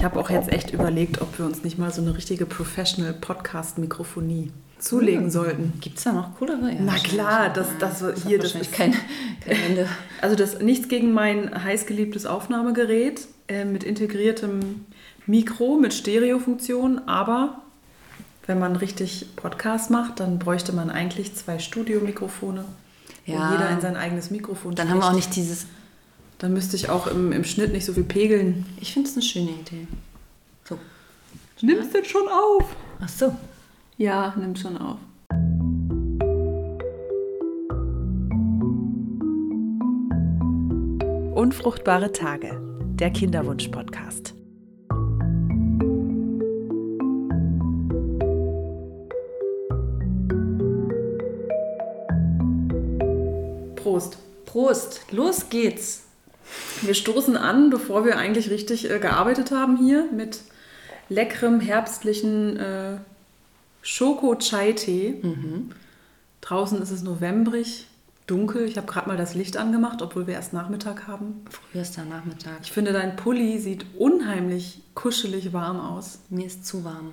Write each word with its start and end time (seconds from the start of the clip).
Ich 0.00 0.04
habe 0.04 0.18
auch 0.18 0.30
jetzt 0.30 0.48
echt 0.50 0.70
überlegt, 0.72 1.20
ob 1.20 1.38
wir 1.38 1.44
uns 1.44 1.62
nicht 1.62 1.76
mal 1.76 1.92
so 1.92 2.00
eine 2.00 2.16
richtige 2.16 2.46
Professional 2.46 3.12
Podcast-Mikrofonie 3.12 4.50
zulegen 4.78 5.24
Hm. 5.24 5.30
sollten. 5.30 5.72
Gibt 5.82 5.98
es 5.98 6.04
da 6.04 6.12
noch 6.14 6.38
coolere? 6.38 6.70
Ja, 6.72 6.78
Na 6.80 6.94
klar, 6.94 7.50
das, 7.50 7.66
das, 7.78 8.00
hat 8.02 8.16
hier, 8.26 8.38
das 8.38 8.54
ist 8.54 8.72
kein, 8.72 8.92
kein 9.44 9.56
Ende. 9.68 9.86
Also 10.22 10.36
das 10.36 10.58
nichts 10.62 10.88
gegen 10.88 11.12
mein 11.12 11.64
heißgeliebtes 11.64 12.24
Aufnahmegerät 12.24 13.28
äh, 13.48 13.66
mit 13.66 13.84
integriertem 13.84 14.86
Mikro, 15.26 15.76
mit 15.76 15.92
Stereofunktion, 15.92 17.02
aber 17.06 17.60
wenn 18.46 18.58
man 18.58 18.76
richtig 18.76 19.26
Podcast 19.36 19.90
macht, 19.90 20.18
dann 20.20 20.38
bräuchte 20.38 20.72
man 20.72 20.88
eigentlich 20.88 21.34
zwei 21.34 21.58
Studiomikrofone, 21.58 22.64
Ja. 23.26 23.50
wo 23.50 23.52
jeder 23.52 23.68
in 23.68 23.82
sein 23.82 23.96
eigenes 23.96 24.30
Mikrofon 24.30 24.74
Dann 24.76 24.88
haben 24.88 25.00
wir 25.00 25.04
auch 25.04 25.10
spricht. 25.10 25.28
nicht 25.28 25.36
dieses. 25.36 25.66
Dann 26.40 26.54
müsste 26.54 26.74
ich 26.74 26.88
auch 26.88 27.06
im, 27.06 27.32
im 27.32 27.44
Schnitt 27.44 27.70
nicht 27.70 27.84
so 27.84 27.92
viel 27.92 28.02
pegeln. 28.02 28.64
Ich 28.80 28.94
finde 28.94 29.10
es 29.10 29.14
eine 29.14 29.22
schöne 29.22 29.50
Idee. 29.50 29.86
So. 30.64 30.78
Nimmst 31.60 31.94
du 31.94 32.02
schon 32.02 32.26
auf? 32.28 32.74
Ach 32.98 33.08
so. 33.10 33.36
Ja, 33.98 34.34
nimmt 34.38 34.58
schon 34.58 34.78
auf. 34.78 34.96
Unfruchtbare 41.34 42.10
Tage, 42.10 42.58
der 42.94 43.10
Kinderwunsch-Podcast. 43.10 44.32
Prost. 53.76 54.16
Prost. 54.46 55.02
Los 55.12 55.50
geht's. 55.50 56.09
Wir 56.82 56.94
stoßen 56.94 57.36
an, 57.36 57.70
bevor 57.70 58.04
wir 58.04 58.16
eigentlich 58.16 58.50
richtig 58.50 58.90
äh, 58.90 58.98
gearbeitet 58.98 59.50
haben 59.50 59.76
hier, 59.76 60.08
mit 60.12 60.40
leckerem 61.08 61.60
herbstlichen 61.60 62.56
äh, 62.56 62.96
Schoko-Chai-Tee. 63.82 65.22
Draußen 66.40 66.80
ist 66.80 66.90
es 66.90 67.02
novembrig, 67.02 67.86
dunkel. 68.26 68.64
Ich 68.66 68.76
habe 68.76 68.86
gerade 68.86 69.08
mal 69.08 69.16
das 69.16 69.34
Licht 69.34 69.56
angemacht, 69.56 70.02
obwohl 70.02 70.26
wir 70.26 70.34
erst 70.34 70.52
Nachmittag 70.52 71.06
haben. 71.06 71.44
Frühester 71.50 72.04
Nachmittag. 72.04 72.58
Ich 72.62 72.72
finde, 72.72 72.92
dein 72.92 73.16
Pulli 73.16 73.58
sieht 73.58 73.86
unheimlich 73.98 74.82
kuschelig 74.94 75.52
warm 75.52 75.80
aus. 75.80 76.20
Mir 76.30 76.46
ist 76.46 76.66
zu 76.66 76.84
warm. 76.84 77.12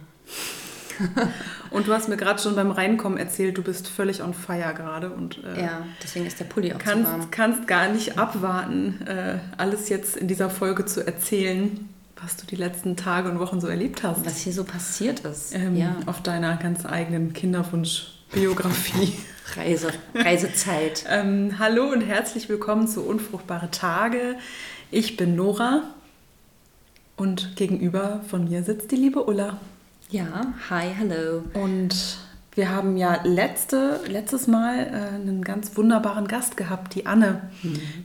Und 1.72 1.88
du 1.88 1.94
hast 1.94 2.10
mir 2.10 2.18
gerade 2.18 2.42
schon 2.42 2.56
beim 2.56 2.72
Reinkommen 2.72 3.18
erzählt, 3.18 3.58
du 3.58 3.62
bist 3.64 3.88
völlig 3.88 4.22
on 4.24 4.34
fire 4.34 4.74
gerade 4.76 5.10
und 5.10 5.44
äh, 5.44 5.62
Ja, 5.64 5.86
deswegen 6.02 6.26
ist 6.26 6.40
der 6.40 6.46
Pulli 6.46 6.74
auch 6.74 6.80
zu 6.80 6.88
warm. 6.88 7.04
kannst, 7.04 7.32
kannst 7.32 7.68
gar 7.68 7.90
nicht 7.90 8.18
abwarten, 8.18 9.06
äh, 9.06 9.40
alles 9.58 9.90
jetzt 9.90 10.16
in 10.18 10.28
dieser 10.28 10.50
Folge 10.50 10.86
zu 10.86 11.06
erzählen, 11.06 11.90
was 12.22 12.36
du 12.38 12.46
die 12.48 12.56
letzten 12.56 12.96
Tage 12.96 13.30
und 13.30 13.40
Wochen 13.40 13.62
so 13.62 13.68
erlebt 13.68 14.04
hast. 14.04 14.26
Was 14.26 14.38
hier 14.40 14.54
so 14.54 14.64
passiert 14.64 15.20
ist. 15.22 15.54
ähm, 15.54 15.76
ja. 15.76 15.98
Auf 16.06 16.22
deiner 16.24 16.56
ganz 16.58 16.86
eigenen 16.86 17.34
Kinderwunsch-Biografie. 17.34 19.14
Reise, 19.56 19.90
Reisezeit. 20.16 21.06
ähm, 21.10 21.58
hallo 21.60 21.90
und 21.92 22.02
herzlich 22.02 22.50
willkommen 22.50 22.88
zu 22.88 23.02
Unfruchtbare 23.06 23.72
Tage. 23.72 24.36
Ich 24.92 25.16
bin 25.16 25.36
Nora 25.36 25.84
und 27.16 27.56
gegenüber 27.56 28.22
von 28.30 28.46
mir 28.50 28.64
sitzt 28.64 28.92
die 28.92 28.96
liebe 28.96 29.24
Ulla. 29.24 29.60
Ja, 30.10 30.54
hi, 30.70 30.86
hello. 30.96 31.44
Und 31.54 32.18
wir 32.56 32.70
haben 32.70 32.96
ja 32.96 33.20
letzte, 33.26 34.00
letztes 34.08 34.48
Mal 34.48 34.88
äh, 34.88 35.16
einen 35.16 35.44
ganz 35.44 35.76
wunderbaren 35.76 36.30
Gast 36.30 36.56
gehabt, 36.56 36.96
die 36.96 37.06
Anne, 37.06 37.50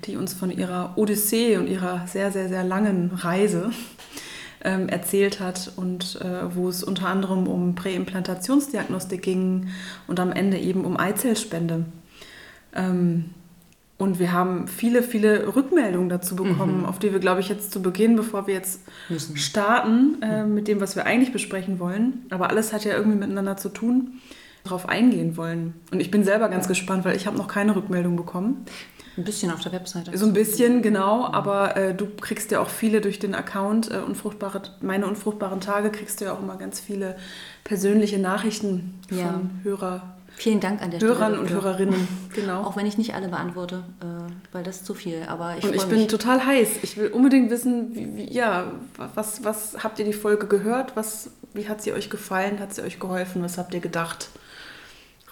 die 0.04 0.16
uns 0.16 0.34
von 0.34 0.50
ihrer 0.50 0.94
Odyssee 0.96 1.56
und 1.58 1.68
ihrer 1.68 2.08
sehr, 2.08 2.32
sehr, 2.32 2.48
sehr 2.48 2.64
langen 2.64 3.12
Reise 3.12 3.70
ähm, 4.64 4.88
erzählt 4.88 5.38
hat 5.38 5.74
und 5.76 6.20
äh, 6.20 6.52
wo 6.56 6.68
es 6.68 6.82
unter 6.82 7.06
anderem 7.06 7.46
um 7.46 7.76
Präimplantationsdiagnostik 7.76 9.22
ging 9.22 9.68
und 10.08 10.18
am 10.18 10.32
Ende 10.32 10.58
eben 10.58 10.84
um 10.84 10.96
Eizellspende. 10.96 11.84
Ähm, 12.74 13.26
und 14.02 14.18
wir 14.18 14.32
haben 14.32 14.66
viele, 14.66 15.00
viele 15.04 15.54
Rückmeldungen 15.54 16.08
dazu 16.08 16.34
bekommen, 16.34 16.84
auf 16.84 16.98
die 16.98 17.12
wir, 17.12 17.20
glaube 17.20 17.40
ich, 17.40 17.48
jetzt 17.48 17.70
zu 17.70 17.80
Beginn, 17.80 18.16
bevor 18.16 18.48
wir 18.48 18.54
jetzt 18.54 18.80
Müssen. 19.08 19.36
starten 19.36 20.20
äh, 20.22 20.44
mit 20.44 20.66
dem, 20.66 20.80
was 20.80 20.96
wir 20.96 21.06
eigentlich 21.06 21.32
besprechen 21.32 21.78
wollen, 21.78 22.26
aber 22.30 22.50
alles 22.50 22.72
hat 22.72 22.84
ja 22.84 22.96
irgendwie 22.96 23.18
miteinander 23.18 23.56
zu 23.56 23.68
tun, 23.68 24.20
darauf 24.64 24.88
eingehen 24.88 25.36
wollen. 25.36 25.74
Und 25.92 26.00
ich 26.00 26.10
bin 26.10 26.24
selber 26.24 26.48
ganz 26.48 26.66
gespannt, 26.66 27.04
weil 27.04 27.14
ich 27.14 27.28
habe 27.28 27.36
noch 27.36 27.46
keine 27.46 27.76
Rückmeldung 27.76 28.16
bekommen. 28.16 28.64
Ein 29.16 29.22
bisschen 29.24 29.52
auf 29.52 29.60
der 29.60 29.70
Webseite. 29.70 30.16
So 30.18 30.26
ein 30.26 30.32
bisschen, 30.32 30.82
genau, 30.82 31.26
aber 31.26 31.76
äh, 31.76 31.94
du 31.94 32.06
kriegst 32.20 32.50
ja 32.50 32.58
auch 32.58 32.70
viele 32.70 33.02
durch 33.02 33.20
den 33.20 33.36
Account, 33.36 33.88
äh, 33.88 33.98
unfruchtbare, 33.98 34.62
meine 34.80 35.06
unfruchtbaren 35.06 35.60
Tage, 35.60 35.90
kriegst 35.90 36.20
du 36.20 36.24
ja 36.24 36.32
auch 36.32 36.42
immer 36.42 36.56
ganz 36.56 36.80
viele 36.80 37.16
persönliche 37.62 38.18
Nachrichten 38.18 38.94
von 39.08 39.18
Ja. 39.18 39.40
Hörer, 39.62 40.16
Vielen 40.36 40.60
Dank 40.60 40.82
an 40.82 40.90
der 40.90 41.00
Hörern 41.00 41.16
Stelle. 41.32 41.38
und 41.40 41.44
dafür. 41.50 41.62
Hörerinnen. 41.62 42.08
Genau. 42.34 42.62
Auch 42.62 42.76
wenn 42.76 42.86
ich 42.86 42.96
nicht 42.96 43.14
alle 43.14 43.28
beantworte, 43.28 43.84
äh, 44.00 44.04
weil 44.52 44.62
das 44.64 44.76
ist 44.76 44.86
zu 44.86 44.94
viel. 44.94 45.22
Aber 45.28 45.56
ich 45.58 45.64
Und 45.64 45.74
ich 45.74 45.84
bin 45.84 45.98
mich. 45.98 46.06
total 46.08 46.46
heiß. 46.46 46.68
Ich 46.82 46.96
will 46.96 47.08
unbedingt 47.08 47.50
wissen, 47.50 47.94
wie, 47.94 48.16
wie, 48.16 48.32
ja, 48.32 48.72
was, 49.14 49.44
was 49.44 49.84
habt 49.84 49.98
ihr 49.98 50.06
die 50.06 50.14
Folge 50.14 50.46
gehört? 50.46 50.96
Was, 50.96 51.28
wie 51.52 51.68
hat 51.68 51.82
sie 51.82 51.92
euch 51.92 52.08
gefallen? 52.08 52.58
Hat 52.58 52.72
sie 52.74 52.80
euch 52.82 52.98
geholfen? 52.98 53.42
Was 53.42 53.58
habt 53.58 53.74
ihr 53.74 53.80
gedacht? 53.80 54.30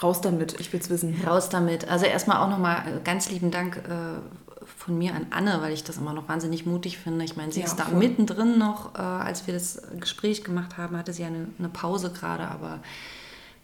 Raus 0.02 0.20
damit, 0.20 0.60
ich 0.60 0.72
will 0.74 0.80
es 0.80 0.90
wissen. 0.90 1.18
Raus 1.26 1.48
damit. 1.48 1.88
Also 1.88 2.04
erstmal 2.06 2.36
auch 2.38 2.50
nochmal 2.50 2.82
ganz 3.04 3.30
lieben 3.30 3.50
Dank 3.50 3.78
äh, 3.78 4.62
von 4.76 4.98
mir 4.98 5.14
an 5.14 5.26
Anne, 5.30 5.58
weil 5.62 5.72
ich 5.72 5.82
das 5.84 5.96
immer 5.96 6.12
noch 6.12 6.28
wahnsinnig 6.28 6.66
mutig 6.66 6.98
finde. 6.98 7.24
Ich 7.24 7.36
meine, 7.36 7.50
sie 7.50 7.60
Ja, 7.60 7.66
ist 7.66 7.76
da 7.76 7.84
voll. 7.84 7.98
mittendrin 7.98 8.58
noch, 8.58 8.94
äh, 8.94 8.98
als 9.00 9.46
wir 9.46 9.54
das 9.54 9.80
Gespräch 9.98 10.44
gemacht 10.44 10.76
haben, 10.76 10.96
hatte 10.98 11.14
sie 11.14 11.22
ja 11.22 11.28
eine, 11.28 11.48
eine 11.58 11.68
Pause 11.70 12.12
gerade, 12.12 12.46
aber 12.48 12.80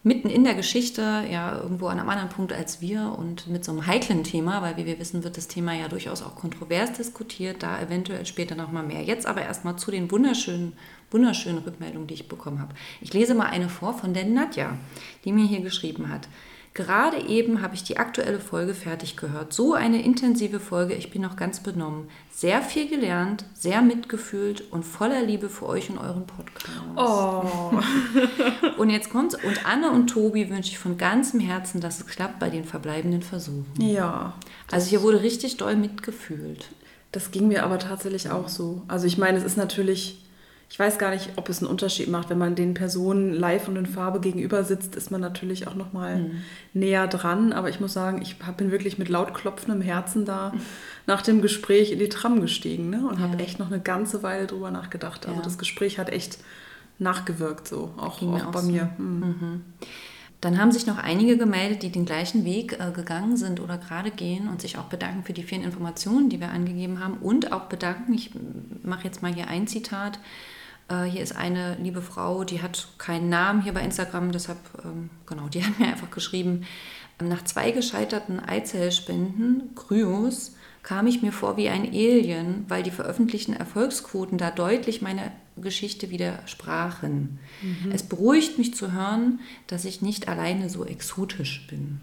mitten 0.03 0.29
in 0.29 0.43
der 0.43 0.53
Geschichte, 0.53 1.25
ja, 1.29 1.59
irgendwo 1.59 1.87
an 1.87 1.99
einem 1.99 2.09
anderen 2.09 2.29
Punkt 2.29 2.53
als 2.53 2.81
wir 2.81 3.15
und 3.17 3.47
mit 3.47 3.65
so 3.65 3.71
einem 3.71 3.87
heiklen 3.87 4.23
Thema, 4.23 4.61
weil 4.61 4.77
wie 4.77 4.85
wir 4.85 4.99
wissen, 4.99 5.23
wird 5.23 5.37
das 5.37 5.47
Thema 5.47 5.73
ja 5.73 5.87
durchaus 5.87 6.21
auch 6.21 6.35
kontrovers 6.35 6.93
diskutiert, 6.93 7.63
da 7.63 7.81
eventuell 7.81 8.25
später 8.25 8.55
nochmal 8.55 8.83
mehr. 8.83 9.03
Jetzt 9.03 9.25
aber 9.25 9.41
erstmal 9.41 9.75
zu 9.77 9.91
den 9.91 10.09
wunderschönen, 10.09 10.73
wunderschönen 11.11 11.59
Rückmeldungen, 11.59 12.07
die 12.07 12.13
ich 12.13 12.29
bekommen 12.29 12.61
habe. 12.61 12.73
Ich 13.01 13.13
lese 13.13 13.33
mal 13.33 13.47
eine 13.47 13.69
vor 13.69 13.93
von 13.93 14.13
der 14.13 14.25
Nadja, 14.25 14.77
die 15.25 15.33
mir 15.33 15.45
hier 15.45 15.61
geschrieben 15.61 16.09
hat. 16.09 16.27
Gerade 16.77 17.17
eben 17.27 17.63
habe 17.63 17.73
ich 17.73 17.81
die 17.81 17.97
aktuelle 17.97 18.39
Folge 18.39 18.75
fertig 18.75 19.17
gehört. 19.17 19.51
So 19.51 19.73
eine 19.73 20.03
intensive 20.03 20.59
Folge, 20.59 20.93
ich 20.93 21.09
bin 21.09 21.23
noch 21.23 21.35
ganz 21.35 21.59
benommen. 21.59 22.07
Sehr 22.29 22.61
viel 22.61 22.87
gelernt, 22.87 23.45
sehr 23.55 23.81
mitgefühlt 23.81 24.61
und 24.71 24.83
voller 24.83 25.23
Liebe 25.23 25.49
für 25.49 25.65
euch 25.65 25.89
und 25.89 25.97
euren 25.97 26.27
Podcast. 26.27 26.67
Oh, 26.95 27.71
Und 28.77 28.91
jetzt 28.91 29.09
kommt's. 29.09 29.33
Und 29.33 29.65
Anne 29.65 29.89
und 29.89 30.05
Tobi 30.05 30.51
wünsche 30.51 30.69
ich 30.69 30.77
von 30.77 30.99
ganzem 30.99 31.39
Herzen, 31.39 31.81
dass 31.81 31.99
es 31.99 32.05
klappt 32.05 32.37
bei 32.37 32.51
den 32.51 32.63
verbleibenden 32.63 33.23
Versuchen. 33.23 33.65
ja. 33.77 34.33
Also 34.71 34.87
hier 34.89 35.01
wurde 35.01 35.23
richtig 35.23 35.57
doll 35.57 35.75
mitgefühlt. 35.75 36.69
Das 37.11 37.31
ging 37.31 37.47
mir 37.47 37.63
aber 37.63 37.79
tatsächlich 37.79 38.29
auch 38.29 38.49
so. 38.49 38.83
Also 38.87 39.07
ich 39.07 39.17
meine, 39.17 39.39
es 39.39 39.43
ist 39.43 39.57
natürlich, 39.57 40.26
ich 40.69 40.77
weiß 40.77 40.97
gar 40.99 41.11
nicht, 41.11 41.29
ob 41.37 41.47
es 41.49 41.59
einen 41.59 41.69
Unterschied 41.71 42.09
macht. 42.09 42.29
Wenn 42.29 42.37
man 42.37 42.53
den 42.55 42.73
Personen 42.73 43.33
live 43.33 43.67
und 43.69 43.77
in 43.77 43.85
Farbe 43.85 44.19
gegenüber 44.19 44.63
sitzt, 44.65 44.95
ist 44.95 45.11
man 45.11 45.21
natürlich 45.21 45.67
auch 45.67 45.75
noch 45.75 45.93
mal 45.93 46.17
Mhm. 46.19 46.31
näher 46.73 47.07
dran. 47.07 47.53
Aber 47.53 47.69
ich 47.69 47.79
muss 47.79 47.93
sagen, 47.93 48.21
ich 48.21 48.35
bin 48.57 48.69
wirklich 48.71 48.97
mit 48.97 49.07
laut 49.09 49.33
klopfendem 49.33 49.81
Herzen 49.81 50.25
da 50.25 50.53
nach 51.05 51.21
dem 51.21 51.41
Gespräch 51.41 51.91
in 51.93 51.99
die 51.99 52.09
Tram 52.09 52.41
gestiegen 52.41 52.89
ne? 52.89 53.07
und 53.07 53.19
habe 53.19 53.37
Ja. 53.37 53.43
echt 53.43 53.59
noch 53.59 53.67
eine 53.67 53.79
ganze 53.79 54.23
Weile 54.23 54.45
drüber 54.45 54.69
nachgedacht. 54.71 55.25
Also 55.25 55.39
Ja. 55.39 55.43
das 55.43 55.57
Gespräch 55.57 55.99
hat 55.99 56.09
echt 56.09 56.37
nachgewirkt, 56.99 57.67
so 57.67 57.93
auch, 57.97 58.21
auch 58.21 58.45
auch 58.47 58.51
bei 58.51 58.61
so. 58.61 58.71
mir. 58.71 58.89
Mhm. 58.97 59.61
Dann 60.41 60.59
haben 60.59 60.71
sich 60.71 60.85
noch 60.85 60.97
einige 60.99 61.35
gemeldet, 61.37 61.81
die 61.81 61.89
den 61.91 62.05
gleichen 62.05 62.45
Weg 62.45 62.73
äh, 62.79 62.91
gegangen 62.91 63.37
sind 63.37 63.59
oder 63.59 63.77
gerade 63.77 64.11
gehen 64.11 64.47
und 64.49 64.61
sich 64.61 64.77
auch 64.77 64.83
bedanken 64.85 65.23
für 65.23 65.33
die 65.33 65.41
vielen 65.43 65.63
Informationen, 65.63 66.29
die 66.29 66.39
wir 66.39 66.49
angegeben 66.51 67.03
haben 67.03 67.15
und 67.17 67.51
auch 67.51 67.63
bedanken, 67.65 68.13
ich 68.13 68.31
mache 68.83 69.05
jetzt 69.05 69.21
mal 69.23 69.33
hier 69.33 69.47
ein 69.47 69.65
Zitat, 69.67 70.19
äh, 70.89 71.03
hier 71.03 71.21
ist 71.21 71.35
eine 71.35 71.75
liebe 71.75 72.01
Frau, 72.01 72.43
die 72.43 72.61
hat 72.61 72.87
keinen 72.97 73.29
Namen 73.29 73.61
hier 73.61 73.73
bei 73.73 73.81
Instagram, 73.81 74.31
deshalb, 74.31 74.59
ähm, 74.83 75.09
genau, 75.25 75.47
die 75.47 75.63
hat 75.65 75.79
mir 75.79 75.87
einfach 75.87 76.11
geschrieben, 76.11 76.65
nach 77.21 77.43
zwei 77.43 77.71
gescheiterten 77.71 78.39
Eizellspenden, 78.39 79.73
Kryos, 79.75 80.55
kam 80.83 81.07
ich 81.07 81.21
mir 81.21 81.33
vor 81.33 81.57
wie 81.57 81.67
ein 81.67 81.85
Alien, 81.85 82.65
weil 82.69 82.83
die 82.83 82.91
veröffentlichten 82.91 83.53
Erfolgsquoten 83.53 84.37
da 84.37 84.51
deutlich 84.51 85.01
meine 85.01 85.31
Geschichte 85.57 86.11
widersprachen. 86.11 87.39
Es 87.91 88.03
beruhigt 88.03 88.57
mich 88.57 88.73
zu 88.73 88.93
hören, 88.93 89.41
dass 89.65 89.83
ich 89.83 90.01
nicht 90.01 90.29
alleine 90.29 90.69
so 90.69 90.85
exotisch 90.85 91.67
bin. 91.67 91.99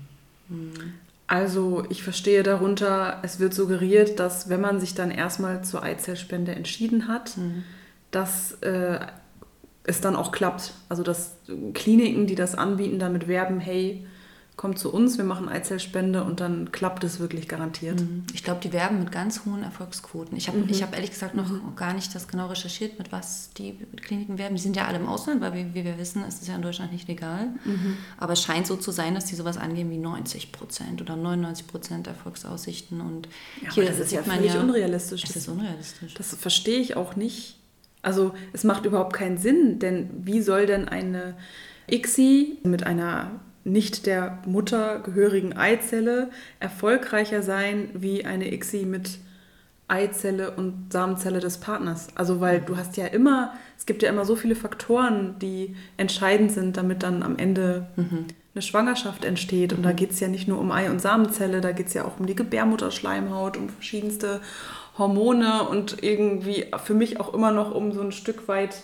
Also 1.26 1.86
ich 1.88 2.02
verstehe 2.02 2.42
darunter, 2.42 3.20
es 3.22 3.38
wird 3.38 3.54
suggeriert, 3.54 4.18
dass 4.18 4.50
wenn 4.50 4.60
man 4.60 4.80
sich 4.80 4.94
dann 4.94 5.10
erstmal 5.10 5.64
zur 5.64 5.82
Eizellspende 5.82 6.54
entschieden 6.54 7.08
hat, 7.08 7.38
dass 8.14 8.52
äh, 8.62 9.00
es 9.84 10.00
dann 10.00 10.16
auch 10.16 10.32
klappt. 10.32 10.72
Also 10.88 11.02
dass 11.02 11.36
Kliniken, 11.74 12.26
die 12.26 12.34
das 12.34 12.54
anbieten, 12.54 12.98
damit 12.98 13.28
werben, 13.28 13.60
hey, 13.60 14.06
kommt 14.56 14.78
zu 14.78 14.92
uns, 14.92 15.18
wir 15.18 15.24
machen 15.24 15.48
Eizellspende 15.48 16.22
und 16.22 16.38
dann 16.38 16.70
klappt 16.70 17.02
es 17.02 17.18
wirklich 17.18 17.48
garantiert. 17.48 18.00
Mhm. 18.00 18.24
Ich 18.34 18.44
glaube, 18.44 18.60
die 18.62 18.72
werben 18.72 19.00
mit 19.00 19.10
ganz 19.10 19.44
hohen 19.44 19.64
Erfolgsquoten. 19.64 20.36
Ich 20.36 20.46
habe 20.46 20.58
mhm. 20.58 20.68
hab 20.68 20.94
ehrlich 20.94 21.10
gesagt 21.10 21.34
noch 21.34 21.48
mhm. 21.48 21.74
gar 21.74 21.92
nicht 21.92 22.14
das 22.14 22.28
genau 22.28 22.46
recherchiert, 22.46 22.96
mit 22.98 23.10
was 23.10 23.50
die 23.58 23.76
Kliniken 24.00 24.38
werben. 24.38 24.54
Die 24.54 24.62
sind 24.62 24.76
ja 24.76 24.86
alle 24.86 24.98
im 24.98 25.08
Ausland, 25.08 25.40
weil 25.40 25.54
wie, 25.54 25.74
wie 25.74 25.84
wir 25.84 25.98
wissen, 25.98 26.24
ist 26.24 26.40
es 26.40 26.46
ja 26.46 26.54
in 26.54 26.62
Deutschland 26.62 26.92
nicht 26.92 27.08
legal. 27.08 27.48
Mhm. 27.64 27.96
Aber 28.16 28.34
es 28.34 28.42
scheint 28.42 28.68
so 28.68 28.76
zu 28.76 28.92
sein, 28.92 29.16
dass 29.16 29.24
die 29.24 29.34
sowas 29.34 29.56
angeben 29.56 29.90
wie 29.90 29.98
90 29.98 30.52
Prozent 30.52 31.02
oder 31.02 31.16
99 31.16 31.66
Prozent 31.66 32.06
Erfolgsaussichten. 32.06 33.00
Und 33.00 33.28
ja, 33.60 33.72
hier 33.72 33.86
das 33.86 33.98
ist 33.98 34.12
ja 34.12 34.22
völlig 34.22 34.54
ja, 34.54 34.60
unrealistisch. 34.60 35.22
Das 35.22 35.34
ist 35.34 35.48
unrealistisch. 35.48 36.14
Das 36.14 36.32
verstehe 36.36 36.78
ich 36.78 36.96
auch 36.96 37.16
nicht. 37.16 37.56
Also 38.04 38.34
es 38.52 38.64
macht 38.64 38.84
überhaupt 38.86 39.14
keinen 39.14 39.38
Sinn, 39.38 39.78
denn 39.78 40.10
wie 40.22 40.42
soll 40.42 40.66
denn 40.66 40.88
eine 40.88 41.34
ICSI 41.90 42.58
mit 42.62 42.86
einer 42.86 43.30
nicht 43.64 44.06
der 44.06 44.38
Mutter 44.46 45.00
gehörigen 45.00 45.56
Eizelle 45.56 46.30
erfolgreicher 46.60 47.42
sein 47.42 47.88
wie 47.94 48.24
eine 48.24 48.52
ICSI 48.52 48.84
mit 48.84 49.18
Eizelle 49.88 50.50
und 50.52 50.92
Samenzelle 50.92 51.40
des 51.40 51.58
Partners. 51.58 52.08
Also 52.14 52.40
weil 52.40 52.60
du 52.60 52.76
hast 52.76 52.96
ja 52.96 53.06
immer, 53.06 53.54
es 53.76 53.86
gibt 53.86 54.02
ja 54.02 54.08
immer 54.08 54.24
so 54.24 54.36
viele 54.36 54.54
Faktoren, 54.54 55.38
die 55.40 55.76
entscheidend 55.96 56.52
sind, 56.52 56.76
damit 56.76 57.02
dann 57.02 57.22
am 57.22 57.36
Ende 57.36 57.88
mhm. 57.96 58.26
eine 58.54 58.62
Schwangerschaft 58.62 59.24
entsteht. 59.24 59.72
Und 59.72 59.80
mhm. 59.80 59.84
da 59.84 59.92
geht 59.92 60.10
es 60.10 60.20
ja 60.20 60.28
nicht 60.28 60.48
nur 60.48 60.58
um 60.58 60.72
Ei- 60.72 60.90
und 60.90 61.00
Samenzelle, 61.00 61.60
da 61.60 61.72
geht 61.72 61.88
es 61.88 61.94
ja 61.94 62.04
auch 62.04 62.18
um 62.18 62.26
die 62.26 62.34
Gebärmutterschleimhaut, 62.34 63.56
um 63.56 63.68
verschiedenste 63.68 64.40
Hormone 64.98 65.68
und 65.68 66.02
irgendwie 66.02 66.66
für 66.84 66.94
mich 66.94 67.20
auch 67.20 67.34
immer 67.34 67.50
noch 67.50 67.74
um 67.74 67.92
so 67.92 68.00
ein 68.00 68.12
Stück 68.12 68.48
weit 68.48 68.82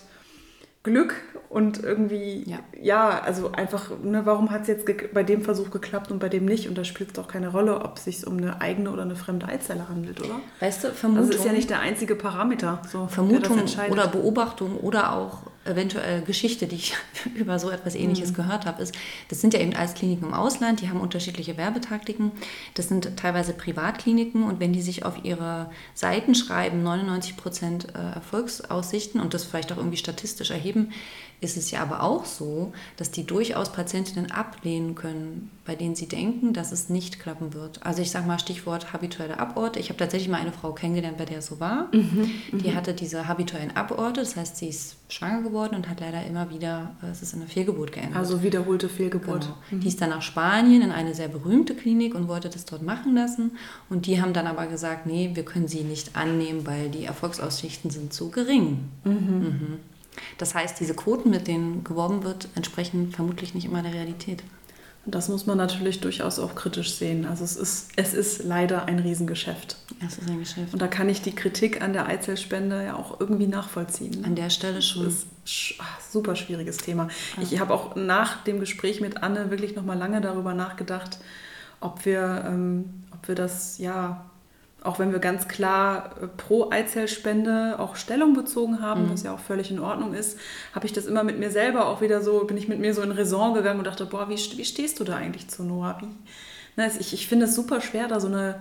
Glück 0.82 1.14
und 1.50 1.82
irgendwie, 1.82 2.42
ja, 2.48 2.60
ja 2.80 3.20
also 3.20 3.52
einfach, 3.52 3.90
ne, 4.02 4.24
warum 4.24 4.50
hat 4.50 4.62
es 4.62 4.68
jetzt 4.68 4.86
bei 5.12 5.22
dem 5.22 5.42
Versuch 5.42 5.70
geklappt 5.70 6.10
und 6.10 6.18
bei 6.18 6.30
dem 6.30 6.46
nicht? 6.46 6.68
Und 6.68 6.78
da 6.78 6.84
spielt 6.84 7.10
es 7.10 7.14
doch 7.16 7.28
keine 7.28 7.48
Rolle, 7.48 7.82
ob 7.82 7.98
es 7.98 8.04
sich 8.04 8.26
um 8.26 8.38
eine 8.38 8.62
eigene 8.62 8.90
oder 8.90 9.02
eine 9.02 9.14
fremde 9.14 9.46
Eizelle 9.46 9.88
handelt, 9.90 10.20
oder? 10.20 10.40
Weißt 10.60 10.84
du, 10.84 10.88
Vermutung. 10.88 11.28
Das 11.28 11.36
ist 11.36 11.44
ja 11.44 11.52
nicht 11.52 11.68
der 11.68 11.80
einzige 11.80 12.14
Parameter. 12.14 12.80
So, 12.90 13.08
Vermutung 13.08 13.60
oder 13.90 14.08
Beobachtung 14.08 14.78
oder 14.78 15.12
auch 15.12 15.42
eventuell 15.70 16.22
Geschichte, 16.22 16.66
die 16.66 16.76
ich 16.76 16.94
über 17.34 17.58
so 17.58 17.70
etwas 17.70 17.94
Ähnliches 17.94 18.32
mhm. 18.32 18.36
gehört 18.36 18.66
habe, 18.66 18.82
ist, 18.82 18.94
das 19.28 19.40
sind 19.40 19.54
ja 19.54 19.60
eben 19.60 19.74
alles 19.74 19.94
Kliniken 19.94 20.26
im 20.26 20.34
Ausland, 20.34 20.80
die 20.80 20.88
haben 20.88 21.00
unterschiedliche 21.00 21.56
Werbetaktiken. 21.56 22.32
Das 22.74 22.88
sind 22.88 23.16
teilweise 23.16 23.52
Privatkliniken 23.52 24.42
und 24.42 24.60
wenn 24.60 24.72
die 24.72 24.82
sich 24.82 25.04
auf 25.04 25.24
ihre 25.24 25.70
Seiten 25.94 26.34
schreiben, 26.34 26.82
99 26.82 27.36
Prozent 27.36 27.94
äh, 27.94 28.14
Erfolgsaussichten 28.14 29.20
und 29.20 29.34
das 29.34 29.44
vielleicht 29.44 29.72
auch 29.72 29.76
irgendwie 29.76 29.96
statistisch 29.96 30.50
erheben, 30.50 30.92
ist 31.40 31.56
es 31.56 31.70
ja 31.70 31.80
aber 31.80 32.02
auch 32.02 32.26
so, 32.26 32.72
dass 32.96 33.10
die 33.10 33.24
durchaus 33.24 33.72
Patientinnen 33.72 34.30
ablehnen 34.30 34.94
können, 34.94 35.50
bei 35.64 35.74
denen 35.74 35.94
sie 35.94 36.06
denken, 36.06 36.52
dass 36.52 36.70
es 36.70 36.88
nicht 36.88 37.18
klappen 37.18 37.54
wird. 37.54 37.84
Also 37.84 38.02
ich 38.02 38.10
sage 38.10 38.26
mal 38.26 38.38
Stichwort 38.38 38.92
habituelle 38.92 39.38
Aborte. 39.38 39.78
Ich 39.78 39.88
habe 39.88 39.98
tatsächlich 39.98 40.28
mal 40.28 40.40
eine 40.40 40.52
Frau 40.52 40.72
kennengelernt, 40.72 41.16
bei 41.16 41.24
der 41.24 41.38
es 41.38 41.46
so 41.46 41.58
war. 41.58 41.88
Mhm, 41.92 42.30
die 42.52 42.70
mhm. 42.70 42.74
hatte 42.74 42.92
diese 42.92 43.26
habituellen 43.26 43.74
Aborte, 43.76 44.20
das 44.20 44.36
heißt, 44.36 44.56
sie 44.56 44.68
ist 44.68 44.96
schwanger 45.08 45.42
geworden 45.42 45.76
und 45.76 45.88
hat 45.88 46.00
leider 46.00 46.24
immer 46.26 46.50
wieder, 46.50 46.94
äh, 47.02 47.06
es 47.06 47.22
ist 47.22 47.32
in 47.32 47.40
eine 47.40 47.48
Fehlgeburt 47.48 47.92
geendet. 47.92 48.16
Also 48.16 48.42
wiederholte 48.42 48.88
Fehlgeburt. 48.88 49.44
Genau. 49.44 49.56
Mhm. 49.70 49.80
Die 49.80 49.88
ist 49.88 50.00
dann 50.00 50.10
nach 50.10 50.22
Spanien 50.22 50.82
in 50.82 50.90
eine 50.90 51.14
sehr 51.14 51.28
berühmte 51.28 51.74
Klinik 51.74 52.14
und 52.14 52.28
wollte 52.28 52.50
das 52.50 52.66
dort 52.66 52.82
machen 52.82 53.14
lassen. 53.14 53.52
Und 53.88 54.06
die 54.06 54.20
haben 54.20 54.32
dann 54.32 54.46
aber 54.46 54.66
gesagt, 54.66 55.06
nee, 55.06 55.30
wir 55.34 55.44
können 55.44 55.68
sie 55.68 55.84
nicht 55.84 56.16
annehmen, 56.16 56.66
weil 56.66 56.90
die 56.90 57.04
Erfolgsaussichten 57.04 57.90
sind 57.90 58.12
zu 58.12 58.30
gering. 58.30 58.88
Mhm. 59.04 59.78
Das 60.38 60.54
heißt, 60.54 60.78
diese 60.80 60.94
Quoten, 60.94 61.30
mit 61.30 61.46
denen 61.46 61.84
geworben 61.84 62.22
wird, 62.22 62.48
entsprechen 62.54 63.12
vermutlich 63.12 63.54
nicht 63.54 63.64
immer 63.64 63.82
der 63.82 63.94
Realität. 63.94 64.42
Und 65.06 65.14
das 65.14 65.28
muss 65.28 65.46
man 65.46 65.56
natürlich 65.56 66.00
durchaus 66.00 66.38
auch 66.38 66.54
kritisch 66.54 66.94
sehen. 66.94 67.24
Also 67.24 67.42
es 67.42 67.56
ist, 67.56 67.88
es 67.96 68.12
ist 68.12 68.44
leider 68.44 68.84
ein 68.84 68.98
Riesengeschäft. 68.98 69.76
Es 70.06 70.18
ist 70.18 70.28
ein 70.28 70.38
Geschäft. 70.38 70.74
Und 70.74 70.82
da 70.82 70.88
kann 70.88 71.08
ich 71.08 71.22
die 71.22 71.34
Kritik 71.34 71.80
an 71.80 71.94
der 71.94 72.06
Eizellspende 72.06 72.84
ja 72.84 72.96
auch 72.96 73.18
irgendwie 73.18 73.46
nachvollziehen. 73.46 74.24
An 74.26 74.34
der 74.34 74.50
Stelle 74.50 74.82
schon. 74.82 75.04
Das 75.04 75.14
ist 75.14 75.26
ein 75.80 75.86
super 76.10 76.36
schwieriges 76.36 76.76
Thema. 76.76 77.08
Ja. 77.36 77.42
Ich 77.42 77.60
habe 77.60 77.72
auch 77.72 77.96
nach 77.96 78.44
dem 78.44 78.60
Gespräch 78.60 79.00
mit 79.00 79.22
Anne 79.22 79.50
wirklich 79.50 79.74
noch 79.74 79.84
mal 79.84 79.96
lange 79.96 80.20
darüber 80.20 80.52
nachgedacht, 80.52 81.18
ob 81.80 82.04
wir, 82.04 82.44
ähm, 82.46 83.04
ob 83.10 83.26
wir 83.26 83.34
das 83.34 83.78
ja 83.78 84.30
auch 84.82 84.98
wenn 84.98 85.12
wir 85.12 85.18
ganz 85.18 85.48
klar 85.48 86.16
äh, 86.22 86.26
pro 86.26 86.70
Eizellspende 86.70 87.78
auch 87.78 87.96
Stellung 87.96 88.34
bezogen 88.34 88.80
haben, 88.80 89.06
mhm. 89.06 89.12
was 89.12 89.22
ja 89.22 89.34
auch 89.34 89.38
völlig 89.38 89.70
in 89.70 89.78
Ordnung 89.78 90.14
ist, 90.14 90.38
habe 90.74 90.86
ich 90.86 90.92
das 90.92 91.06
immer 91.06 91.24
mit 91.24 91.38
mir 91.38 91.50
selber 91.50 91.86
auch 91.86 92.00
wieder 92.00 92.22
so, 92.22 92.44
bin 92.44 92.56
ich 92.56 92.68
mit 92.68 92.78
mir 92.78 92.94
so 92.94 93.02
in 93.02 93.12
Raison 93.12 93.54
gegangen 93.54 93.78
und 93.78 93.86
dachte, 93.86 94.06
boah, 94.06 94.28
wie, 94.28 94.36
wie 94.36 94.64
stehst 94.64 95.00
du 95.00 95.04
da 95.04 95.16
eigentlich 95.16 95.48
zu 95.48 95.64
Noah? 95.64 95.98
Wie? 96.00 96.08
Ne, 96.76 96.90
ich, 96.98 97.12
ich 97.12 97.28
finde 97.28 97.46
es 97.46 97.54
super 97.54 97.80
schwer, 97.80 98.08
da 98.08 98.20
so 98.20 98.28
eine 98.28 98.60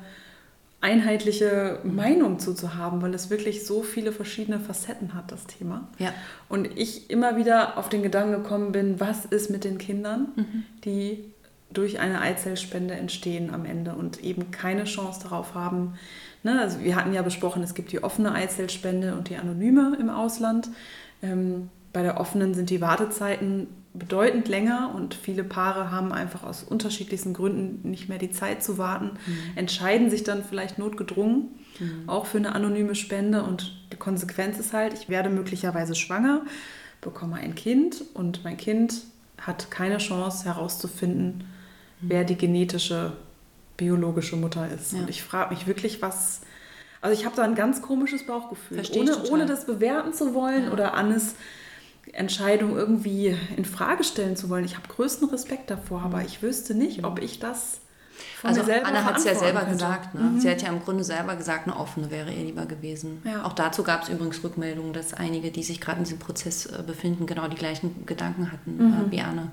einheitliche 0.82 1.80
mhm. 1.84 1.96
Meinung 1.96 2.40
zu, 2.40 2.54
zu 2.54 2.76
haben, 2.76 3.02
weil 3.02 3.14
es 3.14 3.30
wirklich 3.30 3.66
so 3.66 3.84
viele 3.84 4.12
verschiedene 4.12 4.60
Facetten 4.60 5.14
hat, 5.14 5.32
das 5.32 5.46
Thema. 5.46 5.88
Ja. 5.98 6.14
Und 6.48 6.66
ich 6.78 7.10
immer 7.10 7.38
wieder 7.38 7.78
auf 7.78 7.90
den 7.90 8.02
Gedanken 8.02 8.44
gekommen 8.44 8.72
bin, 8.72 9.00
was 9.00 9.26
ist 9.26 9.50
mit 9.50 9.64
den 9.64 9.78
Kindern, 9.78 10.30
mhm. 10.36 10.64
die 10.86 11.34
durch 11.72 12.00
eine 12.00 12.22
Eizellspende 12.22 12.96
entstehen 12.96 13.54
am 13.54 13.66
Ende 13.66 13.94
und 13.94 14.24
eben 14.24 14.52
keine 14.52 14.86
Chance 14.86 15.22
darauf 15.24 15.54
haben. 15.54 15.94
Ne? 16.44 16.60
Also 16.60 16.80
wir 16.80 16.96
hatten 16.96 17.14
ja 17.14 17.22
besprochen, 17.22 17.62
es 17.62 17.76
gibt 17.76 17.92
die 17.92 18.04
offene 18.04 18.34
Eizellspende 18.34 19.16
und 19.16 19.30
die 19.30 19.38
anonyme 19.38 19.96
im 20.00 20.10
Ausland. 20.10 20.70
Ähm, 21.22 21.70
bei 21.94 22.02
der 22.02 22.20
offenen 22.20 22.54
sind 22.54 22.70
die 22.70 22.82
Wartezeiten 22.82 23.68
bedeutend 23.94 24.48
länger 24.48 24.94
und 24.96 25.16
viele 25.16 25.44
Paare 25.44 25.92
haben 25.92 26.12
einfach 26.12 26.44
aus 26.44 26.64
unterschiedlichsten 26.64 27.34
Gründen 27.34 27.90
nicht 27.90 28.08
mehr 28.08 28.20
die 28.20 28.32
Zeit 28.32 28.64
zu 28.64 28.78
warten, 28.78 29.12
mhm. 29.26 29.58
entscheiden 29.58 30.10
sich 30.10 30.24
dann 30.24 30.44
vielleicht 30.44 30.78
notgedrungen 30.78 31.50
mhm. 31.80 32.04
auch 32.08 32.28
für 32.28 32.38
eine 32.38 32.54
anonyme 32.54 32.94
Spende 32.94 33.44
und 33.44 33.76
die 33.92 33.98
Konsequenz 33.98 34.60
ist 34.60 34.74
halt, 34.74 34.94
ich 34.94 35.10
werde 35.10 35.30
möglicherweise 35.30 35.96
schwanger, 35.96 36.44
bekomme 37.02 37.38
ein 37.38 37.56
Kind 37.56 38.04
und 38.14 38.44
mein 38.44 38.58
Kind 38.58 39.02
hat 39.42 39.72
keine 39.72 39.98
Chance 39.98 40.46
herauszufinden, 40.46 41.46
wer 42.02 42.24
die 42.24 42.36
genetische, 42.36 43.14
biologische 43.78 44.36
Mutter 44.36 44.68
ist. 44.70 44.94
Ja. 44.94 45.00
Und 45.00 45.10
ich 45.10 45.24
frage 45.24 45.54
mich 45.54 45.68
wirklich, 45.68 46.02
was. 46.02 46.42
Also 47.02 47.18
ich 47.18 47.26
habe 47.26 47.36
da 47.36 47.44
ein 47.44 47.56
ganz 47.56 47.82
komisches 47.82 48.26
Bauchgefühl. 48.26 48.82
ohne, 48.98 49.30
ohne 49.30 49.46
das 49.46 49.66
bewerten 49.66 50.14
zu 50.14 50.34
wollen 50.34 50.66
ja. 50.66 50.72
oder 50.72 50.96
Annes 50.96 51.36
Entscheidung 52.12 52.76
irgendwie 52.76 53.38
in 53.56 53.66
Frage 53.66 54.04
stellen 54.04 54.36
zu 54.36 54.50
wollen. 54.50 54.66
Ich 54.66 54.76
habe 54.76 54.88
größten 54.88 55.30
Respekt 55.30 55.70
davor, 55.70 56.02
aber 56.02 56.24
ich 56.24 56.42
wüsste 56.42 56.74
nicht, 56.74 57.06
ob 57.06 57.22
ich 57.22 57.40
das 57.40 57.82
von 58.40 58.50
also 58.50 58.62
Anna 58.62 59.04
hat 59.04 59.18
es 59.18 59.26
ja 59.26 59.36
selber 59.36 59.60
könnte. 59.60 59.74
gesagt. 59.74 60.16
Ne? 60.16 60.22
Mhm. 60.22 60.40
Sie 60.40 60.50
hat 60.50 60.62
ja 60.62 60.70
im 60.70 60.82
Grunde 60.82 61.04
selber 61.04 61.36
gesagt, 61.36 61.68
eine 61.68 61.78
offene 61.78 62.12
wäre 62.12 62.32
ihr 62.32 62.44
lieber 62.44 62.66
gewesen. 62.66 63.22
Ja. 63.26 63.44
Auch 63.46 63.54
dazu 63.54 63.84
gab 63.84 64.04
es 64.04 64.10
übrigens 64.10 64.44
Rückmeldungen, 64.44 64.94
dass 64.94 65.14
einige, 65.14 65.52
die 65.52 65.64
sich 65.64 65.80
gerade 65.82 66.00
in 66.00 66.04
diesem 66.04 66.20
Prozess 66.20 66.66
äh, 66.66 66.84
befinden, 66.86 67.26
genau 67.26 67.48
die 67.48 67.58
gleichen 67.58 68.06
Gedanken 68.06 68.52
hatten 68.52 68.78
mhm. 68.78 68.94
äh, 68.94 69.12
wie 69.12 69.22
Anne, 69.22 69.52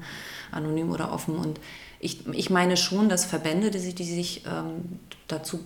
anonym 0.52 0.90
oder 0.90 1.12
offen. 1.12 1.36
Und 1.36 1.60
ich, 2.00 2.26
ich 2.32 2.50
meine 2.50 2.76
schon, 2.76 3.08
dass 3.08 3.24
Verbände, 3.24 3.70
die 3.70 3.78
sich, 3.78 3.94
die 3.94 4.04
sich 4.04 4.44
ähm, 4.46 5.00
dazu 5.28 5.60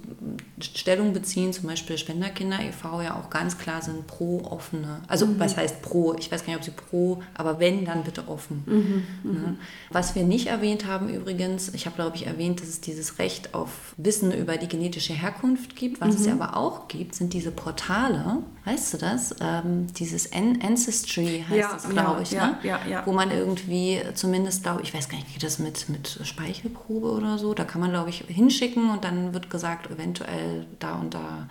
Stellung 0.59 1.13
beziehen, 1.13 1.53
zum 1.53 1.69
Beispiel 1.69 1.99
Spenderkinder 1.99 2.61
e.V. 2.61 3.03
ja 3.03 3.17
auch 3.17 3.29
ganz 3.29 3.59
klar 3.59 3.83
sind 3.83 4.07
pro 4.07 4.43
offene. 4.45 5.03
Also 5.07 5.27
mhm. 5.27 5.39
was 5.39 5.57
heißt 5.57 5.83
pro? 5.83 6.15
Ich 6.15 6.33
weiß 6.33 6.45
gar 6.45 6.55
nicht, 6.55 6.59
ob 6.59 6.65
sie 6.65 6.71
pro, 6.71 7.23
aber 7.35 7.61
wenn, 7.61 7.85
dann 7.85 8.03
bitte 8.05 8.29
offen. 8.29 8.63
Mhm. 8.67 9.33
Ne? 9.33 9.57
Was 9.91 10.15
wir 10.15 10.25
nicht 10.25 10.47
erwähnt 10.47 10.87
haben 10.87 11.09
übrigens, 11.11 11.75
ich 11.75 11.85
habe 11.85 11.97
glaube 11.97 12.17
ich 12.17 12.27
erwähnt, 12.27 12.61
dass 12.61 12.69
es 12.69 12.81
dieses 12.81 13.19
Recht 13.19 13.55
auf 13.55 13.95
Wissen 13.99 14.33
über 14.33 14.57
die 14.57 14.69
genetische 14.69 15.13
Herkunft 15.13 15.77
gibt. 15.77 16.01
Was 16.01 16.15
mhm. 16.15 16.21
es 16.21 16.27
ja 16.27 16.33
aber 16.33 16.57
auch 16.57 16.89
gibt, 16.89 17.15
sind 17.15 17.35
diese 17.35 17.51
Portale, 17.51 18.39
weißt 18.65 18.95
du 18.95 18.99
das? 18.99 19.35
Ähm, 19.41 19.89
dieses 19.93 20.33
An 20.33 20.59
Ancestry 20.63 21.45
heißt 21.47 21.59
ja, 21.59 21.73
das, 21.75 21.89
glaube 21.89 22.17
ja, 22.17 22.23
ich, 22.23 22.31
ja, 22.31 22.47
ne? 22.47 22.59
ja, 22.63 22.81
ja, 22.89 23.07
wo 23.07 23.13
man 23.13 23.31
irgendwie 23.31 24.01
zumindest, 24.15 24.63
glaube 24.63 24.81
ich, 24.83 24.95
weiß 24.95 25.11
gar 25.11 25.19
nicht, 25.19 25.35
geht 25.35 25.43
das 25.43 25.59
mit, 25.59 25.91
mit 25.91 26.21
Speichelprobe 26.23 27.11
oder 27.11 27.37
so, 27.37 27.53
da 27.53 27.65
kann 27.65 27.83
man 27.83 27.91
glaube 27.91 28.09
ich 28.09 28.25
hinschicken 28.29 28.91
und 28.91 29.05
dann 29.05 29.35
wird 29.35 29.50
gesagt, 29.51 29.91
eventuell 29.91 30.67
da 30.79 30.95
und 30.95 31.15
da 31.15 31.49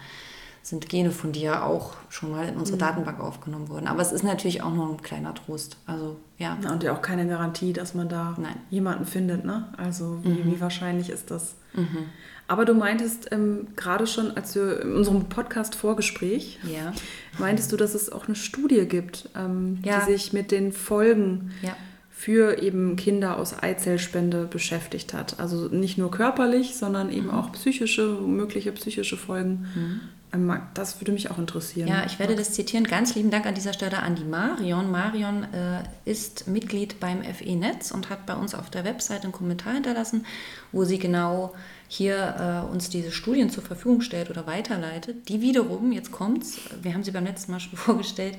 sind 0.62 0.88
Gene 0.90 1.12
von 1.12 1.32
dir 1.32 1.64
auch 1.66 1.96
schon 2.10 2.32
mal 2.32 2.48
in 2.48 2.56
unsere 2.56 2.78
mhm. 2.78 2.82
Datenbank 2.82 3.20
aufgenommen 3.20 3.70
worden. 3.70 3.88
Aber 3.88 4.02
es 4.02 4.12
ist 4.12 4.24
natürlich 4.24 4.62
auch 4.62 4.74
nur 4.74 4.90
ein 4.90 5.02
kleiner 5.02 5.34
Trost. 5.34 5.78
Also 5.86 6.18
ja. 6.38 6.58
ja 6.62 6.72
und 6.72 6.84
ja 6.84 6.94
auch 6.94 7.02
keine 7.02 7.28
Garantie, 7.28 7.74
dass 7.74 7.96
man 7.96 8.08
da 8.10 8.36
Nein. 8.38 8.56
jemanden 8.70 9.06
findet. 9.06 9.46
Ne? 9.46 9.68
Also 9.78 10.20
wie, 10.24 10.30
mhm. 10.30 10.46
wie 10.46 10.62
wahrscheinlich 10.62 11.10
ist 11.10 11.32
das? 11.32 11.56
Mhm. 11.74 12.06
Aber 12.48 12.66
du 12.66 12.74
meintest 12.74 13.32
ähm, 13.32 13.68
gerade 13.76 14.08
schon, 14.08 14.36
als 14.36 14.56
wir 14.56 14.82
in 14.82 14.96
unserem 14.96 15.26
Podcast-Vorgespräch, 15.26 16.60
ja. 16.64 16.94
meintest 17.38 17.72
du, 17.72 17.78
dass 17.78 17.94
es 17.94 18.12
auch 18.12 18.26
eine 18.26 18.36
Studie 18.36 18.88
gibt, 18.88 19.30
ähm, 19.36 19.80
ja. 19.84 20.00
die 20.00 20.14
sich 20.14 20.34
mit 20.34 20.52
den 20.52 20.72
Folgen 20.72 21.52
ja 21.62 21.76
für 22.20 22.62
eben 22.62 22.98
Kinder 22.98 23.38
aus 23.38 23.64
Eizellspende 23.64 24.44
beschäftigt 24.46 25.14
hat. 25.14 25.40
Also 25.40 25.70
nicht 25.70 25.98
nur 25.98 26.12
körperlich, 26.12 26.76
sondern 26.76 27.10
eben 27.14 27.28
mhm. 27.28 27.34
auch 27.34 27.54
psychische, 27.54 28.08
mögliche 28.08 28.74
psychische 28.74 29.16
Folgen. 29.16 29.66
Mhm. 29.74 30.02
Ähm, 30.34 30.60
das 30.74 31.00
würde 31.00 31.14
mich 31.14 31.32
auch 31.32 31.38
interessieren. 31.38 31.88
Ja, 31.88 32.04
ich 32.06 32.20
werde 32.20 32.36
das 32.36 32.52
zitieren. 32.52 32.84
Ganz 32.84 33.16
lieben 33.16 33.32
Dank 33.32 33.46
an 33.46 33.56
dieser 33.56 33.72
Stelle 33.72 34.04
an 34.04 34.16
die 34.16 34.26
Marion. 34.26 34.92
Marion 34.92 35.46
äh, 35.54 35.84
ist 36.04 36.50
Mitglied 36.50 37.00
beim 37.00 37.24
FE-Netz 37.24 37.92
und 37.92 38.10
hat 38.10 38.26
bei 38.26 38.36
uns 38.36 38.54
auf 38.54 38.70
der 38.70 38.84
Website 38.84 39.24
einen 39.24 39.32
Kommentar 39.32 39.76
hinterlassen, 39.76 40.26
wo 40.74 40.84
sie 40.84 41.00
genau 41.00 41.56
hier 41.92 42.66
äh, 42.68 42.72
uns 42.72 42.92
diese 42.92 43.12
Studien 43.12 43.50
zur 43.50 43.64
Verfügung 43.64 44.02
stellt 44.02 44.30
oder 44.30 44.46
weiterleitet, 44.46 45.28
die 45.28 45.42
wiederum, 45.42 45.92
jetzt 45.92 46.12
kommt's, 46.12 46.60
wir 46.84 46.94
haben 46.94 47.04
sie 47.04 47.10
beim 47.10 47.26
letzten 47.26 47.52
Mal 47.52 47.60
schon 47.60 47.78
vorgestellt, 47.78 48.38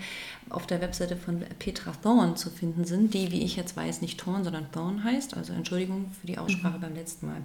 auf 0.48 0.68
der 0.68 0.80
Webseite 0.80 1.16
von 1.16 1.40
Petra 1.58 1.92
Thorn 2.00 2.36
zu 2.36 2.48
finden 2.48 2.84
sind, 2.84 3.12
die, 3.12 3.32
wie 3.32 3.42
ich 3.42 3.56
jetzt 3.56 3.76
weiß, 3.76 4.02
nicht 4.02 4.20
Thorn, 4.20 4.44
sondern 4.44 4.70
Thorn 4.70 5.02
heißt. 5.02 5.36
Also 5.36 5.52
Entschuldigung 5.52 6.12
für 6.20 6.28
die 6.28 6.38
Aussprache 6.38 6.78
mhm. 6.78 6.80
beim 6.80 6.94
letzten 6.94 7.26
Mal. 7.26 7.42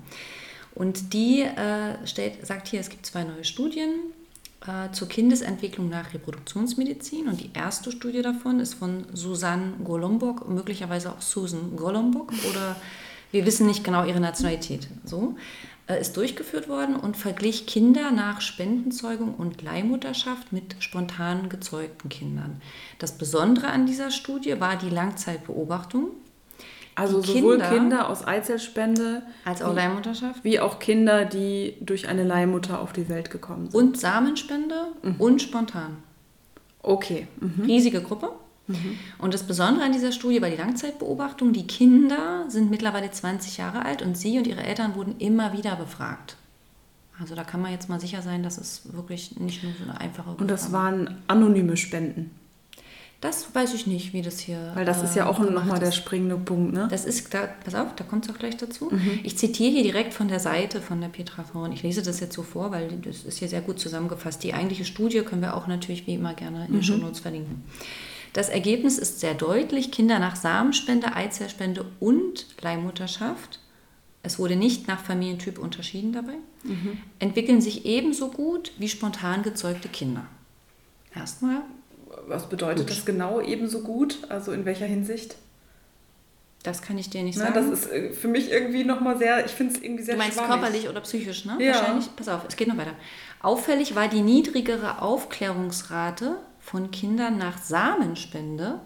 Und 0.76 1.14
die 1.14 1.42
äh, 1.42 2.06
stellt, 2.06 2.46
sagt 2.46 2.68
hier, 2.68 2.82
es 2.82 2.90
gibt 2.90 3.08
zwei 3.08 3.24
neue 3.24 3.44
Studien 3.44 3.90
äh, 4.68 4.92
zur 4.92 5.08
Kindesentwicklung 5.08 5.90
nach 5.90 6.14
Reproduktionsmedizin. 6.14 7.28
Und 7.28 7.42
die 7.42 7.50
erste 7.56 7.92
Studie 7.92 8.22
davon 8.22 8.60
ist 8.60 8.76
von 8.76 9.06
Susanne 9.12 9.74
Golombok, 9.84 10.48
möglicherweise 10.48 11.12
auch 11.12 11.22
Susan 11.22 11.76
Golombok 11.76 12.32
oder 12.48 12.76
wir 13.32 13.46
wissen 13.46 13.66
nicht 13.66 13.84
genau 13.84 14.06
ihre 14.06 14.20
Nationalität. 14.20 14.88
So 15.04 15.36
ist 15.94 16.18
durchgeführt 16.18 16.68
worden 16.68 16.96
und 16.96 17.15
verglich 17.15 17.68
Kinder 17.68 18.12
nach 18.12 18.42
Spendenzeugung 18.42 19.36
und 19.36 19.62
Leihmutterschaft 19.62 20.51
mit 20.51 20.75
spontan 20.80 21.48
gezeugten 21.48 22.10
Kindern. 22.10 22.62
Das 22.98 23.18
Besondere 23.18 23.68
an 23.68 23.86
dieser 23.86 24.10
Studie 24.10 24.60
war 24.60 24.77
die 24.77 24.89
Langzeitbeobachtung. 24.89 26.10
Also 26.96 27.22
die 27.22 27.39
sowohl 27.39 27.58
Kinder, 27.58 27.70
Kinder, 27.70 28.10
aus 28.10 28.25
Eizellspende 28.25 29.22
als 29.44 29.62
auch 29.62 29.74
wie, 29.74 29.75
Leihmutterschaft. 29.75 30.44
Wie 30.44 30.60
auch 30.60 30.80
Kinder, 30.80 31.25
die 31.25 31.75
durch 31.82 32.08
eine 32.08 32.24
Leihmutter 32.24 32.80
auf 32.80 32.94
die 32.94 33.10
Welt 33.10 33.30
gekommen 33.30 33.70
sind. 33.70 33.80
Und 33.80 34.00
Samenspende 34.00 34.88
mhm. 35.04 35.15
und 35.20 35.42
spontan. 35.42 35.98
Okay. 36.82 37.27
Mhm. 37.42 37.65
Riesige 37.65 38.01
Gruppe. 38.01 38.32
Mhm. 38.67 38.98
Und 39.19 39.34
das 39.34 39.43
Besondere 39.43 39.86
an 39.86 39.91
dieser 39.91 40.12
Studie 40.12 40.41
war 40.41 40.50
die 40.50 40.55
Langzeitbeobachtung. 40.55 41.53
Die 41.53 41.67
Kinder 41.67 42.45
sind 42.48 42.69
mittlerweile 42.69 43.12
20 43.12 43.57
Jahre 43.57 43.86
alt 43.86 44.01
und 44.01 44.17
sie 44.17 44.38
und 44.38 44.48
ihre 44.48 44.63
Eltern 44.63 44.95
wurden 44.95 45.15
immer 45.19 45.53
wieder 45.53 45.75
befragt. 45.75 46.36
Also 47.19 47.36
da 47.36 47.43
kann 47.43 47.62
man 47.62 47.72
jetzt 47.72 47.88
mal 47.88 48.00
sicher 48.00 48.22
sein, 48.22 48.43
dass 48.43 48.57
es 48.57 48.81
wirklich 48.93 49.39
nicht 49.39 49.63
nur 49.63 49.72
so 49.74 49.84
eine 49.84 50.00
einfache 50.01 50.31
Und 50.31 50.50
das 50.50 50.72
waren 50.72 51.22
anonyme 51.27 51.77
Spenden. 51.77 52.31
Das 53.22 53.55
weiß 53.55 53.74
ich 53.74 53.88
nicht, 53.88 54.13
wie 54.13 54.22
das 54.22 54.39
hier. 54.39 54.72
Weil 54.75 54.86
das 54.86 55.01
äh, 55.01 55.05
ist 55.05 55.15
ja 55.15 55.25
auch 55.25 55.39
nochmal 55.39 55.79
der 55.79 55.91
springende 55.91 56.36
Punkt, 56.36 56.74
ne? 56.74 56.88
Das 56.91 57.05
ist, 57.05 57.34
da, 57.34 57.48
pass 57.63 57.74
auf, 57.74 57.95
da 57.95 58.03
kommt 58.03 58.25
es 58.25 58.31
auch 58.31 58.38
gleich 58.38 58.57
dazu. 58.57 58.89
Mhm. 58.91 59.19
Ich 59.24 59.38
zitiere 59.38 59.72
hier 59.72 59.84
direkt 59.84 60.13
von 60.13 60.27
der 60.27 60.39
Seite 60.39 60.81
von 60.81 61.00
der 61.00 61.07
Petra 61.07 61.43
Thorn. 61.43 61.72
Ich 61.72 61.81
lese 61.81 62.03
das 62.03 62.19
jetzt 62.19 62.36
so 62.36 62.43
vor, 62.43 62.72
weil 62.72 62.89
das 63.03 63.24
ist 63.24 63.39
hier 63.39 63.48
sehr 63.48 63.62
gut 63.62 63.79
zusammengefasst. 63.79 64.43
Die 64.43 64.53
eigentliche 64.53 64.86
Studie 64.86 65.22
können 65.22 65.41
wir 65.41 65.55
auch 65.55 65.65
natürlich 65.65 66.05
wie 66.05 66.15
immer 66.15 66.34
gerne 66.34 66.65
in 66.65 66.74
den 66.74 66.75
mhm. 66.75 66.84
Show 66.84 66.98
Notes 66.98 67.22
verlinken. 67.22 67.63
Das 68.36 68.50
Ergebnis 68.50 68.98
ist 68.98 69.22
sehr 69.22 69.34
deutlich. 69.34 69.92
Kinder 69.92 70.20
nach 70.20 70.36
Samenspende, 70.36 71.15
Eizellspende 71.15 71.86
und 72.01 72.46
Leihmutterschaft, 72.60 73.60
es 74.24 74.38
wurde 74.38 74.58
nicht 74.58 74.89
nach 74.89 75.00
Familientyp 75.00 75.58
unterschieden 75.58 76.12
dabei, 76.12 76.34
mhm. 76.63 76.98
entwickeln 77.20 77.62
sich 77.62 77.86
ebenso 77.86 78.27
gut 78.27 78.74
wie 78.77 78.89
spontan 78.89 79.42
gezeugte 79.42 79.88
Kinder. 79.88 80.25
Erstmal. 81.15 81.62
Was 82.27 82.50
bedeutet 82.50 82.88
gut. 82.88 82.89
das 82.89 83.06
genau 83.06 83.39
ebenso 83.39 83.80
gut? 83.80 84.18
Also 84.27 84.51
in 84.51 84.65
welcher 84.65 84.86
Hinsicht? 84.86 85.38
Das 86.62 86.82
kann 86.82 86.98
ich 86.98 87.10
dir 87.10 87.24
nicht 87.24 87.38
Na, 87.38 87.54
sagen. 87.54 87.72
Das 87.72 87.80
ist 87.80 87.89
äh, 87.89 88.12
für 88.12 88.27
mich 88.27 88.51
irgendwie 88.51 88.84
nochmal 88.84 89.18
sehr, 89.18 89.46
ich 89.46 89.51
finde 89.54 89.75
es 89.75 89.82
irgendwie 89.82 90.04
sehr 90.04 90.15
Du 90.15 90.20
meinst 90.20 90.38
schwammig. 90.38 90.60
körperlich 90.60 90.89
oder 90.89 91.00
psychisch, 91.00 91.46
ne? 91.46 91.56
Ja. 91.60 91.75
Wahrscheinlich. 91.75 92.13
Pass 92.18 92.27
auf, 92.27 92.42
es 92.50 92.58
geht 92.58 92.68
noch 92.68 92.75
weiter. 92.75 92.96
Auffällig 93.42 93.96
war 93.96 94.10
die 94.10 94.22
niedrigere 94.22 95.01
Aufklärungsrate 95.01 96.36
von 96.65 96.89
Kindern 96.89 97.38
nach 97.38 97.60
Samenspende. 97.60 98.79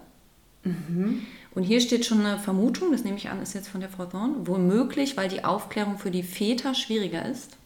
Mhm. 0.64 1.26
Und 1.54 1.62
hier 1.62 1.80
steht 1.80 2.04
schon 2.04 2.24
eine 2.24 2.38
Vermutung, 2.38 2.92
das 2.92 3.04
nehme 3.04 3.16
ich 3.16 3.30
an, 3.30 3.42
ist 3.42 3.54
jetzt 3.54 3.70
von 3.70 3.80
der 3.80 3.88
Frau 3.88 4.04
Thorn, 4.04 4.46
womöglich, 4.46 5.16
weil 5.16 5.28
die 5.28 5.44
Aufklärung 5.44 5.98
für 5.98 6.10
die 6.10 6.22
Väter 6.22 6.74
schwieriger 6.74 7.26
ist. 7.26 7.56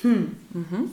Hm. 0.00 0.36
Mhm. 0.54 0.90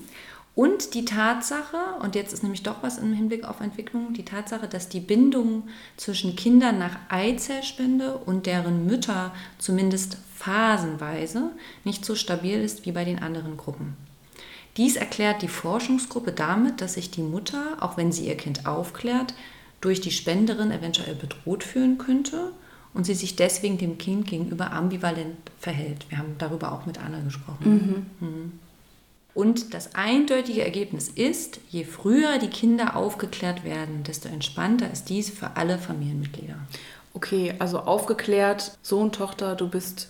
Und 0.54 0.94
die 0.94 1.06
Tatsache, 1.06 1.78
und 2.02 2.16
jetzt 2.16 2.34
ist 2.34 2.44
nämlich 2.44 2.64
doch 2.64 2.84
was 2.84 2.98
im 2.98 3.14
Hinblick 3.14 3.46
auf 3.46 3.62
Entwicklung, 3.62 4.14
die 4.14 4.26
Tatsache, 4.26 4.68
dass 4.68 4.90
die 4.90 5.00
Bindung 5.00 5.70
zwischen 5.96 6.36
Kindern 6.36 6.78
nach 6.78 6.98
Eizellspende 7.08 8.18
und 8.18 8.46
deren 8.46 8.86
Mütter 8.86 9.34
zumindest 9.58 10.18
phasenweise 10.36 11.52
nicht 11.86 12.04
so 12.04 12.16
stabil 12.16 12.62
ist 12.62 12.86
wie 12.86 12.92
bei 12.92 13.06
den 13.06 13.20
anderen 13.20 13.56
Gruppen. 13.56 13.96
Dies 14.80 14.96
erklärt 14.96 15.42
die 15.42 15.50
Forschungsgruppe 15.50 16.32
damit, 16.32 16.80
dass 16.80 16.94
sich 16.94 17.12
die 17.12 17.22
Mutter, 17.22 17.76
auch 17.82 17.98
wenn 17.98 18.14
sie 18.14 18.28
ihr 18.28 18.38
Kind 18.38 18.66
aufklärt, 18.66 19.34
durch 19.82 20.00
die 20.00 20.10
Spenderin 20.10 20.72
eventuell 20.72 21.16
bedroht 21.16 21.66
fühlen 21.66 21.98
könnte 21.98 22.54
und 22.94 23.06
sie 23.06 23.14
sich 23.14 23.36
deswegen 23.36 23.78
dem 23.78 23.98
Kind 23.98 24.28
gegenüber 24.28 24.72
ambivalent 24.72 25.36
verhält. 25.60 26.06
Wir 26.08 26.18
haben 26.18 26.36
darüber 26.38 26.72
auch 26.72 26.86
mit 26.86 26.98
Anna 26.98 27.20
gesprochen. 27.20 28.06
Mhm. 28.22 28.26
Mhm. 28.26 28.52
Und 29.34 29.74
das 29.74 29.96
eindeutige 29.96 30.64
Ergebnis 30.64 31.10
ist, 31.10 31.60
je 31.70 31.84
früher 31.84 32.40
die 32.40 32.48
Kinder 32.48 32.96
aufgeklärt 32.96 33.66
werden, 33.66 34.04
desto 34.06 34.30
entspannter 34.30 34.90
ist 34.90 35.10
dies 35.10 35.30
für 35.30 35.58
alle 35.58 35.78
Familienmitglieder. 35.78 36.56
Okay, 37.14 37.54
also 37.60 37.80
aufgeklärt, 37.80 38.78
Sohn, 38.82 39.12
Tochter, 39.12 39.56
du 39.56 39.68
bist 39.68 40.08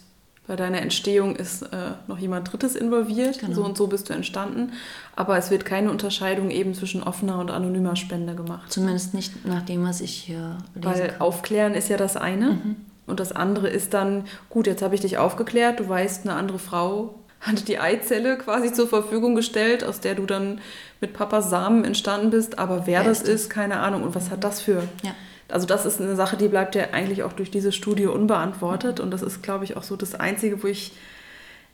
bei 0.50 0.56
deiner 0.56 0.82
Entstehung 0.82 1.36
ist 1.36 1.62
äh, 1.62 1.91
noch 2.08 2.18
jemand 2.18 2.51
Drittes 2.51 2.75
involviert. 2.75 3.38
Genau. 3.38 3.53
So 3.53 3.63
und 3.63 3.77
so 3.77 3.86
bist 3.86 4.10
du 4.10 4.13
entstanden. 4.13 4.72
Aber 5.15 5.38
es 5.38 5.51
wird 5.51 5.63
keine 5.63 5.91
Unterscheidung 5.91 6.50
eben 6.50 6.74
zwischen 6.74 7.03
offener 7.03 7.38
und 7.38 7.51
anonymer 7.51 7.96
Spende 7.96 8.34
gemacht. 8.34 8.72
Zumindest 8.72 9.13
nicht 9.13 9.46
nach 9.46 9.62
dem, 9.62 9.86
was 9.86 10.01
ich 10.01 10.12
hier 10.12 10.58
lese. 10.74 10.88
Weil 10.88 11.08
kann. 11.10 11.22
aufklären 11.22 11.75
ist 11.75 11.88
ja 11.89 11.98
das 11.98 12.18
eine. 12.18 12.53
Mhm. 12.53 12.75
Und 13.06 13.20
das 13.20 13.32
andere 13.32 13.70
ist 13.70 13.94
dann, 13.94 14.25
gut, 14.50 14.65
jetzt 14.65 14.82
habe 14.82 14.96
ich 14.96 15.01
dich 15.01 15.20
aufgeklärt, 15.20 15.82
du 15.82 15.88
weißt, 15.88 16.25
eine 16.25 16.36
andere 16.36 16.58
Frau 16.58 17.13
hat 17.41 17.68
die 17.68 17.77
Eizelle 17.77 18.36
quasi 18.39 18.74
zur 18.74 18.88
Verfügung 18.88 19.36
gestellt, 19.36 19.84
aus 19.84 20.00
der 20.00 20.15
du 20.15 20.25
dann 20.25 20.62
mit 21.00 21.13
Papas 21.13 21.51
Samen 21.51 21.86
entstanden 21.86 22.32
bist. 22.32 22.58
Aber 22.58 22.88
wer, 22.88 23.01
wer 23.01 23.03
das 23.03 23.22
ist, 23.22 23.51
keine 23.51 23.82
Ahnung. 23.82 24.01
Und 24.01 24.15
was 24.15 24.32
hat 24.32 24.44
das 24.44 24.62
für 24.62 24.82
ja 25.03 25.12
also 25.50 25.65
das 25.65 25.86
ist 25.86 26.00
eine 26.00 26.15
Sache, 26.15 26.38
die 26.38 26.48
bleibt 26.48 26.75
ja 26.75 26.89
eigentlich 26.91 27.24
auch 27.24 27.34
durch 27.34 27.51
diese 27.51 27.72
Studie 27.72 28.08
unbeantwortet. 28.08 29.00
Und 29.00 29.12
das 29.12 29.22
ist, 29.22 29.44
glaube 29.44 29.65
ich, 29.65 29.77
auch 29.77 29.84
so 29.84 29.96
das 29.96 30.15
Einzige, 30.15 30.63
wo 30.63 30.68
ich 30.68 30.94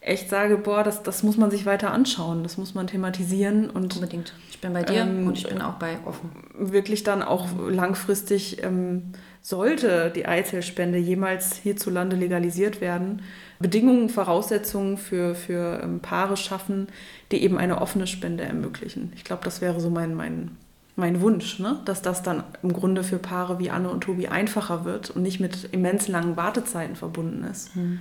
echt 0.05 0.29
sage, 0.29 0.57
boah, 0.57 0.83
das, 0.83 1.03
das 1.03 1.23
muss 1.23 1.35
man 1.35 1.49
sich 1.49 1.65
weiter 1.65 1.91
anschauen, 1.91 2.43
das 2.43 2.57
muss 2.57 2.75
man 2.75 2.87
thematisieren. 2.87 3.69
Und, 3.69 3.95
Unbedingt. 3.95 4.33
Ich 4.51 4.61
bin 4.61 4.71
bei 4.73 4.83
dir 4.83 5.01
ähm, 5.01 5.27
und 5.27 5.37
ich 5.37 5.47
bin 5.47 5.61
auch 5.61 5.73
bei 5.73 5.97
offen. 6.05 6.29
Wirklich 6.57 7.03
dann 7.03 7.23
auch 7.23 7.47
langfristig 7.69 8.63
ähm, 8.63 9.13
sollte 9.41 10.11
die 10.15 10.27
Eizellspende 10.27 10.97
jemals 10.97 11.55
hierzulande 11.57 12.15
legalisiert 12.15 12.81
werden, 12.81 13.23
Bedingungen, 13.59 14.09
Voraussetzungen 14.09 14.97
für, 14.97 15.33
für 15.33 15.81
ähm, 15.83 15.99
Paare 15.99 16.37
schaffen, 16.37 16.87
die 17.31 17.43
eben 17.43 17.57
eine 17.57 17.81
offene 17.81 18.05
Spende 18.07 18.43
ermöglichen. 18.43 19.11
Ich 19.15 19.23
glaube, 19.23 19.43
das 19.43 19.59
wäre 19.61 19.79
so 19.79 19.89
mein, 19.89 20.13
mein 20.13 20.57
mein 20.95 21.21
Wunsch, 21.21 21.59
ne? 21.59 21.79
dass 21.85 22.01
das 22.01 22.23
dann 22.23 22.43
im 22.63 22.71
Grunde 22.73 23.03
für 23.03 23.17
Paare 23.17 23.59
wie 23.59 23.69
Anne 23.69 23.89
und 23.89 24.01
Tobi 24.01 24.27
einfacher 24.27 24.85
wird 24.85 25.09
und 25.11 25.23
nicht 25.23 25.39
mit 25.39 25.69
immens 25.71 26.07
langen 26.07 26.37
Wartezeiten 26.37 26.95
verbunden 26.95 27.43
ist. 27.43 27.75
Mhm. 27.75 27.99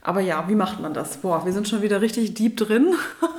Aber 0.00 0.20
ja, 0.20 0.48
wie 0.48 0.54
macht 0.54 0.80
man 0.80 0.94
das? 0.94 1.16
Boah, 1.16 1.44
wir 1.44 1.52
sind 1.52 1.66
schon 1.66 1.82
wieder 1.82 2.00
richtig 2.00 2.34
deep 2.34 2.56
drin. 2.56 2.94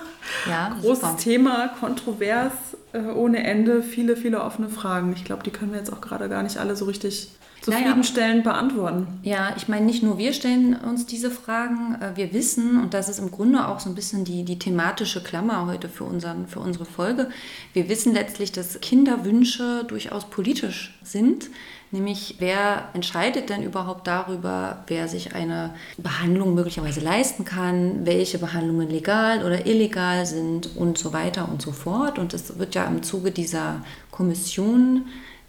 Ja, 0.50 0.76
Großes 0.82 1.02
super. 1.02 1.18
Thema, 1.18 1.68
kontrovers, 1.80 2.54
äh, 2.94 3.00
ohne 3.00 3.44
Ende, 3.44 3.84
viele, 3.84 4.16
viele 4.16 4.42
offene 4.42 4.70
Fragen. 4.70 5.14
Ich 5.14 5.24
glaube, 5.24 5.44
die 5.44 5.52
können 5.52 5.72
wir 5.72 5.80
jetzt 5.80 5.94
auch 5.94 6.02
gerade 6.02 6.30
gar 6.30 6.44
nicht 6.44 6.58
alle 6.58 6.76
so 6.76 6.86
richtig 6.86 7.30
zufriedenstellend 7.66 8.46
naja, 8.46 8.58
beantworten. 8.58 9.08
Ja, 9.24 9.54
ich 9.58 9.68
meine, 9.68 9.86
nicht 9.86 10.04
nur 10.04 10.18
wir 10.18 10.34
stellen 10.34 10.76
uns 10.76 11.06
diese 11.06 11.32
Fragen, 11.32 11.96
äh, 12.00 12.16
wir 12.16 12.32
wissen, 12.32 12.80
und 12.82 12.94
das 12.94 13.10
ist 13.10 13.20
im 13.20 13.32
Grunde 13.32 13.68
auch 13.68 13.80
so 13.80 13.90
ein 13.90 13.96
bisschen 13.96 14.24
die, 14.24 14.44
die 14.44 14.60
thematische 14.60 15.24
Klammer 15.24 15.66
heute 15.66 15.90
für, 15.90 16.04
unseren, 16.04 16.48
für 16.48 16.60
unsere 16.60 16.86
Folge, 16.86 17.30
wir 17.74 17.90
wissen 17.90 18.14
letztlich, 18.14 18.52
dass 18.52 18.80
Kinderwünsche 18.82 19.84
durchaus 19.88 20.30
politisch 20.30 20.98
sind. 21.04 21.50
Nämlich, 21.92 22.36
wer 22.40 22.90
entscheidet 22.94 23.50
denn 23.50 23.64
überhaupt 23.64 24.06
darüber, 24.08 24.84
wer 24.88 25.08
sich 25.08 25.34
eine 25.34 25.74
Behandlung 25.98 26.54
möglicherweise 26.54 27.00
leisten 27.00 27.46
kann, 27.46 28.06
welche 28.06 28.38
Behandlungen 28.38 28.90
legal 28.90 29.46
oder 29.46 29.66
illegal 29.66 30.26
sind 30.26 30.76
und 30.76 30.98
so 30.98 31.14
weiter 31.14 31.48
und 31.50 31.62
so 31.62 31.72
fort. 31.72 32.20
Und 32.20 32.34
es 32.34 32.60
wird 32.60 32.76
ja 32.76 32.86
im 32.86 33.02
Zuge 33.02 33.32
dieser 33.32 33.82
Kommission 34.12 35.06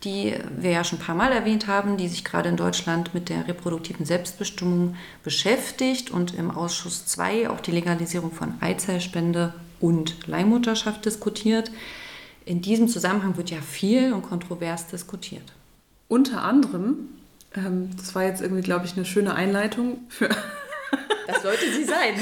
die 0.06 0.34
wir 0.56 0.70
ja 0.70 0.84
schon 0.84 1.00
ein 1.00 1.04
paar 1.04 1.16
Mal 1.16 1.32
erwähnt 1.32 1.66
haben, 1.66 1.96
die 1.96 2.06
sich 2.06 2.24
gerade 2.24 2.48
in 2.48 2.56
Deutschland 2.56 3.12
mit 3.12 3.28
der 3.28 3.48
reproduktiven 3.48 4.06
Selbstbestimmung 4.06 4.94
beschäftigt 5.24 6.10
und 6.10 6.34
im 6.34 6.50
Ausschuss 6.52 7.06
2 7.06 7.50
auch 7.50 7.60
die 7.60 7.72
Legalisierung 7.72 8.30
von 8.30 8.54
Eizellspende 8.60 9.52
und 9.80 10.26
Leihmutterschaft 10.28 11.04
diskutiert. 11.04 11.72
In 12.44 12.62
diesem 12.62 12.86
Zusammenhang 12.86 13.36
wird 13.36 13.50
ja 13.50 13.60
viel 13.60 14.12
und 14.12 14.22
kontrovers 14.22 14.86
diskutiert. 14.86 15.52
Unter 16.06 16.42
anderem, 16.42 17.08
ähm, 17.56 17.90
das 17.96 18.14
war 18.14 18.22
jetzt 18.22 18.40
irgendwie, 18.40 18.62
glaube 18.62 18.86
ich, 18.86 18.96
eine 18.96 19.04
schöne 19.04 19.34
Einleitung 19.34 19.98
für 20.08 20.30
Das 21.26 21.42
sollte 21.42 21.70
sie 21.72 21.84
sein. 21.84 22.14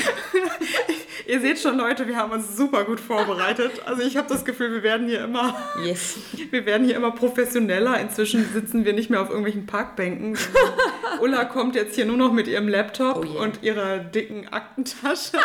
Ihr 1.27 1.41
seht 1.41 1.59
schon, 1.59 1.77
Leute, 1.77 2.07
wir 2.07 2.17
haben 2.17 2.33
uns 2.33 2.57
super 2.57 2.85
gut 2.85 3.01
vorbereitet. 3.01 3.73
Also 3.87 4.03
ich 4.03 4.17
habe 4.17 4.29
das 4.29 4.45
Gefühl, 4.45 4.73
wir 4.73 4.83
werden 4.83 5.09
hier 5.09 5.25
immer, 5.25 5.57
yes. 5.85 6.17
wir 6.51 6.67
werden 6.67 6.87
hier 6.87 6.97
immer 6.97 7.13
professioneller. 7.13 8.01
Inzwischen 8.01 8.45
sitzen 8.53 8.85
wir 8.85 8.93
nicht 8.93 9.11
mehr 9.11 9.21
auf 9.21 9.29
irgendwelchen 9.29 9.67
Parkbänken. 9.67 10.37
Ulla 11.21 11.45
kommt 11.45 11.75
jetzt 11.75 11.95
hier 11.95 12.07
nur 12.07 12.17
noch 12.17 12.33
mit 12.33 12.49
ihrem 12.49 12.69
Laptop 12.69 13.17
oh 13.17 13.25
yeah. 13.25 13.43
und 13.43 13.63
ihrer 13.63 13.99
dicken 13.99 14.49
Aktentasche. 14.49 15.39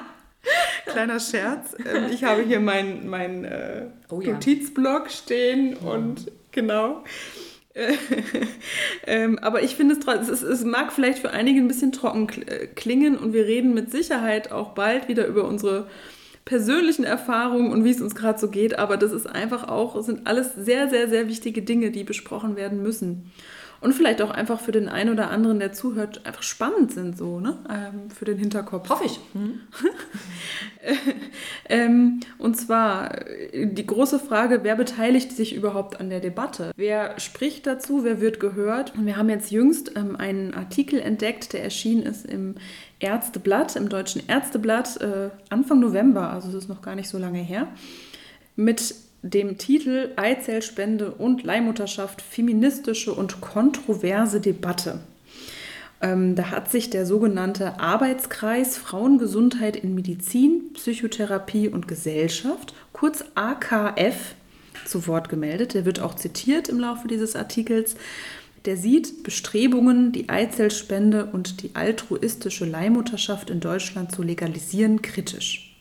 Kleiner 0.86 1.20
Scherz. 1.20 1.76
Ähm, 1.78 2.10
ich 2.10 2.24
habe 2.24 2.42
hier 2.42 2.60
meinen 2.60 3.08
mein, 3.08 3.44
äh, 3.44 3.86
oh, 4.10 4.20
ja. 4.20 4.32
Notizblock 4.32 5.10
stehen 5.10 5.76
ja. 5.82 5.90
und 5.90 6.30
genau. 6.50 7.04
ähm, 9.06 9.38
aber 9.38 9.62
ich 9.62 9.76
finde 9.76 9.96
es, 9.96 10.28
es, 10.28 10.42
es 10.42 10.64
mag 10.64 10.92
vielleicht 10.92 11.20
für 11.20 11.30
einige 11.30 11.58
ein 11.60 11.68
bisschen 11.68 11.92
trocken 11.92 12.28
äh, 12.46 12.66
klingen 12.66 13.16
und 13.16 13.32
wir 13.32 13.46
reden 13.46 13.72
mit 13.72 13.90
Sicherheit 13.90 14.52
auch 14.52 14.70
bald 14.70 15.08
wieder 15.08 15.26
über 15.26 15.44
unsere 15.44 15.88
persönlichen 16.44 17.04
Erfahrungen 17.04 17.72
und 17.72 17.84
wie 17.84 17.90
es 17.90 18.00
uns 18.00 18.14
gerade 18.14 18.38
so 18.38 18.48
geht, 18.48 18.78
aber 18.78 18.96
das 18.96 19.12
ist 19.12 19.26
einfach 19.26 19.68
auch, 19.68 20.00
sind 20.02 20.26
alles 20.26 20.54
sehr, 20.54 20.90
sehr, 20.90 21.08
sehr 21.08 21.28
wichtige 21.28 21.62
Dinge, 21.62 21.92
die 21.92 22.04
besprochen 22.04 22.56
werden 22.56 22.82
müssen 22.82 23.30
und 23.82 23.94
vielleicht 23.94 24.22
auch 24.22 24.30
einfach 24.30 24.60
für 24.60 24.70
den 24.70 24.88
einen 24.88 25.10
oder 25.10 25.30
anderen, 25.30 25.58
der 25.58 25.72
zuhört, 25.72 26.24
einfach 26.24 26.44
spannend 26.44 26.92
sind, 26.92 27.18
so, 27.18 27.40
ne? 27.40 27.58
Ähm, 27.68 28.10
für 28.10 28.24
den 28.24 28.38
Hinterkopf. 28.38 28.88
Hoffe 28.88 29.04
ich. 29.04 29.18
Mhm. 29.34 29.60
ähm, 31.68 32.20
und 32.38 32.56
zwar 32.56 33.26
äh, 33.28 33.66
die 33.66 33.84
große 33.84 34.20
Frage, 34.20 34.60
wer 34.62 34.76
beteiligt 34.76 35.32
sich 35.32 35.54
überhaupt 35.54 35.98
an 35.98 36.10
der 36.10 36.20
Debatte? 36.20 36.70
Wer 36.76 37.18
spricht 37.18 37.66
dazu? 37.66 38.04
Wer 38.04 38.20
wird 38.20 38.38
gehört? 38.38 38.94
Und 38.96 39.04
wir 39.04 39.16
haben 39.16 39.28
jetzt 39.28 39.50
jüngst 39.50 39.96
ähm, 39.96 40.14
einen 40.14 40.54
Artikel 40.54 41.00
entdeckt, 41.00 41.52
der 41.52 41.64
erschienen 41.64 42.04
ist 42.04 42.24
im 42.24 42.54
Ärzteblatt, 43.00 43.74
im 43.74 43.88
deutschen 43.88 44.22
Ärzteblatt, 44.28 45.00
äh, 45.00 45.30
Anfang 45.50 45.80
November, 45.80 46.30
also 46.30 46.48
es 46.50 46.54
ist 46.54 46.68
noch 46.68 46.82
gar 46.82 46.94
nicht 46.94 47.08
so 47.08 47.18
lange 47.18 47.40
her, 47.40 47.66
mit 48.54 48.94
dem 49.22 49.56
Titel 49.56 50.10
Eizellspende 50.16 51.12
und 51.12 51.44
Leihmutterschaft 51.44 52.20
feministische 52.20 53.12
und 53.12 53.40
kontroverse 53.40 54.40
Debatte. 54.40 55.00
Ähm, 56.00 56.34
da 56.34 56.50
hat 56.50 56.70
sich 56.70 56.90
der 56.90 57.06
sogenannte 57.06 57.78
Arbeitskreis 57.78 58.76
Frauengesundheit 58.76 59.76
in 59.76 59.94
Medizin, 59.94 60.72
Psychotherapie 60.74 61.68
und 61.68 61.86
Gesellschaft, 61.86 62.74
kurz 62.92 63.24
AKF, 63.36 64.34
zu 64.84 65.06
Wort 65.06 65.28
gemeldet. 65.28 65.74
Der 65.74 65.84
wird 65.84 66.00
auch 66.00 66.14
zitiert 66.14 66.68
im 66.68 66.80
Laufe 66.80 67.06
dieses 67.06 67.36
Artikels. 67.36 67.94
Der 68.64 68.76
sieht 68.76 69.22
Bestrebungen, 69.22 70.10
die 70.10 70.28
Eizellspende 70.28 71.26
und 71.26 71.62
die 71.62 71.74
altruistische 71.74 72.64
Leihmutterschaft 72.64 73.50
in 73.50 73.60
Deutschland 73.60 74.12
zu 74.12 74.22
legalisieren, 74.22 75.02
kritisch. 75.02 75.71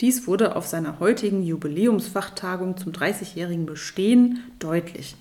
Dies 0.00 0.26
wurde 0.26 0.56
auf 0.56 0.66
seiner 0.66 0.98
heutigen 0.98 1.42
Jubiläumsfachtagung 1.42 2.76
zum 2.76 2.92
30-jährigen 2.92 3.66
Bestehen 3.66 4.42
deutlich. 4.58 5.16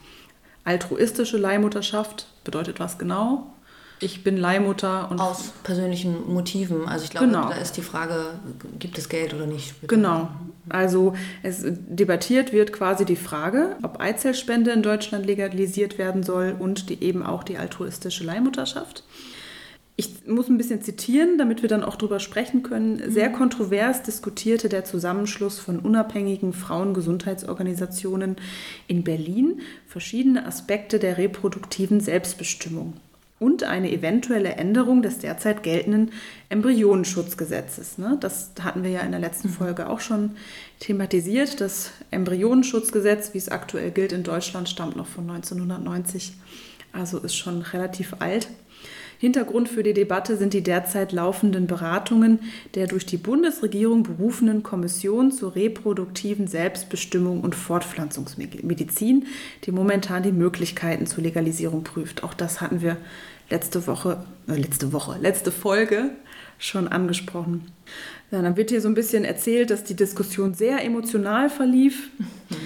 Altruistische 0.64 1.38
Leihmutterschaft 1.38 2.28
bedeutet 2.44 2.80
was 2.80 2.98
genau? 2.98 3.54
Ich 4.00 4.24
bin 4.24 4.38
Leihmutter 4.38 5.10
und. 5.12 5.20
Aus 5.20 5.54
persönlichen 5.64 6.32
Motiven. 6.34 6.88
Also 6.88 7.06
ich 7.06 7.12
glaube, 7.12 7.28
genau. 7.28 7.50
da 7.50 7.56
ist 7.56 7.78
die 7.78 7.82
Frage, 7.82 8.34
gibt 8.80 8.98
es 8.98 9.08
Geld 9.08 9.34
oder 9.34 9.46
nicht? 9.46 9.76
Genau. 9.88 10.30
Also 10.70 11.14
es 11.42 11.62
debattiert 11.64 12.52
wird 12.52 12.74
quasi 12.74 13.06
die 13.06 13.16
Frage, 13.16 13.76
ob 13.82 14.00
Eizellspende 14.00 14.72
in 14.72 14.82
Deutschland 14.82 15.26
legalisiert 15.26 15.98
werden 15.98 16.24
soll 16.24 16.56
und 16.58 16.90
die, 16.90 17.04
eben 17.04 17.24
auch 17.24 17.44
die 17.44 17.58
altruistische 17.58 18.24
Leihmutterschaft 18.24 19.04
ich 19.96 20.26
muss 20.26 20.50
ein 20.50 20.58
bisschen 20.58 20.82
zitieren, 20.82 21.38
damit 21.38 21.62
wir 21.62 21.70
dann 21.70 21.84
auch 21.84 21.96
drüber 21.96 22.20
sprechen 22.20 22.64
können. 22.64 23.12
Sehr 23.12 23.30
mhm. 23.30 23.34
kontrovers 23.34 24.02
diskutierte 24.02 24.68
der 24.68 24.86
Zusammenschluss 24.86 25.60
von 25.60 25.80
unabhängigen 25.80 26.54
Frauengesundheitsorganisationen 26.54 28.38
in 28.88 29.04
Berlin 29.04 29.62
verschiedene 29.88 30.48
Aspekte 30.48 30.98
der 30.98 31.20
reproduktiven 31.20 32.00
Selbstbestimmung 32.00 32.94
und 33.38 33.64
eine 33.64 33.92
eventuelle 33.92 34.54
Änderung 34.54 35.04
des 35.04 35.20
derzeit 35.20 35.62
geltenden 35.62 36.12
Embryonenschutzgesetzes. 36.50 38.00
Ne? 38.00 38.18
Das 38.20 38.52
hatten 38.62 38.84
wir 38.84 38.90
ja 38.90 39.02
in 39.02 39.12
der 39.12 39.20
letzten 39.20 39.50
mhm. 39.50 39.54
Folge 39.54 39.90
auch 39.90 40.00
schon 40.00 40.32
thematisiert. 40.80 41.62
Das 41.62 41.92
Embryonenschutzgesetz, 42.10 43.36
wie 43.36 43.38
es 43.40 43.50
aktuell 43.50 43.92
gilt 43.92 44.12
in 44.12 44.24
Deutschland, 44.24 44.70
stammt 44.70 44.96
noch 44.96 45.08
von 45.08 45.30
1990, 45.30 46.34
also 46.94 47.20
ist 47.20 47.36
schon 47.36 47.62
relativ 47.62 48.16
alt. 48.20 48.48
Hintergrund 49.24 49.70
für 49.70 49.84
die 49.84 49.94
Debatte 49.94 50.36
sind 50.36 50.54
die 50.54 50.64
derzeit 50.64 51.14
laufenden 51.14 51.66
Beratungen 51.66 52.40
der 52.76 52.88
durch 52.88 53.06
die 53.06 53.16
Bundesregierung 53.16 54.04
berufenen 54.04 54.64
Kommission 54.64 55.32
zur 55.32 55.56
reproduktiven 55.56 56.48
Selbstbestimmung 56.48 57.40
und 57.40 57.56
Fortpflanzungsmedizin, 57.56 59.28
die 59.64 59.72
momentan 59.72 60.24
die 60.24 60.34
Möglichkeiten 60.34 61.08
zur 61.08 61.24
Legalisierung 61.24 61.86
prüft. 61.86 62.22
Auch 62.26 62.34
das 62.34 62.60
hatten 62.60 62.82
wir 62.82 62.98
letzte 63.50 63.88
Woche, 63.88 64.26
äh, 64.50 64.58
letzte 64.58 64.92
Woche, 64.92 65.18
letzte 65.22 65.54
Folge 65.54 66.10
schon 66.60 66.90
angesprochen. 66.90 67.72
Ja, 68.32 68.42
dann 68.42 68.58
wird 68.58 68.72
hier 68.72 68.82
so 68.82 68.88
ein 68.88 68.96
bisschen 68.96 69.26
erzählt, 69.26 69.70
dass 69.70 69.84
die 69.84 69.96
Diskussion 69.96 70.56
sehr 70.56 70.84
emotional 70.84 71.50
verlief. 71.50 72.10
Mhm. 72.50 72.58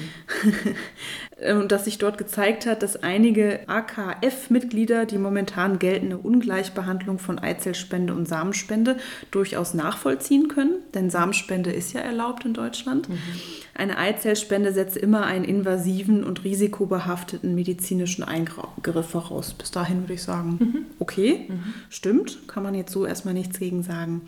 und 1.62 1.72
dass 1.72 1.86
sich 1.86 1.98
dort 1.98 2.18
gezeigt 2.18 2.66
hat, 2.66 2.82
dass 2.82 3.04
einige 3.04 3.60
AKF-Mitglieder 3.68 5.06
die 5.06 5.18
momentan 5.18 5.78
geltende 5.78 6.18
Ungleichbehandlung 6.18 7.20
von 7.20 7.38
Eizellspende 7.38 8.13
und 8.13 8.28
Samenspende 8.28 8.98
durchaus 9.30 9.74
nachvollziehen 9.74 10.48
können, 10.48 10.76
denn 10.94 11.10
Samenspende 11.10 11.72
ist 11.72 11.94
ja 11.94 12.02
erlaubt 12.02 12.46
in 12.46 12.54
Deutschland. 12.54 13.08
Mhm. 13.10 13.20
Eine 13.76 13.98
Eizellspende 13.98 14.74
setzt 14.74 14.98
immer 14.98 15.26
einen 15.26 15.46
invasiven 15.46 16.24
und 16.24 16.44
risikobehafteten 16.44 17.54
medizinischen 17.54 18.24
Eingriff 18.24 19.08
voraus. 19.08 19.54
Bis 19.54 19.70
dahin 19.70 20.02
würde 20.02 20.13
ich 20.13 20.24
sagen, 20.24 20.58
mhm. 20.60 20.86
okay, 21.00 21.46
mhm. 21.50 21.74
stimmt, 21.90 22.48
kann 22.48 22.63
man 22.63 22.74
jetzt 22.74 22.92
so 22.92 23.06
erstmal 23.06 23.36
nichts 23.36 23.60
gegen 23.60 23.84
sagen. 23.84 24.22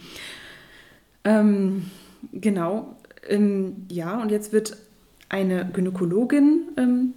Ähm, 1.23 1.89
genau, 2.31 2.95
ähm, 3.27 3.85
ja, 3.89 4.21
und 4.21 4.31
jetzt 4.31 4.53
wird 4.53 4.77
eine 5.29 5.69
Gynäkologin 5.71 6.69
ähm, 6.77 7.13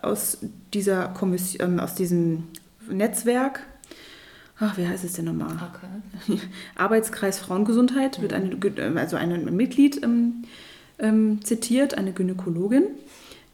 aus 0.00 0.38
dieser 0.72 1.08
Kommission, 1.08 1.72
ähm, 1.72 1.80
aus 1.80 1.94
diesem 1.94 2.44
Netzwerk, 2.88 3.62
ach, 4.58 4.76
wie 4.76 4.86
heißt 4.86 5.04
es 5.04 5.14
denn 5.14 5.26
nochmal? 5.26 5.56
Okay. 6.26 6.40
Arbeitskreis 6.76 7.38
Frauengesundheit, 7.38 8.22
wird 8.22 8.32
eine, 8.32 8.54
äh, 8.54 8.98
also 8.98 9.16
ein 9.16 9.56
Mitglied 9.56 10.02
ähm, 10.02 10.44
ähm, 10.98 11.44
zitiert, 11.44 11.96
eine 11.96 12.12
Gynäkologin 12.12 12.84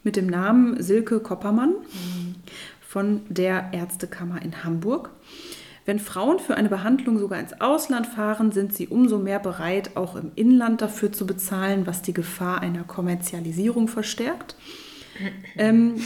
mit 0.03 0.17
dem 0.17 0.27
Namen 0.27 0.83
Silke 0.83 1.21
Koppermann 1.21 1.71
mhm. 1.71 2.35
von 2.81 3.23
der 3.29 3.71
Ärztekammer 3.73 4.43
in 4.43 4.65
Hamburg. 4.65 5.11
Wenn 5.87 5.99
Frauen 5.99 6.39
für 6.39 6.57
eine 6.57 6.71
Behandlung 6.71 7.19
sogar 7.19 7.39
ins 7.39 7.61
Ausland 7.61 8.07
fahren, 8.07 8.53
sind 8.53 8.75
sie 8.75 8.89
umso 8.89 9.19
mehr 9.19 9.39
bereit, 9.39 9.97
auch 9.97 10.17
im 10.17 10.33
Inland 10.35 10.81
dafür 10.81 11.13
zu 11.13 11.27
bezahlen, 11.27 11.87
was 11.87 12.01
die 12.01 12.15
Gefahr 12.15 12.61
einer 12.61 12.85
Kommerzialisierung 12.85 13.89
verstärkt. 13.89 14.57
Ähm, 15.57 16.03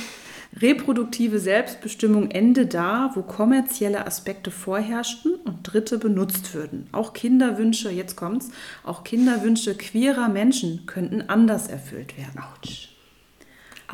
reproduktive 0.61 1.39
Selbstbestimmung 1.39 2.31
ende 2.31 2.67
da, 2.67 3.13
wo 3.15 3.23
kommerzielle 3.23 4.07
Aspekte 4.07 4.51
vorherrschten 4.51 5.35
und 5.37 5.63
Dritte 5.63 5.99
benutzt 5.99 6.55
würden. 6.55 6.89
Auch 6.93 7.13
Kinderwünsche, 7.13 7.91
jetzt 7.91 8.17
kommt's, 8.17 8.51
auch 8.85 9.05
Kinderwünsche 9.05 9.77
queerer 9.77 10.29
Menschen 10.29 10.87
könnten 10.87 11.23
anders 11.29 11.69
erfüllt 11.69 12.19
werden. 12.19 12.41
Autsch. 12.41 12.98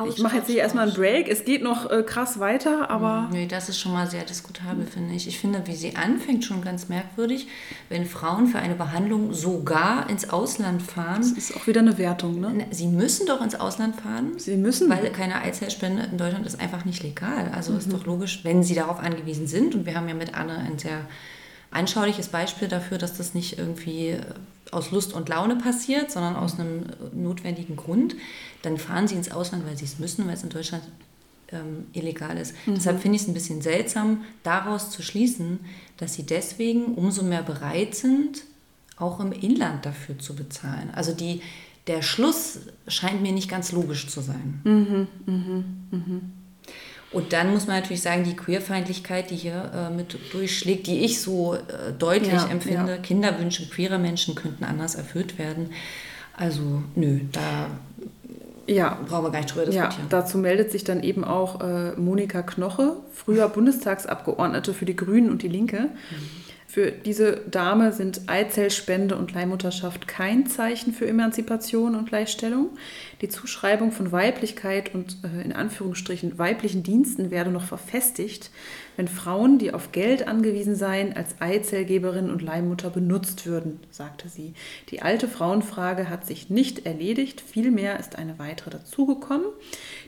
Ich 0.03 0.19
mache 0.19 0.35
jetzt 0.37 0.47
hier 0.47 0.57
erstmal 0.57 0.87
einen 0.87 0.95
Break. 0.95 1.29
Es 1.29 1.45
geht 1.45 1.63
noch 1.63 1.89
äh, 1.89 2.03
krass 2.03 2.39
weiter, 2.39 2.89
aber. 2.89 3.29
Nee, 3.31 3.47
das 3.47 3.69
ist 3.69 3.79
schon 3.79 3.93
mal 3.93 4.09
sehr 4.09 4.25
diskutabel, 4.25 4.85
finde 4.85 5.13
ich. 5.13 5.25
Ich 5.25 5.39
finde, 5.39 5.65
wie 5.67 5.75
sie 5.75 5.95
anfängt, 5.95 6.43
schon 6.43 6.61
ganz 6.61 6.89
merkwürdig, 6.89 7.47
wenn 7.87 8.05
Frauen 8.05 8.47
für 8.47 8.59
eine 8.59 8.75
Behandlung 8.75 9.33
sogar 9.33 10.09
ins 10.09 10.29
Ausland 10.29 10.81
fahren. 10.81 11.21
Das 11.21 11.31
ist 11.31 11.55
auch 11.55 11.65
wieder 11.67 11.79
eine 11.79 11.97
Wertung, 11.97 12.41
ne? 12.41 12.67
Sie 12.71 12.87
müssen 12.87 13.25
doch 13.25 13.41
ins 13.41 13.55
Ausland 13.55 13.95
fahren. 13.95 14.33
Sie 14.37 14.57
müssen. 14.57 14.89
Weil 14.89 15.09
keine 15.11 15.41
Eizellspende 15.41 16.09
in 16.11 16.17
Deutschland 16.17 16.45
ist 16.45 16.59
einfach 16.59 16.83
nicht 16.83 17.01
legal. 17.01 17.51
Also 17.55 17.71
mhm. 17.71 17.77
ist 17.77 17.93
doch 17.93 18.05
logisch, 18.05 18.41
wenn 18.43 18.63
sie 18.63 18.75
darauf 18.75 18.99
angewiesen 18.99 19.47
sind. 19.47 19.75
Und 19.75 19.85
wir 19.85 19.95
haben 19.95 20.09
ja 20.09 20.15
mit 20.15 20.33
Anne 20.33 20.57
ein 20.57 20.77
sehr 20.77 21.05
anschauliches 21.71 22.27
Beispiel 22.27 22.67
dafür, 22.67 22.97
dass 22.97 23.17
das 23.17 23.33
nicht 23.33 23.57
irgendwie 23.57 24.09
äh, 24.09 24.21
aus 24.71 24.91
Lust 24.91 25.13
und 25.13 25.29
Laune 25.29 25.55
passiert, 25.55 26.11
sondern 26.11 26.35
aus 26.35 26.59
einem 26.59 26.85
notwendigen 27.13 27.75
Grund, 27.75 28.15
dann 28.65 28.77
fahren 28.77 29.07
sie 29.07 29.15
ins 29.15 29.31
Ausland, 29.31 29.65
weil 29.65 29.77
sie 29.77 29.85
es 29.85 29.99
müssen, 29.99 30.25
weil 30.27 30.33
es 30.33 30.43
in 30.43 30.49
Deutschland 30.49 30.83
ähm, 31.51 31.87
illegal 31.93 32.37
ist. 32.37 32.53
Mhm. 32.65 32.75
Deshalb 32.75 33.01
finde 33.01 33.15
ich 33.17 33.23
es 33.23 33.27
ein 33.27 33.33
bisschen 33.33 33.61
seltsam, 33.61 34.23
daraus 34.43 34.89
zu 34.89 35.01
schließen, 35.01 35.59
dass 35.97 36.13
sie 36.13 36.23
deswegen 36.23 36.95
umso 36.95 37.23
mehr 37.23 37.43
bereit 37.43 37.95
sind, 37.95 38.43
auch 38.97 39.19
im 39.19 39.31
Inland 39.31 39.85
dafür 39.85 40.17
zu 40.19 40.35
bezahlen. 40.35 40.89
Also 40.93 41.13
die, 41.13 41.41
der 41.87 42.01
Schluss 42.01 42.59
scheint 42.87 43.21
mir 43.21 43.31
nicht 43.31 43.49
ganz 43.49 43.71
logisch 43.71 44.07
zu 44.07 44.21
sein. 44.21 44.61
Mhm, 44.63 45.07
mhm, 45.25 45.65
mhm. 45.91 46.21
Und 47.11 47.31
dann 47.31 47.51
muss 47.51 47.67
man 47.67 47.77
natürlich 47.79 48.01
sagen, 48.01 48.23
die 48.23 48.35
Queerfeindlichkeit, 48.35 49.29
die 49.29 49.35
hier 49.35 49.71
äh, 49.73 49.89
mit 49.89 50.17
durchschlägt, 50.33 50.87
die 50.87 51.05
ich 51.05 51.21
so 51.21 51.55
äh, 51.55 51.93
deutlich 51.97 52.33
ja, 52.33 52.47
empfinde, 52.47 52.95
ja. 52.95 52.97
Kinderwünsche 52.97 53.69
queerer 53.69 53.99
Menschen 53.99 54.35
könnten 54.35 54.65
anders 54.65 54.95
erfüllt 54.95 55.37
werden. 55.37 55.69
Also 56.33 56.83
nö, 56.95 57.21
da 57.31 57.69
ja. 58.67 58.97
brauchen 59.07 59.25
wir 59.25 59.31
gar 59.31 59.39
nicht 59.39 59.53
drüber 59.53 59.65
diskutieren. 59.65 59.91
Ja, 60.01 60.07
dazu 60.09 60.37
meldet 60.37 60.71
sich 60.71 60.83
dann 60.83 61.03
eben 61.03 61.23
auch 61.23 61.61
äh, 61.61 61.91
Monika 61.93 62.41
Knoche, 62.41 62.97
früher 63.13 63.47
Bundestagsabgeordnete 63.49 64.73
für 64.73 64.85
die 64.85 64.95
Grünen 64.95 65.29
und 65.29 65.41
die 65.41 65.47
Linke. 65.47 65.89
Mhm 66.11 66.44
für 66.67 66.91
diese 66.91 67.37
Dame 67.49 67.93
sind 67.93 68.23
Eizellspende 68.27 69.15
und 69.15 69.31
Leihmutterschaft 69.33 70.07
kein 70.07 70.47
Zeichen 70.47 70.93
für 70.93 71.07
Emanzipation 71.07 71.95
und 71.95 72.09
Gleichstellung. 72.09 72.69
Die 73.21 73.29
Zuschreibung 73.29 73.91
von 73.91 74.11
Weiblichkeit 74.11 74.93
und 74.93 75.17
äh, 75.23 75.43
in 75.43 75.53
Anführungsstrichen 75.53 76.37
weiblichen 76.37 76.83
Diensten 76.83 77.31
werde 77.31 77.51
noch 77.51 77.63
verfestigt, 77.63 78.49
wenn 78.97 79.07
Frauen, 79.07 79.57
die 79.59 79.73
auf 79.73 79.91
Geld 79.91 80.27
angewiesen 80.27 80.75
seien, 80.75 81.15
als 81.15 81.35
Eizellgeberin 81.39 82.29
und 82.29 82.41
Leihmutter 82.41 82.89
benutzt 82.89 83.45
würden, 83.45 83.79
sagte 83.91 84.27
sie. 84.27 84.53
Die 84.89 85.01
alte 85.01 85.27
Frauenfrage 85.27 86.09
hat 86.09 86.25
sich 86.25 86.49
nicht 86.49 86.85
erledigt, 86.85 87.41
vielmehr 87.41 87.99
ist 87.99 88.17
eine 88.17 88.39
weitere 88.39 88.71
dazugekommen. 88.71 89.47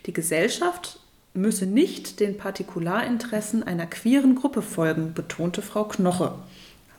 Die 0.05 0.13
Gesellschaft 0.13 0.99
müsse 1.37 1.65
nicht 1.65 2.19
den 2.19 2.37
Partikularinteressen 2.37 3.63
einer 3.63 3.85
queeren 3.85 4.35
Gruppe 4.35 4.61
folgen, 4.61 5.13
betonte 5.13 5.61
Frau 5.61 5.85
Knoche. 5.85 6.35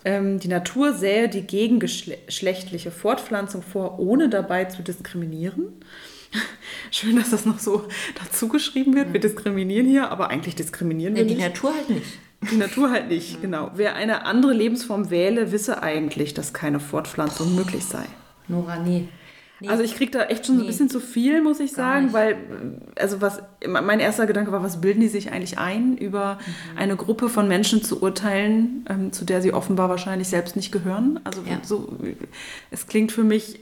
Ähm, 0.04 0.38
die 0.38 0.48
Natur 0.48 0.94
sähe 0.94 1.28
die 1.28 1.42
gegengeschlechtliche 1.42 2.90
Fortpflanzung 2.90 3.62
vor, 3.62 3.98
ohne 3.98 4.28
dabei 4.28 4.64
zu 4.64 4.82
diskriminieren. 4.82 5.72
Schön, 6.90 7.16
dass 7.16 7.30
das 7.30 7.44
noch 7.44 7.58
so 7.58 7.88
dazu 8.22 8.48
geschrieben 8.48 8.94
wird. 8.94 9.12
Wir 9.12 9.20
diskriminieren 9.20 9.86
hier, 9.86 10.10
aber 10.10 10.30
eigentlich 10.30 10.54
diskriminieren 10.54 11.14
wir 11.14 11.24
nee, 11.24 11.30
nicht. 11.30 11.40
Die 11.40 11.44
Natur 11.44 11.74
halt 11.74 11.90
nicht. 11.90 12.06
Die 12.52 12.56
Natur 12.56 12.90
halt 12.90 13.08
nicht, 13.08 13.42
genau. 13.42 13.72
Wer 13.74 13.96
eine 13.96 14.24
andere 14.24 14.52
Lebensform 14.52 15.10
wähle, 15.10 15.50
wisse 15.50 15.82
eigentlich, 15.82 16.34
dass 16.34 16.52
keine 16.52 16.78
Fortpflanzung 16.78 17.56
möglich 17.56 17.84
sei. 17.84 18.04
Nora, 18.46 18.78
nee. 18.78 19.08
Nee. 19.60 19.68
Also 19.68 19.82
ich 19.82 19.96
kriege 19.96 20.12
da 20.12 20.24
echt 20.24 20.46
schon 20.46 20.56
nee. 20.56 20.60
so 20.60 20.66
ein 20.66 20.68
bisschen 20.68 20.88
zu 20.88 21.00
viel, 21.00 21.42
muss 21.42 21.58
ich 21.58 21.72
sagen, 21.72 22.12
weil, 22.12 22.36
also 22.96 23.20
was, 23.20 23.42
mein 23.66 23.98
erster 23.98 24.26
Gedanke 24.26 24.52
war, 24.52 24.62
was 24.62 24.80
bilden 24.80 25.00
die 25.00 25.08
sich 25.08 25.32
eigentlich 25.32 25.58
ein, 25.58 25.96
über 25.96 26.34
mhm. 26.34 26.78
eine 26.78 26.96
Gruppe 26.96 27.28
von 27.28 27.48
Menschen 27.48 27.82
zu 27.82 28.00
urteilen, 28.00 28.84
ähm, 28.88 29.12
zu 29.12 29.24
der 29.24 29.42
sie 29.42 29.52
offenbar 29.52 29.88
wahrscheinlich 29.88 30.28
selbst 30.28 30.54
nicht 30.54 30.70
gehören. 30.70 31.18
Also 31.24 31.42
ja. 31.42 31.58
so, 31.62 31.96
es 32.70 32.86
klingt 32.86 33.10
für 33.10 33.24
mich 33.24 33.58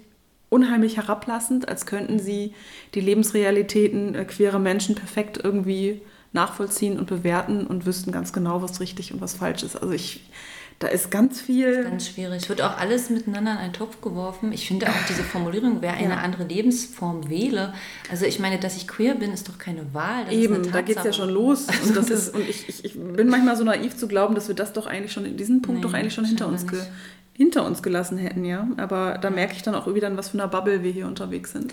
unheimlich 0.50 0.96
herablassend, 0.96 1.68
als 1.68 1.86
könnten 1.86 2.18
sie 2.18 2.54
die 2.94 3.00
Lebensrealitäten 3.00 4.14
äh, 4.14 4.24
queerer 4.24 4.58
Menschen 4.58 4.94
perfekt 4.94 5.40
irgendwie 5.42 6.02
nachvollziehen 6.32 6.98
und 6.98 7.06
bewerten 7.06 7.66
und 7.66 7.86
wüssten 7.86 8.12
ganz 8.12 8.32
genau, 8.32 8.60
was 8.62 8.80
richtig 8.80 9.12
und 9.14 9.20
was 9.20 9.34
falsch 9.34 9.62
ist. 9.62 9.76
Also 9.76 9.92
ich 9.92 10.28
da 10.78 10.88
ist 10.88 11.10
ganz 11.10 11.40
viel. 11.40 11.84
Ganz 11.84 12.08
schwierig. 12.08 12.48
Wird 12.50 12.60
auch 12.60 12.76
alles 12.76 13.08
miteinander 13.08 13.52
in 13.52 13.58
einen 13.58 13.72
Topf 13.72 14.02
geworfen. 14.02 14.52
Ich 14.52 14.66
finde 14.66 14.88
auch 14.88 15.06
diese 15.08 15.24
Formulierung, 15.24 15.78
wer 15.80 15.94
eine 15.94 16.14
ja. 16.14 16.16
andere 16.16 16.44
Lebensform 16.44 17.30
wähle. 17.30 17.72
Also 18.10 18.26
ich 18.26 18.38
meine, 18.40 18.58
dass 18.58 18.76
ich 18.76 18.86
queer 18.86 19.14
bin, 19.14 19.32
ist 19.32 19.48
doch 19.48 19.56
keine 19.56 19.94
Wahl. 19.94 20.26
Das 20.26 20.34
Eben, 20.34 20.70
da 20.70 20.82
geht 20.82 20.98
es 20.98 21.04
ja 21.04 21.12
schon 21.14 21.30
los. 21.30 21.66
Und, 21.86 21.96
das 21.96 22.10
ist, 22.10 22.34
und 22.34 22.46
ich, 22.46 22.68
ich, 22.68 22.84
ich, 22.84 22.94
bin 22.94 23.28
manchmal 23.28 23.56
so 23.56 23.64
naiv 23.64 23.96
zu 23.96 24.06
glauben, 24.06 24.34
dass 24.34 24.48
wir 24.48 24.54
das 24.54 24.74
doch 24.74 24.86
eigentlich 24.86 25.12
schon 25.12 25.24
in 25.24 25.38
diesem 25.38 25.62
Punkt 25.62 25.80
nee, 25.80 25.86
doch 25.86 25.94
eigentlich 25.94 26.12
schon 26.12 26.24
hinter 26.24 26.46
uns, 26.48 26.66
ge, 26.66 26.80
hinter 27.32 27.64
uns 27.64 27.82
gelassen 27.82 28.18
hätten, 28.18 28.44
ja. 28.44 28.68
Aber 28.76 29.18
da 29.18 29.30
merke 29.30 29.54
ich 29.54 29.62
dann 29.62 29.74
auch 29.74 29.92
wieder, 29.92 30.08
in 30.08 30.16
was 30.16 30.30
für 30.30 30.38
einer 30.38 30.48
Bubble 30.48 30.82
wir 30.82 30.90
hier 30.90 31.06
unterwegs 31.06 31.52
sind. 31.52 31.72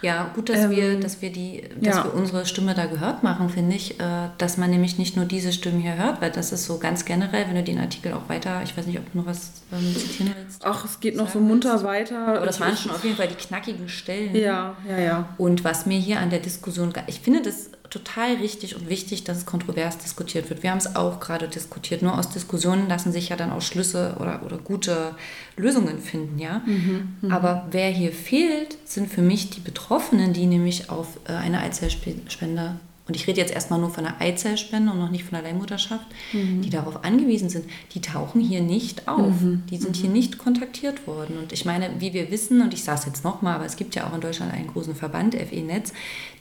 Ja, 0.00 0.30
gut, 0.34 0.48
dass 0.48 0.60
ähm, 0.60 0.70
wir, 0.70 1.00
dass 1.00 1.20
wir 1.22 1.32
die, 1.32 1.64
dass 1.80 1.96
ja. 1.96 2.04
wir 2.04 2.14
unsere 2.14 2.46
Stimme 2.46 2.74
da 2.74 2.86
gehört 2.86 3.22
machen, 3.22 3.50
finde 3.50 3.74
ich, 3.74 3.98
äh, 3.98 4.28
dass 4.38 4.56
man 4.56 4.70
nämlich 4.70 4.98
nicht 4.98 5.16
nur 5.16 5.24
diese 5.24 5.52
Stimmen 5.52 5.80
hier 5.80 5.96
hört, 5.96 6.20
weil 6.20 6.30
das 6.30 6.52
ist 6.52 6.66
so 6.66 6.78
ganz 6.78 7.04
generell, 7.04 7.46
wenn 7.48 7.56
du 7.56 7.62
den 7.64 7.78
Artikel 7.78 8.12
auch 8.12 8.28
weiter, 8.28 8.62
ich 8.62 8.76
weiß 8.76 8.86
nicht, 8.86 8.98
ob 8.98 9.10
du 9.12 9.18
noch 9.18 9.26
was 9.26 9.62
ähm, 9.72 9.94
zitieren 9.96 10.34
willst. 10.38 10.62
Ach, 10.64 10.84
es 10.84 11.00
geht 11.00 11.16
noch 11.16 11.28
so 11.28 11.40
munter 11.40 11.72
willst. 11.72 11.84
weiter. 11.84 12.28
Aber 12.28 12.46
das 12.46 12.60
waren 12.60 12.76
schon 12.76 12.92
auf 12.92 13.02
jeden 13.02 13.16
Fall 13.16 13.28
die 13.28 13.34
knackigen 13.34 13.88
Stellen. 13.88 14.34
Ja, 14.36 14.76
ja, 14.88 14.98
ja. 14.98 15.28
Und 15.36 15.64
was 15.64 15.86
mir 15.86 15.98
hier 15.98 16.20
an 16.20 16.30
der 16.30 16.40
Diskussion, 16.40 16.92
ich 17.06 17.20
finde 17.20 17.42
das 17.42 17.70
total 17.90 18.34
richtig 18.36 18.76
und 18.76 18.88
wichtig, 18.88 19.24
dass 19.24 19.46
kontrovers 19.46 19.98
diskutiert 19.98 20.50
wird. 20.50 20.62
Wir 20.62 20.70
haben 20.70 20.78
es 20.78 20.96
auch 20.96 21.20
gerade 21.20 21.48
diskutiert. 21.48 22.02
Nur 22.02 22.18
aus 22.18 22.28
Diskussionen 22.28 22.88
lassen 22.88 23.12
sich 23.12 23.30
ja 23.30 23.36
dann 23.36 23.50
auch 23.50 23.62
Schlüsse 23.62 24.16
oder, 24.18 24.42
oder 24.44 24.58
gute 24.58 25.14
Lösungen 25.56 26.00
finden, 26.00 26.38
ja. 26.38 26.62
Mhm, 26.66 27.16
mh. 27.22 27.34
Aber 27.34 27.66
wer 27.70 27.90
hier 27.90 28.12
fehlt, 28.12 28.76
sind 28.84 29.10
für 29.10 29.22
mich 29.22 29.50
die 29.50 29.60
Betroffenen, 29.60 30.32
die 30.32 30.46
nämlich 30.46 30.90
auf 30.90 31.18
äh, 31.26 31.32
eine 31.32 31.60
Eizellspende 31.60 32.76
und 33.08 33.16
ich 33.16 33.26
rede 33.26 33.40
jetzt 33.40 33.52
erstmal 33.52 33.80
nur 33.80 33.88
von 33.88 34.04
der 34.04 34.20
Eizellspende 34.20 34.92
und 34.92 34.98
noch 34.98 35.10
nicht 35.10 35.24
von 35.24 35.32
der 35.32 35.42
Leihmutterschaft, 35.42 36.06
mhm. 36.34 36.60
die 36.60 36.68
darauf 36.68 37.04
angewiesen 37.04 37.48
sind, 37.48 37.64
die 37.94 38.02
tauchen 38.02 38.38
hier 38.38 38.60
nicht 38.60 39.08
auf. 39.08 39.40
Mhm. 39.40 39.62
Die 39.70 39.78
sind 39.78 39.96
mhm. 39.96 40.00
hier 40.00 40.10
nicht 40.10 40.36
kontaktiert 40.36 41.06
worden. 41.06 41.38
Und 41.38 41.54
ich 41.54 41.64
meine, 41.64 41.90
wie 42.00 42.12
wir 42.12 42.30
wissen, 42.30 42.60
und 42.60 42.74
ich 42.74 42.84
sage 42.84 43.00
es 43.00 43.06
jetzt 43.06 43.24
nochmal, 43.24 43.54
aber 43.54 43.64
es 43.64 43.76
gibt 43.76 43.94
ja 43.94 44.06
auch 44.06 44.14
in 44.14 44.20
Deutschland 44.20 44.52
einen 44.52 44.66
großen 44.66 44.94
Verband, 44.94 45.34
FE-Netz, 45.34 45.94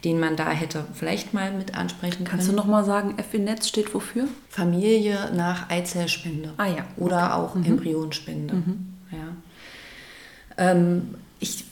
den 0.04 0.20
man 0.20 0.36
da 0.36 0.50
hätte 0.50 0.86
vielleicht 0.94 1.34
mal 1.34 1.54
mit 1.54 1.76
ansprechen 1.76 2.18
können. 2.18 2.30
Kannst 2.30 2.50
du 2.50 2.54
nochmal 2.54 2.84
sagen, 2.84 3.16
FE-Netz 3.18 3.70
steht 3.70 3.94
wofür? 3.94 4.28
Familie 4.50 5.32
nach 5.34 5.70
Eizellspende. 5.70 6.54
Ah 6.58 6.68
ja. 6.68 6.86
Oder 6.98 7.38
auch 7.38 7.56
mhm. 7.56 7.64
Embryonspende. 7.64 8.56
Mhm. 8.56 8.94
Ja. 9.14 10.72
Ähm, 10.72 11.16
ich, 11.40 11.64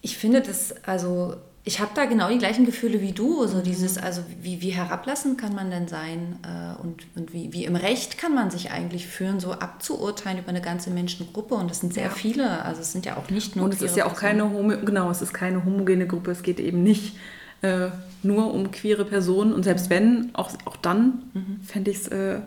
ich 0.00 0.16
finde 0.16 0.42
das, 0.42 0.74
also 0.84 1.34
ich 1.66 1.80
habe 1.80 1.92
da 1.94 2.04
genau 2.04 2.28
die 2.28 2.36
gleichen 2.36 2.66
Gefühle 2.66 3.00
wie 3.00 3.12
du. 3.12 3.46
So 3.46 3.62
dieses, 3.62 3.96
also 3.96 4.20
wie, 4.42 4.60
wie 4.60 4.70
herablassend 4.70 5.38
kann 5.38 5.54
man 5.54 5.70
denn 5.70 5.88
sein 5.88 6.38
äh, 6.42 6.80
und, 6.82 7.06
und 7.16 7.32
wie, 7.32 7.54
wie 7.54 7.64
im 7.64 7.74
Recht 7.74 8.18
kann 8.18 8.34
man 8.34 8.50
sich 8.50 8.70
eigentlich 8.70 9.06
führen, 9.06 9.40
so 9.40 9.52
abzuurteilen 9.52 10.38
über 10.38 10.50
eine 10.50 10.60
ganze 10.60 10.90
Menschengruppe. 10.90 11.54
Und 11.54 11.70
das 11.70 11.80
sind 11.80 11.94
sehr 11.94 12.04
ja. 12.04 12.10
viele. 12.10 12.62
Also 12.64 12.82
es 12.82 12.92
sind 12.92 13.06
ja 13.06 13.16
auch 13.16 13.30
nicht 13.30 13.56
nur. 13.56 13.64
Und 13.64 13.72
es 13.72 13.80
ist 13.80 13.96
ja 13.96 14.04
auch 14.04 14.14
keine 14.14 14.50
Homo 14.50 14.76
genau, 14.84 15.10
es 15.10 15.22
ist 15.22 15.32
keine 15.32 15.64
homogene 15.64 16.06
Gruppe. 16.06 16.32
Es 16.32 16.42
geht 16.42 16.60
eben 16.60 16.82
nicht 16.82 17.16
äh, 17.62 17.88
nur 18.22 18.52
um 18.52 18.70
queere 18.70 19.06
Personen. 19.06 19.54
Und 19.54 19.62
selbst 19.62 19.88
wenn, 19.88 20.30
auch, 20.34 20.50
auch 20.66 20.76
dann 20.76 21.22
mhm. 21.32 21.60
fände 21.64 21.90
ich 21.90 21.96
es 21.96 22.08
äh, 22.08 22.40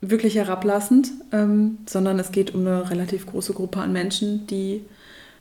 wirklich 0.00 0.36
herablassend, 0.36 1.10
ähm, 1.30 1.76
sondern 1.84 2.18
es 2.18 2.32
geht 2.32 2.54
um 2.54 2.62
eine 2.62 2.90
relativ 2.90 3.26
große 3.26 3.52
Gruppe 3.52 3.80
an 3.80 3.92
Menschen, 3.92 4.46
die 4.46 4.82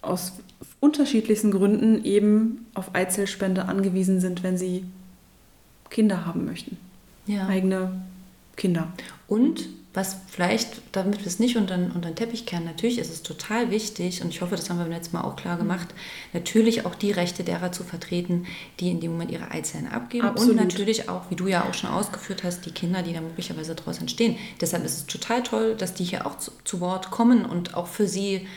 aus 0.03 0.33
unterschiedlichsten 0.79 1.51
Gründen 1.51 2.03
eben 2.03 2.65
auf 2.73 2.93
Eizellspende 2.93 3.65
angewiesen 3.65 4.19
sind, 4.19 4.43
wenn 4.43 4.57
sie 4.57 4.85
Kinder 5.89 6.25
haben 6.25 6.45
möchten. 6.45 6.77
Ja. 7.25 7.47
Eigene 7.47 8.01
Kinder. 8.55 8.91
Und 9.27 9.69
was 9.93 10.17
vielleicht, 10.27 10.81
damit 10.91 11.19
wir 11.19 11.27
es 11.27 11.37
nicht 11.37 11.55
unter, 11.55 11.75
unter 11.75 12.09
den 12.09 12.15
Teppich 12.15 12.47
kehren, 12.47 12.65
natürlich 12.65 12.97
ist 12.97 13.11
es 13.11 13.21
total 13.21 13.69
wichtig, 13.69 14.23
und 14.23 14.29
ich 14.29 14.41
hoffe, 14.41 14.55
das 14.55 14.69
haben 14.69 14.77
wir 14.77 14.85
beim 14.85 14.93
letzten 14.93 15.15
Mal 15.15 15.23
auch 15.23 15.35
klar 15.35 15.55
gemacht, 15.55 15.89
natürlich 16.33 16.85
auch 16.85 16.95
die 16.95 17.11
Rechte 17.11 17.43
derer 17.43 17.71
zu 17.71 17.83
vertreten, 17.83 18.47
die 18.79 18.89
in 18.89 18.99
dem 18.99 19.11
Moment 19.11 19.29
ihre 19.29 19.51
Eizellen 19.51 19.87
abgeben. 19.87 20.25
Absolut. 20.25 20.57
Und 20.57 20.57
natürlich 20.57 21.09
auch, 21.09 21.29
wie 21.29 21.35
du 21.35 21.47
ja 21.47 21.63
auch 21.63 21.75
schon 21.75 21.91
ausgeführt 21.91 22.43
hast, 22.43 22.65
die 22.65 22.71
Kinder, 22.71 23.03
die 23.03 23.13
da 23.13 23.21
möglicherweise 23.21 23.75
daraus 23.75 23.99
entstehen. 23.99 24.35
Deshalb 24.59 24.83
ist 24.83 24.97
es 24.97 25.05
total 25.05 25.43
toll, 25.43 25.75
dass 25.75 25.93
die 25.93 26.03
hier 26.03 26.25
auch 26.25 26.39
zu, 26.39 26.51
zu 26.63 26.79
Wort 26.79 27.11
kommen 27.11 27.45
und 27.45 27.75
auch 27.75 27.87
für 27.87 28.07
sie 28.07 28.47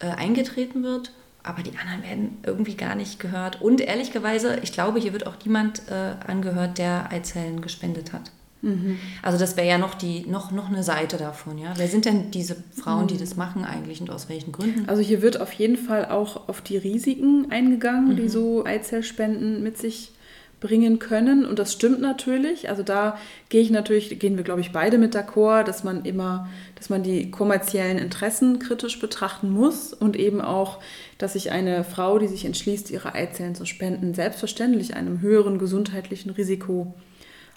äh, 0.00 0.06
eingetreten 0.06 0.82
wird 0.82 1.12
aber 1.44 1.62
die 1.62 1.76
anderen 1.76 2.02
werden 2.02 2.38
irgendwie 2.42 2.74
gar 2.74 2.94
nicht 2.94 3.20
gehört. 3.20 3.60
Und 3.60 3.82
ehrlicherweise, 3.82 4.58
ich 4.62 4.72
glaube, 4.72 4.98
hier 4.98 5.12
wird 5.12 5.26
auch 5.26 5.36
niemand 5.44 5.82
äh, 5.90 6.14
angehört, 6.26 6.78
der 6.78 7.12
Eizellen 7.12 7.60
gespendet 7.60 8.14
hat. 8.14 8.32
Mhm. 8.62 8.98
Also 9.20 9.38
das 9.38 9.54
wäre 9.58 9.68
ja 9.68 9.76
noch, 9.76 9.94
die, 9.94 10.24
noch, 10.26 10.52
noch 10.52 10.70
eine 10.70 10.82
Seite 10.82 11.18
davon. 11.18 11.58
Ja? 11.58 11.74
Wer 11.76 11.86
sind 11.86 12.06
denn 12.06 12.30
diese 12.30 12.56
Frauen, 12.74 13.08
die 13.08 13.14
mhm. 13.14 13.18
das 13.18 13.36
machen 13.36 13.66
eigentlich 13.66 14.00
und 14.00 14.10
aus 14.10 14.30
welchen 14.30 14.52
Gründen? 14.52 14.88
Also 14.88 15.02
hier 15.02 15.20
wird 15.20 15.38
auf 15.38 15.52
jeden 15.52 15.76
Fall 15.76 16.06
auch 16.06 16.48
auf 16.48 16.62
die 16.62 16.78
Risiken 16.78 17.50
eingegangen, 17.50 18.12
mhm. 18.12 18.16
die 18.16 18.28
so 18.30 18.64
Eizellspenden 18.64 19.62
mit 19.62 19.76
sich 19.76 20.13
bringen 20.64 20.98
können. 20.98 21.44
Und 21.44 21.58
das 21.58 21.74
stimmt 21.74 22.00
natürlich. 22.00 22.70
Also 22.70 22.82
da 22.82 23.18
gehe 23.50 23.60
ich 23.60 23.70
natürlich, 23.70 24.18
gehen 24.18 24.38
wir, 24.38 24.44
glaube 24.44 24.62
ich, 24.62 24.72
beide 24.72 24.96
mit 24.96 25.14
d'accord, 25.14 25.64
dass 25.64 25.84
man 25.84 26.06
immer, 26.06 26.48
dass 26.76 26.88
man 26.88 27.02
die 27.02 27.30
kommerziellen 27.30 27.98
Interessen 27.98 28.58
kritisch 28.60 28.98
betrachten 28.98 29.50
muss 29.50 29.92
und 29.92 30.16
eben 30.16 30.40
auch, 30.40 30.80
dass 31.18 31.34
sich 31.34 31.52
eine 31.52 31.84
Frau, 31.84 32.18
die 32.18 32.28
sich 32.28 32.46
entschließt, 32.46 32.90
ihre 32.90 33.14
Eizellen 33.14 33.54
zu 33.54 33.66
spenden, 33.66 34.14
selbstverständlich 34.14 34.96
einem 34.96 35.20
höheren 35.20 35.58
gesundheitlichen 35.58 36.30
Risiko 36.30 36.94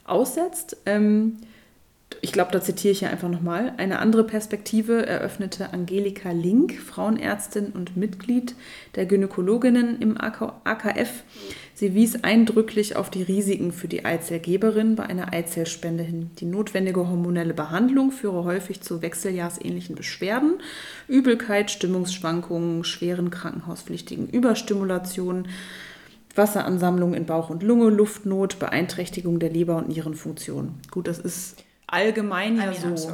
aussetzt. 0.03 0.75
Ähm, 0.85 1.37
ich 2.21 2.31
glaube, 2.31 2.51
da 2.51 2.61
zitiere 2.61 2.91
ich 2.91 3.01
ja 3.01 3.09
einfach 3.09 3.29
nochmal, 3.29 3.73
eine 3.77 3.99
andere 3.99 4.23
Perspektive 4.23 5.05
eröffnete 5.05 5.71
Angelika 5.71 6.31
Link, 6.31 6.73
Frauenärztin 6.73 7.67
und 7.67 7.95
Mitglied 7.95 8.55
der 8.95 9.05
Gynäkologinnen 9.05 10.01
im 10.01 10.17
AKF. 10.19 11.23
Sie 11.77 11.93
wies 11.93 12.23
eindrücklich 12.23 12.95
auf 12.95 13.11
die 13.11 13.21
Risiken 13.21 13.71
für 13.71 13.87
die 13.87 14.03
Eizellgeberin 14.03 14.95
bei 14.95 15.03
einer 15.03 15.31
Eizellspende 15.31 16.03
hin. 16.03 16.31
Die 16.39 16.45
notwendige 16.45 17.07
hormonelle 17.07 17.53
Behandlung 17.53 18.09
führe 18.09 18.45
häufig 18.45 18.81
zu 18.81 19.03
wechseljahrsähnlichen 19.03 19.95
Beschwerden, 19.95 20.55
Übelkeit, 21.07 21.69
Stimmungsschwankungen, 21.69 22.83
schweren 22.83 23.29
krankenhauspflichtigen 23.29 24.27
Überstimulationen, 24.27 25.49
Wasseransammlung 26.33 27.13
in 27.13 27.27
Bauch 27.27 27.51
und 27.51 27.61
Lunge, 27.61 27.91
Luftnot, 27.91 28.57
Beeinträchtigung 28.57 29.37
der 29.37 29.51
Leber- 29.51 29.77
und 29.77 29.89
Nierenfunktion. 29.89 30.79
Gut, 30.89 31.07
das 31.07 31.19
ist 31.19 31.63
allgemein 31.85 32.57
ja 32.57 32.71
I 32.71 32.79
mean, 32.83 32.97
so. 32.97 33.11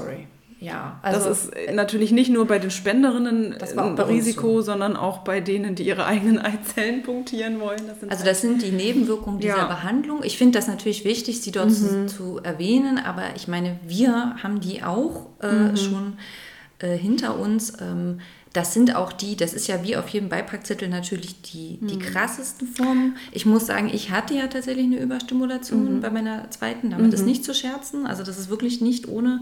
Ja, 0.63 0.97
also 1.01 1.27
das 1.27 1.45
ist 1.47 1.73
natürlich 1.73 2.13
nicht 2.13 2.31
nur 2.31 2.47
bei 2.47 2.57
den 2.57 2.71
Spenderinnen 2.71 3.53
ein 3.53 3.99
Risiko, 3.99 4.61
so. 4.61 4.61
sondern 4.61 4.95
auch 4.95 5.19
bei 5.19 5.41
denen, 5.41 5.75
die 5.75 5.83
ihre 5.83 6.05
eigenen 6.05 6.39
Eizellen 6.39 7.03
punktieren 7.03 7.59
wollen. 7.59 7.81
Das 7.85 8.09
also 8.09 8.23
das 8.23 8.39
sind 8.39 8.61
die 8.61 8.71
Nebenwirkungen 8.71 9.39
dieser 9.39 9.57
ja. 9.57 9.65
Behandlung. 9.65 10.21
Ich 10.23 10.37
finde 10.37 10.57
das 10.57 10.69
natürlich 10.69 11.03
wichtig, 11.03 11.41
sie 11.41 11.51
dort 11.51 11.69
mhm. 11.69 12.07
zu, 12.07 12.15
zu, 12.15 12.39
erwähnen, 12.41 12.97
aber 12.97 13.23
ich 13.35 13.49
meine, 13.49 13.77
wir 13.85 14.37
haben 14.41 14.61
die 14.61 14.83
auch 14.83 15.27
äh, 15.41 15.47
mhm. 15.51 15.75
schon 15.75 16.13
äh, 16.79 16.95
hinter 16.95 17.37
uns. 17.37 17.73
Ähm, 17.81 18.21
das 18.53 18.73
sind 18.73 18.95
auch 18.95 19.11
die, 19.11 19.35
das 19.35 19.53
ist 19.53 19.67
ja 19.67 19.83
wie 19.83 19.97
auf 19.97 20.07
jedem 20.09 20.29
Beipackzettel 20.29 20.87
natürlich 20.87 21.41
die, 21.41 21.79
die 21.81 21.95
mhm. 21.95 21.99
krassesten 21.99 22.67
Formen. 22.67 23.17
Ich 23.31 23.47
muss 23.47 23.65
sagen, 23.65 23.89
ich 23.91 24.11
hatte 24.11 24.35
ja 24.35 24.45
tatsächlich 24.45 24.85
eine 24.85 24.99
Überstimulation 24.99 25.95
mhm. 25.95 26.01
bei 26.01 26.11
meiner 26.11 26.49
zweiten, 26.51 26.91
damit 26.91 27.07
mhm. 27.07 27.13
ist 27.13 27.25
nicht 27.25 27.43
zu 27.43 27.55
scherzen. 27.55 28.05
Also 28.05 28.23
das 28.23 28.37
ist 28.37 28.49
wirklich 28.49 28.79
nicht 28.79 29.07
ohne. 29.07 29.41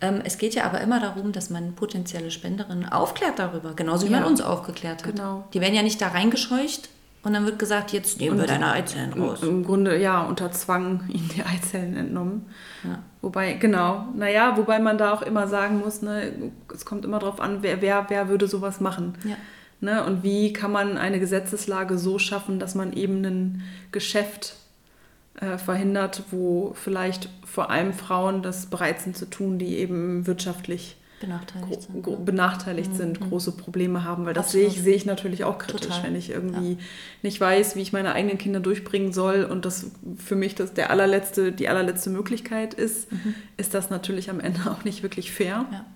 Ähm, 0.00 0.20
es 0.24 0.38
geht 0.38 0.54
ja 0.54 0.64
aber 0.64 0.80
immer 0.80 1.00
darum, 1.00 1.32
dass 1.32 1.50
man 1.50 1.74
potenzielle 1.74 2.30
Spenderinnen 2.30 2.88
aufklärt 2.88 3.40
darüber, 3.40 3.74
genauso 3.74 4.06
wie 4.08 4.12
ja. 4.12 4.20
man 4.20 4.28
uns 4.28 4.40
aufgeklärt 4.40 5.04
hat. 5.04 5.16
Genau. 5.16 5.44
Die 5.52 5.60
werden 5.60 5.74
ja 5.74 5.82
nicht 5.82 6.00
da 6.00 6.08
reingescheucht, 6.08 6.88
und 7.24 7.32
dann 7.32 7.46
wird 7.46 7.58
gesagt, 7.58 7.92
jetzt 7.92 8.20
nehmen 8.20 8.36
und 8.36 8.42
wir 8.42 8.46
deine 8.46 8.70
Eizellen 8.70 9.12
raus. 9.14 9.42
Im 9.42 9.64
Grunde, 9.64 9.98
ja, 9.98 10.22
unter 10.22 10.52
Zwang 10.52 11.04
ihnen 11.08 11.28
die 11.34 11.42
Eizellen 11.42 11.96
entnommen. 11.96 12.46
Ja. 12.84 12.98
Wobei, 13.22 13.54
genau, 13.54 14.08
naja, 14.14 14.56
wobei 14.56 14.78
man 14.78 14.98
da 14.98 15.12
auch 15.12 15.22
immer 15.22 15.48
sagen 15.48 15.80
muss, 15.80 16.02
ne, 16.02 16.32
es 16.72 16.84
kommt 16.84 17.04
immer 17.04 17.18
darauf 17.18 17.40
an, 17.40 17.58
wer, 17.62 17.80
wer, 17.80 18.06
wer 18.08 18.28
würde 18.28 18.46
sowas 18.46 18.80
machen. 18.80 19.14
Ja. 19.24 19.36
Ne, 19.80 20.04
und 20.04 20.22
wie 20.22 20.52
kann 20.52 20.70
man 20.70 20.98
eine 20.98 21.18
Gesetzeslage 21.18 21.98
so 21.98 22.18
schaffen, 22.18 22.58
dass 22.58 22.74
man 22.74 22.92
eben 22.92 23.24
ein 23.24 23.62
Geschäft 23.90 24.56
äh, 25.40 25.58
verhindert, 25.58 26.22
wo 26.30 26.74
vielleicht 26.74 27.28
vor 27.44 27.70
allem 27.70 27.92
Frauen 27.92 28.42
das 28.42 28.66
bereit 28.66 29.00
sind 29.00 29.16
zu 29.16 29.28
tun, 29.28 29.58
die 29.58 29.78
eben 29.78 30.26
wirtschaftlich 30.26 30.96
benachteiligt 31.24 31.82
sind, 31.82 32.06
ne? 32.06 32.16
benachteiligt 32.16 32.92
mhm. 32.92 32.96
sind 32.96 33.20
große 33.20 33.52
Probleme 33.52 34.04
haben, 34.04 34.26
weil 34.26 34.34
das 34.34 34.52
sehe 34.52 34.66
ich, 34.66 34.80
sehe 34.80 34.94
ich 34.94 35.06
natürlich 35.06 35.44
auch 35.44 35.58
kritisch, 35.58 35.88
Total. 35.88 36.04
wenn 36.04 36.16
ich 36.16 36.30
irgendwie 36.30 36.72
ja. 36.72 36.78
nicht 37.22 37.40
weiß, 37.40 37.76
wie 37.76 37.80
ich 37.80 37.92
meine 37.92 38.12
eigenen 38.12 38.38
Kinder 38.38 38.60
durchbringen 38.60 39.12
soll 39.12 39.44
und 39.44 39.64
das 39.64 39.86
für 40.16 40.36
mich 40.36 40.54
das 40.54 40.74
der 40.74 40.90
allerletzte, 40.90 41.52
die 41.52 41.68
allerletzte 41.68 42.10
Möglichkeit 42.10 42.74
ist, 42.74 43.10
mhm. 43.10 43.34
ist 43.56 43.74
das 43.74 43.90
natürlich 43.90 44.30
am 44.30 44.40
Ende 44.40 44.60
auch 44.70 44.84
nicht 44.84 45.02
wirklich 45.02 45.32
fair. 45.32 45.66
Ja. 45.70 45.86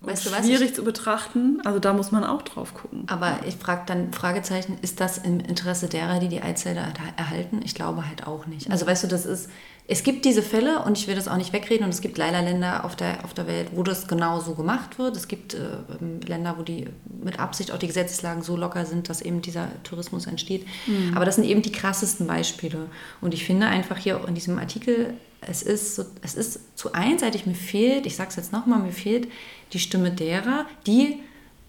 Weißt 0.00 0.26
du, 0.26 0.30
schwierig 0.30 0.76
zu 0.76 0.84
betrachten, 0.84 1.60
also 1.64 1.80
da 1.80 1.92
muss 1.92 2.12
man 2.12 2.22
auch 2.22 2.42
drauf 2.42 2.72
gucken. 2.72 3.02
Aber 3.08 3.40
ich 3.48 3.56
frage 3.56 3.82
dann, 3.86 4.12
Fragezeichen, 4.12 4.78
ist 4.80 5.00
das 5.00 5.18
im 5.18 5.40
Interesse 5.40 5.88
derer, 5.88 6.20
die 6.20 6.28
die 6.28 6.40
Eizelle 6.40 6.80
erhalten? 7.16 7.62
Ich 7.64 7.74
glaube 7.74 8.06
halt 8.06 8.24
auch 8.24 8.46
nicht. 8.46 8.70
Also 8.70 8.86
weißt 8.86 9.02
du, 9.02 9.08
das 9.08 9.26
ist, 9.26 9.50
es 9.90 10.02
gibt 10.02 10.26
diese 10.26 10.42
Fälle 10.42 10.82
und 10.82 10.98
ich 10.98 11.08
will 11.08 11.14
das 11.14 11.28
auch 11.28 11.38
nicht 11.38 11.54
wegreden 11.54 11.84
und 11.84 11.90
es 11.90 12.02
gibt 12.02 12.18
leider 12.18 12.42
Länder 12.42 12.84
auf 12.84 12.94
der, 12.94 13.24
auf 13.24 13.32
der 13.32 13.46
Welt, 13.46 13.68
wo 13.74 13.82
das 13.82 14.06
genau 14.06 14.38
so 14.38 14.54
gemacht 14.54 14.98
wird. 14.98 15.16
Es 15.16 15.28
gibt 15.28 15.54
äh, 15.54 15.78
Länder, 16.26 16.56
wo 16.58 16.62
die 16.62 16.88
mit 17.22 17.40
Absicht 17.40 17.72
auch 17.72 17.78
die 17.78 17.86
Gesetzeslagen 17.86 18.42
so 18.42 18.54
locker 18.54 18.84
sind, 18.84 19.08
dass 19.08 19.22
eben 19.22 19.40
dieser 19.40 19.68
Tourismus 19.84 20.26
entsteht. 20.26 20.66
Mhm. 20.86 21.16
Aber 21.16 21.24
das 21.24 21.36
sind 21.36 21.44
eben 21.44 21.62
die 21.62 21.72
krassesten 21.72 22.26
Beispiele. 22.26 22.90
Und 23.22 23.32
ich 23.32 23.46
finde 23.46 23.66
einfach 23.66 23.96
hier 23.96 24.20
in 24.28 24.34
diesem 24.34 24.58
Artikel, 24.58 25.14
es 25.40 25.62
ist, 25.62 25.94
so, 25.94 26.04
es 26.20 26.34
ist 26.34 26.76
zu 26.76 26.92
einseitig, 26.92 27.46
mir 27.46 27.54
fehlt, 27.54 28.04
ich 28.04 28.14
sage 28.14 28.28
es 28.28 28.36
jetzt 28.36 28.52
nochmal, 28.52 28.80
mir 28.80 28.92
fehlt 28.92 29.28
die 29.72 29.78
Stimme 29.78 30.10
derer, 30.10 30.66
die 30.86 31.16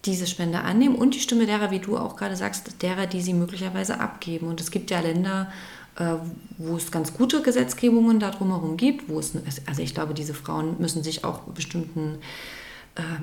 diese 0.04 0.26
Spende 0.26 0.60
annehmen 0.60 0.94
und 0.94 1.14
die 1.14 1.20
Stimme 1.20 1.46
derer, 1.46 1.70
wie 1.70 1.78
du 1.78 1.96
auch 1.96 2.16
gerade 2.16 2.36
sagst, 2.36 2.82
derer, 2.82 3.06
die 3.06 3.20
sie 3.22 3.34
möglicherweise 3.34 3.98
abgeben. 4.00 4.48
Und 4.48 4.60
es 4.60 4.70
gibt 4.70 4.90
ja 4.90 5.00
Länder, 5.00 5.50
wo 6.58 6.76
es 6.76 6.90
ganz 6.90 7.12
gute 7.14 7.42
Gesetzgebungen 7.42 8.20
da 8.20 8.30
drumherum 8.30 8.76
gibt, 8.76 9.08
wo 9.08 9.18
es, 9.18 9.32
also 9.66 9.82
ich 9.82 9.94
glaube, 9.94 10.14
diese 10.14 10.34
Frauen 10.34 10.76
müssen 10.78 11.02
sich 11.02 11.24
auch 11.24 11.40
bestimmten 11.40 12.14
äh, 12.14 12.18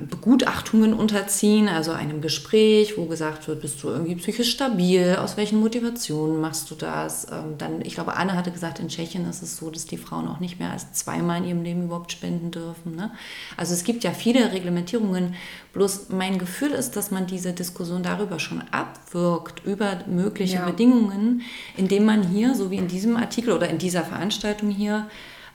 Begutachtungen 0.08 0.94
unterziehen, 0.94 1.68
also 1.68 1.92
einem 1.92 2.22
Gespräch, 2.22 2.96
wo 2.96 3.04
gesagt 3.04 3.46
wird, 3.48 3.60
bist 3.60 3.82
du 3.82 3.88
irgendwie 3.88 4.14
psychisch 4.14 4.50
stabil, 4.50 5.16
aus 5.16 5.36
welchen 5.36 5.60
Motivationen 5.60 6.40
machst 6.40 6.70
du 6.70 6.74
das? 6.74 7.26
Ähm, 7.30 7.58
dann, 7.58 7.82
ich 7.82 7.94
glaube, 7.94 8.16
Anne 8.16 8.34
hatte 8.34 8.50
gesagt, 8.50 8.78
in 8.80 8.88
Tschechien 8.88 9.28
ist 9.28 9.42
es 9.42 9.58
so, 9.58 9.70
dass 9.70 9.84
die 9.84 9.98
Frauen 9.98 10.26
auch 10.26 10.40
nicht 10.40 10.58
mehr 10.58 10.72
als 10.72 10.92
zweimal 10.94 11.38
in 11.38 11.44
ihrem 11.44 11.62
Leben 11.62 11.84
überhaupt 11.84 12.12
spenden 12.12 12.50
dürfen. 12.50 12.96
Ne? 12.96 13.12
Also 13.56 13.74
es 13.74 13.84
gibt 13.84 14.04
ja 14.04 14.12
viele 14.12 14.52
Reglementierungen, 14.52 15.34
bloß 15.74 16.08
mein 16.08 16.38
Gefühl 16.38 16.70
ist, 16.70 16.96
dass 16.96 17.10
man 17.10 17.26
diese 17.26 17.52
Diskussion 17.52 18.02
darüber 18.02 18.38
schon 18.38 18.62
abwirkt, 18.70 19.64
über 19.66 19.98
mögliche 20.06 20.56
ja. 20.56 20.64
Bedingungen, 20.64 21.42
indem 21.76 22.06
man 22.06 22.26
hier, 22.26 22.54
so 22.54 22.70
wie 22.70 22.78
in 22.78 22.88
diesem 22.88 23.16
Artikel 23.16 23.52
oder 23.52 23.68
in 23.68 23.78
dieser 23.78 24.02
Veranstaltung 24.02 24.70
hier, 24.70 25.08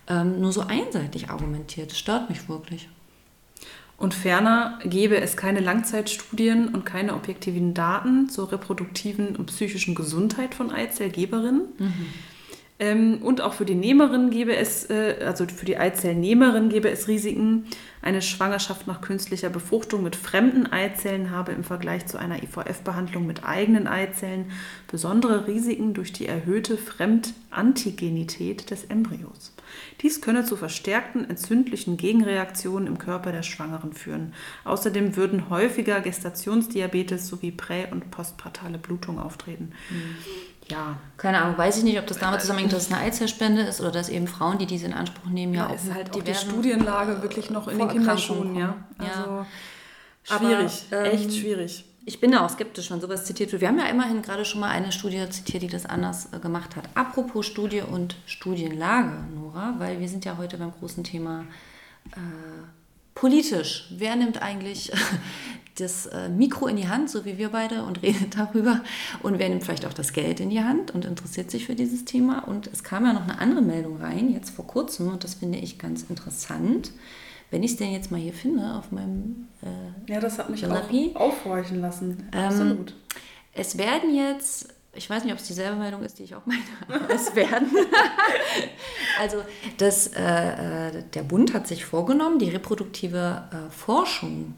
ähm, 0.07 0.39
nur 0.39 0.51
so 0.51 0.61
einseitig 0.61 1.29
argumentiert. 1.29 1.91
Das 1.91 1.97
stört 1.97 2.29
mich 2.29 2.47
wirklich. 2.47 2.87
Und 3.97 4.13
ferner 4.13 4.79
gäbe 4.83 5.21
es 5.21 5.37
keine 5.37 5.59
Langzeitstudien 5.59 6.69
und 6.69 6.85
keine 6.85 7.13
objektiven 7.13 7.73
Daten 7.73 8.27
zur 8.29 8.51
reproduktiven 8.51 9.35
und 9.35 9.45
psychischen 9.45 9.95
Gesundheit 9.95 10.55
von 10.55 10.71
Eizellgeberinnen. 10.71 11.61
Mhm. 11.77 12.05
Ähm, 12.79 13.19
und 13.21 13.41
auch 13.41 13.53
für 13.53 13.65
die 13.65 13.75
Nehmerin 13.75 14.29
gäbe 14.29 14.55
es, 14.55 14.89
äh, 14.89 15.15
also 15.25 15.45
für 15.45 15.65
die 15.65 15.77
Eizellnehmerin 15.77 16.69
gäbe 16.69 16.89
es 16.89 17.07
Risiken. 17.07 17.65
Eine 18.03 18.21
Schwangerschaft 18.21 18.85
nach 18.85 18.99
künstlicher 18.99 19.49
Befruchtung 19.49 20.03
mit 20.03 20.17
fremden 20.17 20.67
Eizellen 20.67 21.31
habe 21.31 21.53
im 21.53 21.63
Vergleich 21.63 22.05
zu 22.05 22.17
einer 22.17 22.43
IVF-Behandlung 22.43 23.25
mit 23.25 23.45
eigenen 23.45 23.87
Eizellen 23.87 24.51
besondere 24.91 25.47
Risiken 25.47 25.93
durch 25.93 26.11
die 26.11 26.25
erhöhte 26.25 26.77
Fremdantigenität 26.77 28.69
des 28.71 28.83
Embryos. 28.83 29.53
Dies 30.01 30.19
könne 30.19 30.43
zu 30.43 30.57
verstärkten 30.57 31.29
entzündlichen 31.29 31.95
Gegenreaktionen 31.95 32.87
im 32.87 32.97
Körper 32.97 33.31
der 33.31 33.43
Schwangeren 33.43 33.93
führen. 33.93 34.33
Außerdem 34.65 35.15
würden 35.15 35.49
häufiger 35.49 36.01
Gestationsdiabetes 36.01 37.29
sowie 37.29 37.51
prä- 37.51 37.89
und 37.89 38.11
postpartale 38.11 38.79
Blutung 38.79 39.17
auftreten. 39.17 39.71
Mhm. 39.89 40.15
Ja. 40.69 40.97
Keine 41.17 41.41
Ahnung, 41.41 41.57
weiß 41.57 41.77
ich 41.77 41.83
nicht, 41.83 41.99
ob 41.99 42.07
das 42.07 42.19
damit 42.19 42.41
zusammenhängt, 42.41 42.73
dass 42.73 42.83
es 42.83 42.91
eine 42.91 43.01
Eizellspende 43.01 43.61
ist 43.63 43.81
oder 43.81 43.91
dass 43.91 44.09
eben 44.09 44.27
Frauen, 44.27 44.57
die 44.57 44.65
diese 44.65 44.85
in 44.85 44.93
Anspruch 44.93 45.29
nehmen, 45.29 45.53
ja, 45.53 45.61
ja 45.61 45.69
auch 45.69 45.75
ist 45.75 45.93
halt 45.93 46.15
auch 46.15 46.23
die 46.23 46.33
Studienlage 46.33 47.21
wirklich 47.21 47.49
noch 47.49 47.67
in 47.67 47.79
den 47.79 47.89
Kinderschuhen, 47.89 48.55
ja. 48.55 48.75
Also 48.97 49.29
ja. 49.29 49.45
schwierig, 50.23 50.85
Aber, 50.89 51.05
ähm, 51.05 51.11
echt 51.11 51.33
schwierig 51.33 51.85
ich 52.05 52.19
bin 52.19 52.31
da 52.31 52.45
auch 52.45 52.49
skeptisch, 52.49 52.91
wenn 52.91 52.99
sowas 52.99 53.25
zitiert 53.25 53.51
wird. 53.51 53.61
Wir 53.61 53.69
haben 53.69 53.79
ja 53.79 53.85
immerhin 53.85 54.21
gerade 54.21 54.43
schon 54.43 54.59
mal 54.59 54.69
eine 54.69 54.91
Studie 54.91 55.29
zitiert, 55.29 55.63
die 55.63 55.67
das 55.67 55.85
anders 55.85 56.29
äh, 56.33 56.39
gemacht 56.39 56.75
hat. 56.75 56.83
Apropos 56.95 57.45
Studie 57.45 57.81
und 57.81 58.15
Studienlage, 58.25 59.11
Nora, 59.33 59.75
weil 59.77 59.99
wir 59.99 60.09
sind 60.09 60.25
ja 60.25 60.37
heute 60.37 60.57
beim 60.57 60.71
großen 60.71 61.03
Thema 61.03 61.45
äh, 62.11 62.19
politisch. 63.15 63.87
Wer 63.91 64.15
nimmt 64.15 64.41
eigentlich 64.41 64.91
das 65.75 66.05
äh, 66.07 66.29
Mikro 66.29 66.67
in 66.67 66.77
die 66.77 66.87
Hand, 66.87 67.09
so 67.09 67.25
wie 67.25 67.37
wir 67.37 67.49
beide, 67.49 67.83
und 67.83 68.01
redet 68.01 68.37
darüber? 68.37 68.81
Und 69.21 69.39
wer 69.39 69.49
nimmt 69.49 69.63
vielleicht 69.63 69.85
auch 69.85 69.93
das 69.93 70.13
Geld 70.13 70.39
in 70.39 70.49
die 70.49 70.63
Hand 70.63 70.91
und 70.91 71.05
interessiert 71.05 71.51
sich 71.51 71.65
für 71.65 71.75
dieses 71.75 72.05
Thema? 72.05 72.47
Und 72.47 72.67
es 72.67 72.83
kam 72.83 73.05
ja 73.05 73.13
noch 73.13 73.23
eine 73.23 73.39
andere 73.39 73.61
Meldung 73.61 73.97
rein, 73.97 74.31
jetzt 74.31 74.51
vor 74.51 74.67
kurzem, 74.67 75.09
und 75.09 75.23
das 75.23 75.35
finde 75.35 75.59
ich 75.59 75.79
ganz 75.79 76.03
interessant 76.09 76.91
wenn 77.53 77.61
ich 77.61 77.73
es 77.73 77.77
denn 77.77 77.91
jetzt 77.91 78.09
mal 78.09 78.19
hier 78.19 78.33
finde 78.33 78.73
auf 78.73 78.91
meinem 78.91 79.47
äh, 79.61 80.11
Ja, 80.11 80.19
das 80.19 80.39
hat 80.39 80.49
mich 80.49 80.63
Galerie, 80.63 81.11
auch 81.13 81.21
aufhorchen 81.21 81.81
lassen. 81.81 82.27
Ähm, 82.33 82.43
Absolut. 82.45 82.95
Es 83.53 83.77
werden 83.77 84.15
jetzt, 84.15 84.73
ich 84.95 85.07
weiß 85.07 85.23
nicht, 85.23 85.33
ob 85.33 85.39
es 85.39 85.45
dieselbe 85.45 85.75
Meldung 85.77 86.01
ist, 86.01 86.17
die 86.17 86.23
ich 86.23 86.33
auch 86.33 86.47
meine, 86.47 86.63
es 87.09 87.35
werden. 87.35 87.67
also 89.19 89.37
das, 89.77 90.07
äh, 90.07 90.87
äh, 90.87 91.03
der 91.13 91.21
Bund 91.21 91.53
hat 91.53 91.67
sich 91.67 91.85
vorgenommen, 91.85 92.39
die 92.39 92.49
reproduktive 92.49 93.43
äh, 93.51 93.69
Forschung 93.69 94.55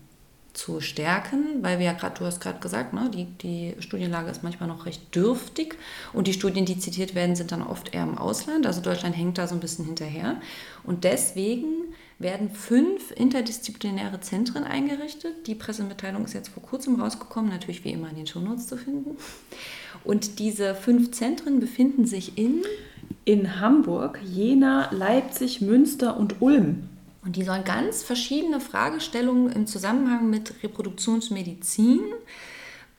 zu 0.55 0.81
stärken, 0.81 1.61
weil 1.61 1.79
wir 1.79 1.85
ja 1.85 1.93
gerade, 1.93 2.17
du 2.17 2.25
hast 2.25 2.39
gerade 2.39 2.59
gesagt, 2.59 2.93
ne, 2.93 3.11
die, 3.13 3.25
die 3.41 3.75
Studienlage 3.81 4.31
ist 4.31 4.43
manchmal 4.43 4.69
noch 4.69 4.85
recht 4.85 5.13
dürftig 5.13 5.75
und 6.13 6.27
die 6.27 6.33
Studien, 6.33 6.65
die 6.65 6.79
zitiert 6.79 7.13
werden, 7.13 7.35
sind 7.35 7.51
dann 7.51 7.61
oft 7.61 7.93
eher 7.93 8.03
im 8.03 8.17
Ausland. 8.17 8.65
Also 8.65 8.81
Deutschland 8.81 9.17
hängt 9.17 9.37
da 9.37 9.47
so 9.47 9.55
ein 9.55 9.59
bisschen 9.59 9.85
hinterher. 9.85 10.39
Und 10.83 11.03
deswegen 11.03 11.93
werden 12.17 12.49
fünf 12.49 13.11
interdisziplinäre 13.11 14.21
Zentren 14.21 14.63
eingerichtet. 14.63 15.47
Die 15.47 15.55
Pressemitteilung 15.55 16.23
ist 16.23 16.33
jetzt 16.33 16.49
vor 16.49 16.63
kurzem 16.63 16.99
rausgekommen, 17.01 17.51
natürlich 17.51 17.83
wie 17.83 17.91
immer 17.91 18.09
in 18.09 18.15
den 18.15 18.27
Shownotes 18.27 18.67
zu 18.67 18.77
finden. 18.77 19.17
Und 20.05 20.39
diese 20.39 20.75
fünf 20.75 21.11
Zentren 21.11 21.59
befinden 21.59 22.05
sich 22.05 22.37
in 22.37 22.63
in 23.25 23.59
Hamburg, 23.59 24.19
Jena, 24.23 24.91
Leipzig, 24.91 25.59
Münster 25.59 26.17
und 26.17 26.41
Ulm. 26.41 26.89
Und 27.25 27.35
die 27.35 27.43
sollen 27.43 27.63
ganz 27.63 28.03
verschiedene 28.03 28.59
Fragestellungen 28.59 29.51
im 29.51 29.67
Zusammenhang 29.67 30.29
mit 30.29 30.53
Reproduktionsmedizin 30.63 32.01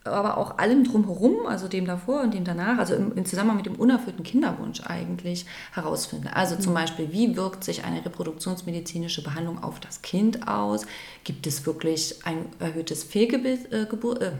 aber 0.07 0.39
auch 0.39 0.59
allem 0.59 0.85
drumherum, 0.85 1.47
also 1.47 1.69
dem 1.69 1.87
davor 1.87 2.23
und 2.23 2.35
dem 2.35 2.45
danach, 2.45 2.79
also 2.79 2.95
im, 2.95 3.13
im 3.17 3.25
Zusammenhang 3.25 3.57
mit 3.59 3.67
dem 3.67 3.77
unerfüllten 3.77 4.25
Kinderwunsch 4.25 4.81
eigentlich 4.83 5.47
herausfinden. 5.73 6.29
Also 6.29 6.57
zum 6.57 6.73
mhm. 6.73 6.77
Beispiel, 6.77 7.13
wie 7.13 7.37
wirkt 7.37 7.65
sich 7.65 7.85
eine 7.85 8.05
reproduktionsmedizinische 8.05 9.23
Behandlung 9.23 9.63
auf 9.63 9.81
das 9.81 10.03
Kind 10.03 10.49
aus? 10.49 10.87
Gibt 11.25 11.47
es 11.47 11.67
wirklich 11.67 12.25
ein 12.25 12.47
erhöhtes 12.59 13.05
Fehlgeburt, 13.05 14.23
äh, 14.23 14.29
äh, 14.29 14.33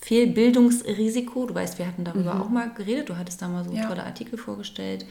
Fehlbildungsrisiko. 0.00 1.46
Du 1.46 1.54
weißt, 1.54 1.78
wir 1.78 1.86
hatten 1.86 2.02
darüber 2.04 2.34
Mhm. 2.34 2.42
auch 2.42 2.48
mal 2.48 2.70
geredet. 2.74 3.08
Du 3.08 3.16
hattest 3.16 3.40
da 3.40 3.46
mal 3.46 3.64
so 3.64 3.70
Ja. 3.72 3.86
tolle 3.86 4.02
Artikel 4.02 4.36
vorgestellt. 4.36 5.06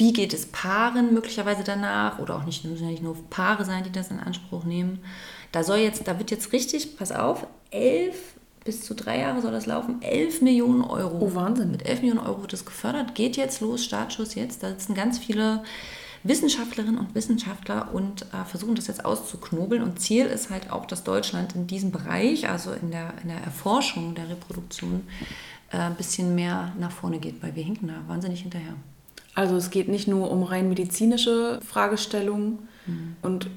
Wie 0.00 0.14
geht 0.14 0.32
es 0.32 0.46
Paaren 0.46 1.12
möglicherweise 1.12 1.62
danach? 1.62 2.20
Oder 2.20 2.36
auch 2.36 2.44
nicht, 2.44 2.64
müssen 2.64 2.84
ja 2.84 2.90
nicht 2.90 3.02
nur 3.02 3.14
Paare 3.28 3.66
sein, 3.66 3.84
die 3.84 3.92
das 3.92 4.10
in 4.10 4.18
Anspruch 4.18 4.64
nehmen. 4.64 5.00
Da 5.52 5.62
soll 5.62 5.76
jetzt, 5.76 6.08
da 6.08 6.18
wird 6.18 6.30
jetzt 6.30 6.54
richtig, 6.54 6.96
pass 6.96 7.12
auf, 7.12 7.46
elf 7.70 8.16
bis 8.64 8.82
zu 8.82 8.94
drei 8.94 9.18
Jahre 9.18 9.42
soll 9.42 9.52
das 9.52 9.66
laufen, 9.66 10.00
11 10.00 10.40
Millionen 10.40 10.80
Euro. 10.80 11.18
Oh, 11.20 11.34
Wahnsinn. 11.34 11.70
Mit 11.70 11.84
11 11.86 12.00
Millionen 12.00 12.26
Euro 12.26 12.40
wird 12.40 12.54
das 12.54 12.64
gefördert, 12.64 13.14
geht 13.14 13.36
jetzt 13.36 13.60
los, 13.60 13.84
Startschuss 13.84 14.34
jetzt. 14.34 14.62
Da 14.62 14.70
sitzen 14.70 14.94
ganz 14.94 15.18
viele 15.18 15.64
Wissenschaftlerinnen 16.22 16.98
und 16.98 17.14
Wissenschaftler 17.14 17.90
und 17.92 18.22
äh, 18.32 18.46
versuchen 18.46 18.76
das 18.76 18.86
jetzt 18.86 19.04
auszuknobeln. 19.04 19.82
Und 19.82 20.00
Ziel 20.00 20.24
ist 20.24 20.48
halt 20.48 20.70
auch, 20.70 20.86
dass 20.86 21.04
Deutschland 21.04 21.54
in 21.54 21.66
diesem 21.66 21.90
Bereich, 21.90 22.48
also 22.48 22.72
in 22.72 22.90
der, 22.90 23.12
in 23.22 23.28
der 23.28 23.42
Erforschung 23.42 24.14
der 24.14 24.30
Reproduktion, 24.30 25.06
äh, 25.72 25.76
ein 25.76 25.96
bisschen 25.96 26.34
mehr 26.34 26.72
nach 26.78 26.90
vorne 26.90 27.18
geht, 27.18 27.42
weil 27.42 27.54
wir 27.54 27.64
hinken 27.64 27.88
da 27.88 28.02
wahnsinnig 28.06 28.40
hinterher. 28.40 28.76
Also 29.34 29.56
es 29.56 29.70
geht 29.70 29.88
nicht 29.88 30.08
nur 30.08 30.30
um 30.30 30.42
rein 30.42 30.68
medizinische 30.68 31.60
Fragestellungen 31.66 32.58
und 33.22 33.46
äh, 33.46 33.50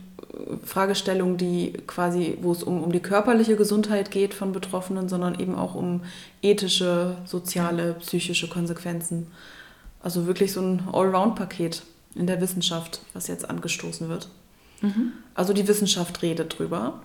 Fragestellungen, 0.63 1.37
die 1.37 1.73
quasi, 1.87 2.37
wo 2.41 2.51
es 2.51 2.63
um, 2.63 2.83
um 2.83 2.91
die 2.91 2.99
körperliche 2.99 3.55
Gesundheit 3.55 4.11
geht 4.11 4.33
von 4.33 4.51
Betroffenen, 4.51 5.09
sondern 5.09 5.39
eben 5.39 5.55
auch 5.55 5.75
um 5.75 6.01
ethische, 6.41 7.17
soziale, 7.25 7.93
psychische 7.95 8.47
Konsequenzen. 8.47 9.27
Also 10.01 10.27
wirklich 10.27 10.51
so 10.51 10.61
ein 10.61 10.83
Allround-Paket 10.91 11.83
in 12.15 12.27
der 12.27 12.41
Wissenschaft, 12.41 13.01
was 13.13 13.27
jetzt 13.27 13.49
angestoßen 13.49 14.09
wird. 14.09 14.29
Also 15.33 15.53
die 15.53 15.67
Wissenschaft 15.67 16.21
redet 16.21 16.59
drüber. 16.59 17.01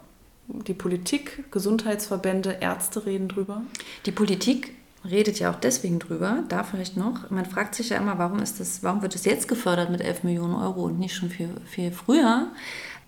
Die 0.48 0.74
Politik, 0.74 1.44
Gesundheitsverbände, 1.52 2.58
Ärzte 2.60 3.06
reden 3.06 3.28
drüber. 3.28 3.62
Die 4.06 4.12
Politik 4.12 4.74
redet 5.04 5.38
ja 5.38 5.50
auch 5.50 5.56
deswegen 5.56 5.98
drüber, 5.98 6.44
da 6.48 6.64
vielleicht 6.64 6.96
noch. 6.96 7.30
Man 7.30 7.46
fragt 7.46 7.74
sich 7.74 7.90
ja 7.90 7.98
immer, 7.98 8.18
warum, 8.18 8.40
ist 8.40 8.60
das, 8.60 8.82
warum 8.82 9.02
wird 9.02 9.14
es 9.14 9.24
jetzt 9.24 9.48
gefördert 9.48 9.90
mit 9.90 10.00
11 10.00 10.24
Millionen 10.24 10.54
Euro 10.54 10.84
und 10.84 10.98
nicht 10.98 11.14
schon 11.14 11.30
viel, 11.30 11.50
viel 11.66 11.90
früher? 11.92 12.48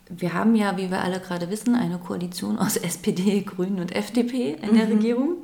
Wir 0.09 0.35
haben 0.35 0.57
ja, 0.57 0.77
wie 0.77 0.91
wir 0.91 1.03
alle 1.03 1.21
gerade 1.21 1.51
wissen, 1.51 1.75
eine 1.75 1.99
Koalition 1.99 2.59
aus 2.59 2.77
SPD, 2.77 3.43
Grünen 3.43 3.81
und 3.81 3.95
FDP 3.95 4.57
in 4.61 4.77
der 4.77 4.89
Regierung. 4.89 5.37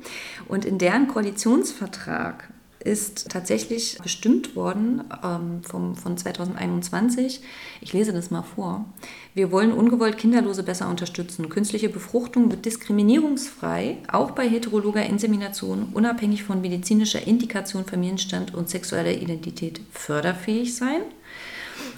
Und 0.47 0.65
in 0.65 0.77
deren 0.77 1.07
Koalitionsvertrag 1.07 2.49
ist 2.87 3.29
tatsächlich 3.29 3.97
bestimmt 4.01 4.55
worden 4.55 5.03
ähm, 5.23 5.61
vom, 5.63 5.95
von 5.95 6.17
2021. 6.17 7.41
Ich 7.81 7.93
lese 7.93 8.13
das 8.13 8.31
mal 8.31 8.41
vor. 8.41 8.85
Wir 9.33 9.51
wollen 9.51 9.71
ungewollt 9.71 10.17
Kinderlose 10.17 10.63
besser 10.63 10.89
unterstützen. 10.89 11.49
Künstliche 11.49 11.89
Befruchtung 11.89 12.49
wird 12.49 12.65
diskriminierungsfrei, 12.65 13.97
auch 14.07 14.31
bei 14.31 14.49
heterologer 14.49 15.05
Insemination, 15.05 15.89
unabhängig 15.93 16.43
von 16.43 16.61
medizinischer 16.61 17.27
Indikation, 17.27 17.85
Familienstand 17.85 18.55
und 18.55 18.69
sexueller 18.69 19.13
Identität 19.13 19.81
förderfähig 19.91 20.75
sein. 20.75 21.01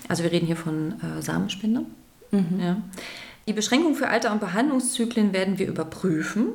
Also 0.08 0.24
wir 0.24 0.32
reden 0.32 0.48
hier 0.48 0.58
von 0.58 0.96
äh, 1.02 1.22
Samenspende. 1.22 1.86
Ja. 2.32 2.82
Die 3.48 3.54
Beschränkung 3.54 3.96
für 3.96 4.10
Alter- 4.10 4.32
und 4.32 4.40
Behandlungszyklen 4.40 5.34
werden 5.34 5.58
wir 5.58 5.68
überprüfen. 5.68 6.50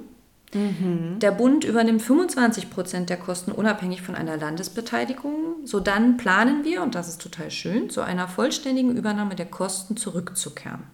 Der 0.55 1.33
Bund 1.33 1.65
übernimmt 1.65 2.03
25 2.03 2.71
Prozent 2.71 3.11
der 3.11 3.17
Kosten 3.17 3.51
unabhängig 3.53 4.03
von 4.03 4.15
einer 4.15 4.37
Landesbeteiligung. 4.37 5.57
So 5.65 5.81
dann 5.81 6.17
planen 6.17 6.65
wir, 6.65 6.83
und 6.83 6.95
das 6.95 7.09
ist 7.09 7.21
total 7.21 7.51
schön, 7.51 7.91
zu 7.91 8.03
einer 8.03 8.29
vollständigen 8.29 8.97
Übernahme 8.97 9.35
der 9.35 9.47
Kosten 9.47 9.97
zurückzukehren. 9.97 10.85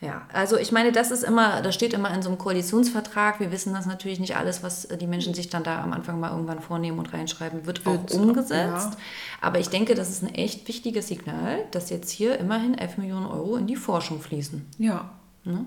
Ja, 0.00 0.26
also 0.32 0.58
ich 0.58 0.72
meine, 0.72 0.92
das 0.92 1.10
ist 1.10 1.24
immer, 1.24 1.62
das 1.62 1.74
steht 1.74 1.94
immer 1.94 2.12
in 2.12 2.20
so 2.22 2.28
einem 2.28 2.38
Koalitionsvertrag. 2.38 3.40
Wir 3.40 3.50
wissen 3.50 3.72
das 3.72 3.86
natürlich 3.86 4.20
nicht 4.20 4.36
alles, 4.36 4.62
was 4.62 4.86
die 4.88 5.06
Menschen 5.06 5.32
sich 5.32 5.48
dann 5.48 5.64
da 5.64 5.82
am 5.82 5.92
Anfang 5.92 6.20
mal 6.20 6.30
irgendwann 6.32 6.60
vornehmen 6.60 6.98
und 6.98 7.12
reinschreiben, 7.12 7.66
wird 7.66 7.86
auch 7.86 7.92
Wird, 7.92 8.12
umgesetzt. 8.12 8.90
ja. 8.92 8.96
Aber 9.40 9.58
ich 9.58 9.68
denke, 9.70 9.94
das 9.94 10.10
ist 10.10 10.22
ein 10.22 10.34
echt 10.34 10.68
wichtiges 10.68 11.08
Signal, 11.08 11.64
dass 11.70 11.88
jetzt 11.90 12.10
hier 12.10 12.38
immerhin 12.38 12.76
11 12.76 12.98
Millionen 12.98 13.26
Euro 13.26 13.56
in 13.56 13.66
die 13.66 13.76
Forschung 13.76 14.20
fließen. 14.20 14.66
Ja, 14.78 15.10
Ne? 15.46 15.64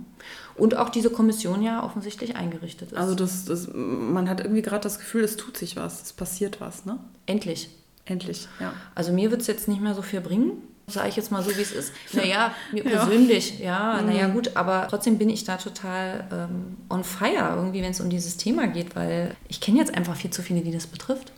Und 0.55 0.75
auch 0.75 0.89
diese 0.89 1.09
Kommission 1.09 1.61
ja 1.63 1.83
offensichtlich 1.83 2.35
eingerichtet 2.35 2.91
ist. 2.91 2.97
also 2.97 3.15
das, 3.15 3.45
das, 3.45 3.69
man 3.73 4.29
hat 4.29 4.41
irgendwie 4.41 4.61
gerade 4.61 4.83
das 4.83 4.99
Gefühl, 4.99 5.23
es 5.23 5.37
tut 5.37 5.55
sich 5.57 5.75
was, 5.77 6.01
es 6.03 6.13
passiert 6.13 6.59
was, 6.59 6.85
ne? 6.85 6.99
Endlich. 7.25 7.69
Endlich, 8.05 8.47
ja. 8.59 8.73
Also 8.95 9.13
mir 9.13 9.31
wird 9.31 9.41
es 9.41 9.47
jetzt 9.47 9.67
nicht 9.67 9.79
mehr 9.81 9.93
so 9.95 10.01
viel 10.01 10.19
bringen, 10.19 10.51
sage 10.87 11.09
ich 11.09 11.15
jetzt 11.15 11.31
mal 11.31 11.43
so, 11.43 11.55
wie 11.55 11.61
es 11.61 11.71
ist. 11.71 11.93
Naja, 12.13 12.51
mir 12.71 12.83
Ja. 12.83 12.89
persönlich, 13.05 13.59
ja, 13.59 14.01
naja 14.01 14.27
gut, 14.27 14.55
aber 14.57 14.87
trotzdem 14.89 15.17
bin 15.17 15.29
ich 15.29 15.43
da 15.45 15.57
total 15.57 16.27
ähm, 16.31 16.75
on 16.89 17.03
fire 17.03 17.53
irgendwie, 17.55 17.81
wenn 17.83 17.91
es 17.91 18.01
um 18.01 18.09
dieses 18.09 18.35
Thema 18.37 18.67
geht, 18.67 18.95
weil 18.95 19.35
ich 19.47 19.61
kenne 19.61 19.77
jetzt 19.77 19.95
einfach 19.95 20.15
viel 20.15 20.31
zu 20.31 20.41
viele, 20.41 20.61
die 20.61 20.71
das 20.71 20.87
betrifft. 20.87 21.31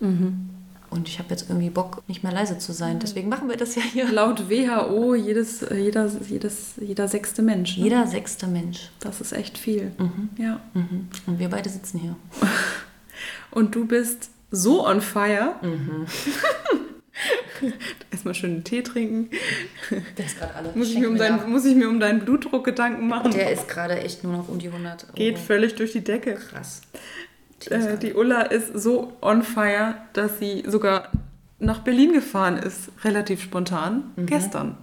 Und 0.91 1.07
ich 1.07 1.19
habe 1.19 1.29
jetzt 1.29 1.49
irgendwie 1.49 1.69
Bock, 1.69 2.03
nicht 2.07 2.21
mehr 2.21 2.33
leise 2.33 2.57
zu 2.57 2.73
sein. 2.73 2.99
Deswegen 2.99 3.29
machen 3.29 3.47
wir 3.47 3.55
das 3.55 3.75
ja 3.75 3.81
hier. 3.81 4.11
Laut 4.11 4.49
WHO 4.49 5.15
jedes, 5.15 5.65
jeder, 5.73 6.11
jedes, 6.27 6.73
jeder 6.81 7.07
sechste 7.07 7.41
Mensch. 7.41 7.77
Ne? 7.77 7.85
Jeder 7.85 8.05
sechste 8.07 8.45
Mensch. 8.45 8.91
Das 8.99 9.21
ist 9.21 9.31
echt 9.31 9.57
viel. 9.57 9.93
Ja. 10.37 10.59
Mhm. 10.73 11.07
Und 11.27 11.39
wir 11.39 11.49
beide 11.49 11.69
sitzen 11.69 11.97
hier. 11.97 12.17
Und 13.51 13.73
du 13.73 13.85
bist 13.85 14.31
so 14.51 14.85
on 14.85 14.99
fire. 14.99 15.55
Mhm. 15.61 16.07
Erstmal 18.11 18.33
schön 18.33 18.51
einen 18.51 18.63
Tee 18.63 18.81
trinken. 18.81 19.29
Der 20.17 20.25
ist 20.25 20.37
gerade 20.37 20.55
alle. 20.55 20.71
Muss 20.75 20.87
ich, 20.87 20.93
Schenk 20.93 21.05
mir 21.05 21.09
um 21.09 21.17
dein, 21.17 21.49
muss 21.49 21.65
ich 21.65 21.75
mir 21.75 21.87
um 21.87 21.99
deinen 22.01 22.25
Blutdruck 22.25 22.65
Gedanken 22.65 23.07
machen? 23.07 23.31
Der 23.31 23.51
ist 23.51 23.67
gerade 23.69 23.99
echt 23.99 24.23
nur 24.25 24.33
noch 24.33 24.49
um 24.49 24.59
die 24.59 24.67
100 24.67 25.05
Euro. 25.05 25.13
Geht 25.13 25.39
völlig 25.39 25.75
durch 25.75 25.93
die 25.93 26.03
Decke. 26.03 26.35
krass. 26.35 26.81
Äh, 27.69 27.97
die 27.97 28.13
Ulla 28.13 28.41
ist 28.41 28.79
so 28.79 29.13
on 29.21 29.43
fire, 29.43 29.95
dass 30.13 30.39
sie 30.39 30.63
sogar 30.67 31.09
nach 31.59 31.79
Berlin 31.79 32.13
gefahren 32.13 32.57
ist, 32.57 32.89
relativ 33.03 33.41
spontan, 33.41 34.11
gestern. 34.17 34.77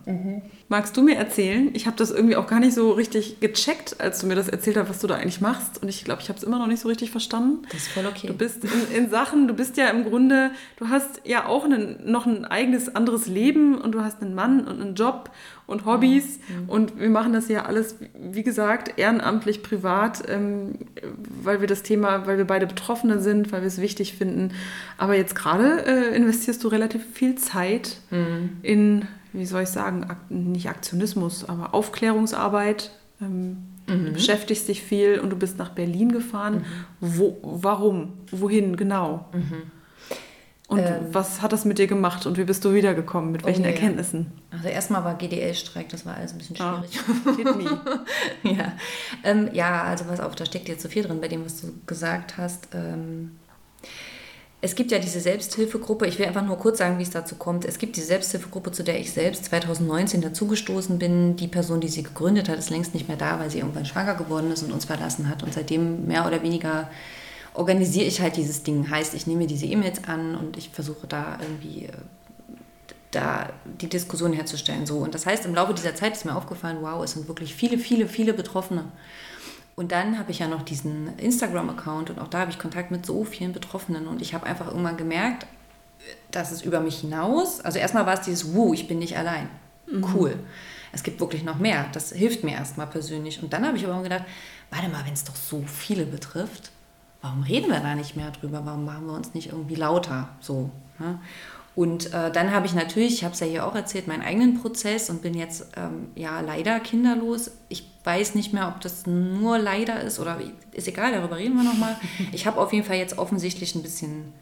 Magst 0.71 0.95
du 0.99 1.03
mir 1.03 1.17
erzählen? 1.17 1.71
Ich 1.73 1.87
habe 1.87 1.97
das 1.97 2.11
irgendwie 2.11 2.37
auch 2.37 2.47
gar 2.47 2.61
nicht 2.61 2.75
so 2.75 2.93
richtig 2.93 3.41
gecheckt, 3.41 4.01
als 4.01 4.21
du 4.21 4.27
mir 4.27 4.35
das 4.35 4.51
erzählt 4.51 4.77
hast, 4.77 4.91
was 4.91 4.99
du 5.01 5.07
da 5.07 5.15
eigentlich 5.15 5.41
machst. 5.41 5.83
Und 5.83 5.89
ich 5.89 6.05
glaube, 6.05 6.21
ich 6.21 6.29
habe 6.29 6.39
es 6.39 6.45
immer 6.45 6.59
noch 6.59 6.67
nicht 6.67 6.81
so 6.81 6.89
richtig 6.89 7.11
verstanden. 7.11 7.63
Das 7.73 7.83
ist 7.83 7.89
voll 7.89 8.05
okay. 8.05 8.27
Du 8.27 8.35
bist 8.35 8.63
in, 8.65 8.95
in 8.95 9.11
Sachen, 9.11 9.49
du 9.49 9.55
bist 9.55 9.79
ja 9.79 9.89
im 9.89 10.05
Grunde, 10.05 10.51
du 10.77 10.91
hast 10.91 11.23
ja 11.25 11.47
auch 11.47 11.65
einen, 11.65 11.99
noch 12.05 12.27
ein 12.27 12.45
eigenes 12.45 12.95
anderes 12.95 13.27
Leben 13.27 13.79
und 13.79 13.93
du 13.93 14.03
hast 14.03 14.21
einen 14.21 14.35
Mann 14.35 14.67
und 14.67 14.83
einen 14.83 14.95
Job 14.95 15.31
und 15.67 15.85
Hobbys 15.85 16.39
und 16.67 16.99
wir 16.99 17.11
machen 17.11 17.35
das 17.35 17.49
ja 17.49 17.67
alles, 17.67 17.97
wie 18.19 18.43
gesagt, 18.43 18.99
ehrenamtlich, 18.99 19.63
privat, 19.63 20.23
ähm, 20.27 20.79
weil 21.43 21.61
wir 21.61 21.69
das 21.69 21.83
Thema, 21.83 22.27
weil 22.27 22.39
wir 22.39 22.47
beide 22.47 22.67
Betroffene 22.67 23.21
sind, 23.21 23.53
weil 23.53 23.61
wir 23.61 23.69
es 23.69 23.79
wichtig 23.79 24.15
finden. 24.15 24.53
Aber 24.97 25.15
jetzt 25.15 25.35
gerade 25.35 25.85
äh, 25.87 26.17
investierst 26.17 26.65
du 26.65 26.69
relativ 26.69 27.03
viel 27.13 27.35
Zeit 27.35 27.99
in, 28.63 29.07
wie 29.33 29.47
soll 29.47 29.63
ich 29.63 29.69
sagen, 29.69 30.07
nicht 30.29 30.69
Aktionismus, 30.69 31.49
aber 31.49 31.75
Aufklärungsarbeit. 31.75 32.91
Ähm, 33.21 33.59
Du 33.87 34.13
beschäftigst 34.13 34.69
dich 34.69 34.83
viel 34.83 35.19
und 35.19 35.31
du 35.31 35.37
bist 35.37 35.57
nach 35.57 35.71
Berlin 35.71 36.13
gefahren. 36.13 36.67
Wo, 37.01 37.39
warum? 37.41 38.19
Wohin 38.31 38.77
genau? 38.77 39.31
Und 40.69 40.81
Ähm. 40.81 41.07
was 41.13 41.41
hat 41.41 41.55
das 41.55 41.65
mit 41.65 41.79
dir 41.79 41.87
gemacht 41.87 42.27
und 42.27 42.37
wie 42.37 42.45
bist 42.45 42.63
du 42.67 42.75
wiedergekommen? 42.75 43.33
Mit 43.33 43.47
welchen 43.47 43.63
ja. 43.65 43.71
Erkenntnissen? 43.71 44.31
Also 44.51 44.69
erstmal 44.69 45.05
war 45.05 45.15
GDL-Streik, 45.15 45.89
das 45.89 46.05
war 46.05 46.17
alles 46.19 46.33
ein 46.33 46.39
bisschen 46.39 46.61
Ah, 46.61 46.85
schwierig. 47.25 47.57
me. 47.57 47.81
ja. 48.43 48.73
Ähm, 49.25 49.49
ja, 49.55 49.85
also 49.85 50.05
pass 50.05 50.21
auf, 50.21 50.35
da 50.35 50.45
steckt 50.45 50.69
jetzt 50.69 50.83
so 50.83 50.91
viel 50.91 51.05
drin 51.05 51.23
bei 51.23 51.29
dem, 51.29 51.43
was 51.47 51.63
du 51.63 51.69
gesagt 51.87 52.37
hast. 52.37 52.69
Ähm, 52.75 53.39
es 54.61 54.75
gibt 54.75 54.91
ja 54.91 54.99
diese 54.99 55.21
Selbsthilfegruppe, 55.21 56.07
ich 56.07 56.19
will 56.19 56.27
einfach 56.27 56.45
nur 56.45 56.59
kurz 56.59 56.79
sagen, 56.79 56.99
wie 56.99 57.05
es 57.05 57.11
dazu 57.11 57.37
kommt. 57.37 57.65
Es 57.65 57.79
gibt 57.79 57.97
diese 57.97 58.09
Selbsthilfegruppe, 58.09 58.73
zu 58.73 58.83
der 58.83 58.99
ich 58.99 59.13
selbst 59.13 59.45
2019 59.45 60.21
dazugestoßen 60.21 60.99
bin. 60.99 61.37
Die 61.37 61.47
Person, 61.47 61.81
die 61.81 61.89
sie 61.89 62.03
gegründet 62.03 62.49
hat, 62.49 62.59
ist 62.59 62.71
längst 62.71 62.93
nicht 62.93 63.07
mehr 63.07 63.17
da, 63.17 63.39
weil 63.39 63.51
sie 63.51 63.59
irgendwann 63.59 63.87
schwanger 63.87 64.17
geworden 64.17 64.51
ist 64.51 64.65
und 64.65 64.73
uns 64.73 64.85
verlassen 64.85 65.29
hat. 65.29 65.45
Und 65.45 65.55
seitdem 65.55 66.07
mehr 66.07 66.27
oder 66.27 66.43
weniger 66.43 66.91
organisiere 67.55 68.07
ich 68.07 68.21
halt 68.21 68.37
dieses 68.37 68.65
Ding. 68.65 68.91
Heißt, 68.91 69.15
ich 69.15 69.29
nehme 69.29 69.47
diese 69.47 69.67
E-Mails 69.67 70.05
an 70.09 70.35
und 70.35 70.57
ich 70.57 70.71
versuche 70.71 71.07
da 71.07 71.39
irgendwie 71.41 71.85
äh, 71.85 71.93
da 73.13 73.51
die 73.81 73.89
Diskussion 73.89 74.33
herzustellen. 74.33 74.87
So. 74.87 74.99
Und 74.99 75.15
das 75.15 75.25
heißt, 75.25 75.47
im 75.47 75.55
Laufe 75.55 75.73
dieser 75.73 75.95
Zeit 75.95 76.17
ist 76.17 76.25
mir 76.25 76.35
aufgefallen, 76.35 76.79
wow, 76.81 77.03
es 77.05 77.13
sind 77.13 77.29
wirklich 77.29 77.55
viele, 77.55 77.79
viele, 77.79 78.09
viele 78.09 78.33
Betroffene. 78.33 78.87
Und 79.79 79.93
dann 79.93 80.19
habe 80.19 80.33
ich 80.33 80.41
ja 80.41 80.49
noch 80.49 80.63
diesen 80.63 81.17
Instagram-Account 81.19 82.11
und 82.11 82.19
auch 82.19 82.27
da 82.27 82.41
habe 82.41 82.51
ich 82.51 82.59
Kontakt 82.59 82.91
mit 82.91 83.07
so 83.07 83.23
vielen 83.23 83.53
Betroffenen. 83.53 84.09
Und 84.09 84.21
ich 84.21 84.35
habe 84.35 84.45
einfach 84.45 84.67
irgendwann 84.67 84.97
gemerkt, 84.97 85.47
dass 86.33 86.51
es 86.51 86.63
über 86.63 86.81
mich 86.81 86.99
hinaus, 86.99 87.61
also 87.61 87.79
erstmal 87.79 88.05
war 88.05 88.15
es 88.15 88.23
dieses, 88.23 88.57
wow, 88.57 88.75
ich 88.75 88.89
bin 88.89 88.99
nicht 88.99 89.17
allein. 89.17 89.49
Cool. 90.13 90.35
Es 90.91 91.05
gibt 91.05 91.21
wirklich 91.21 91.45
noch 91.45 91.61
mehr. 91.61 91.87
Das 91.93 92.11
hilft 92.11 92.43
mir 92.43 92.55
erstmal 92.55 92.89
persönlich. 92.89 93.41
Und 93.41 93.53
dann 93.53 93.65
habe 93.65 93.77
ich 93.77 93.87
aber 93.87 94.03
gedacht, 94.03 94.25
warte 94.71 94.89
mal, 94.89 95.07
wenn 95.07 95.13
es 95.13 95.23
doch 95.23 95.37
so 95.37 95.63
viele 95.63 96.07
betrifft, 96.07 96.73
warum 97.23 97.45
reden 97.45 97.71
wir 97.71 97.79
da 97.79 97.95
nicht 97.95 98.17
mehr 98.17 98.33
drüber? 98.33 98.63
Warum 98.65 98.85
machen 98.85 99.07
wir 99.07 99.15
uns 99.15 99.33
nicht 99.33 99.53
irgendwie 99.53 99.77
lauter? 99.77 100.31
So. 100.41 100.71
Ne? 100.99 101.21
Und 101.77 102.13
äh, 102.13 102.33
dann 102.33 102.53
habe 102.53 102.67
ich 102.67 102.75
natürlich, 102.75 103.15
ich 103.15 103.23
habe 103.23 103.35
es 103.35 103.39
ja 103.39 103.47
hier 103.47 103.65
auch 103.65 103.77
erzählt, 103.77 104.09
meinen 104.09 104.23
eigenen 104.23 104.61
Prozess 104.61 105.09
und 105.09 105.23
bin 105.23 105.35
jetzt 105.35 105.69
ähm, 105.77 106.09
ja 106.17 106.41
leider 106.41 106.81
kinderlos. 106.81 107.53
Ich 107.69 107.89
weiß 108.09 108.35
nicht 108.35 108.55
mehr, 108.55 108.69
ob 108.69 108.81
das 108.81 109.07
nur 109.07 109.59
leider 109.59 110.01
ist 110.01 110.19
oder 110.19 110.39
ist 110.73 110.89
egal, 110.89 111.13
darüber 111.13 111.37
reden 111.37 111.57
wir 111.57 111.65
nochmal. 111.65 111.95
Ich 112.33 112.47
habe 112.47 112.59
auf 112.59 112.73
jeden 112.73 112.87
Fall 112.87 112.97
jetzt 112.97 113.19
offensichtlich 113.19 113.75
ein 113.75 113.83
bisschen 113.83 114.33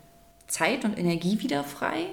Zeit 0.47 0.85
und 0.85 0.97
Energie 0.97 1.41
wieder 1.41 1.65
frei, 1.65 2.07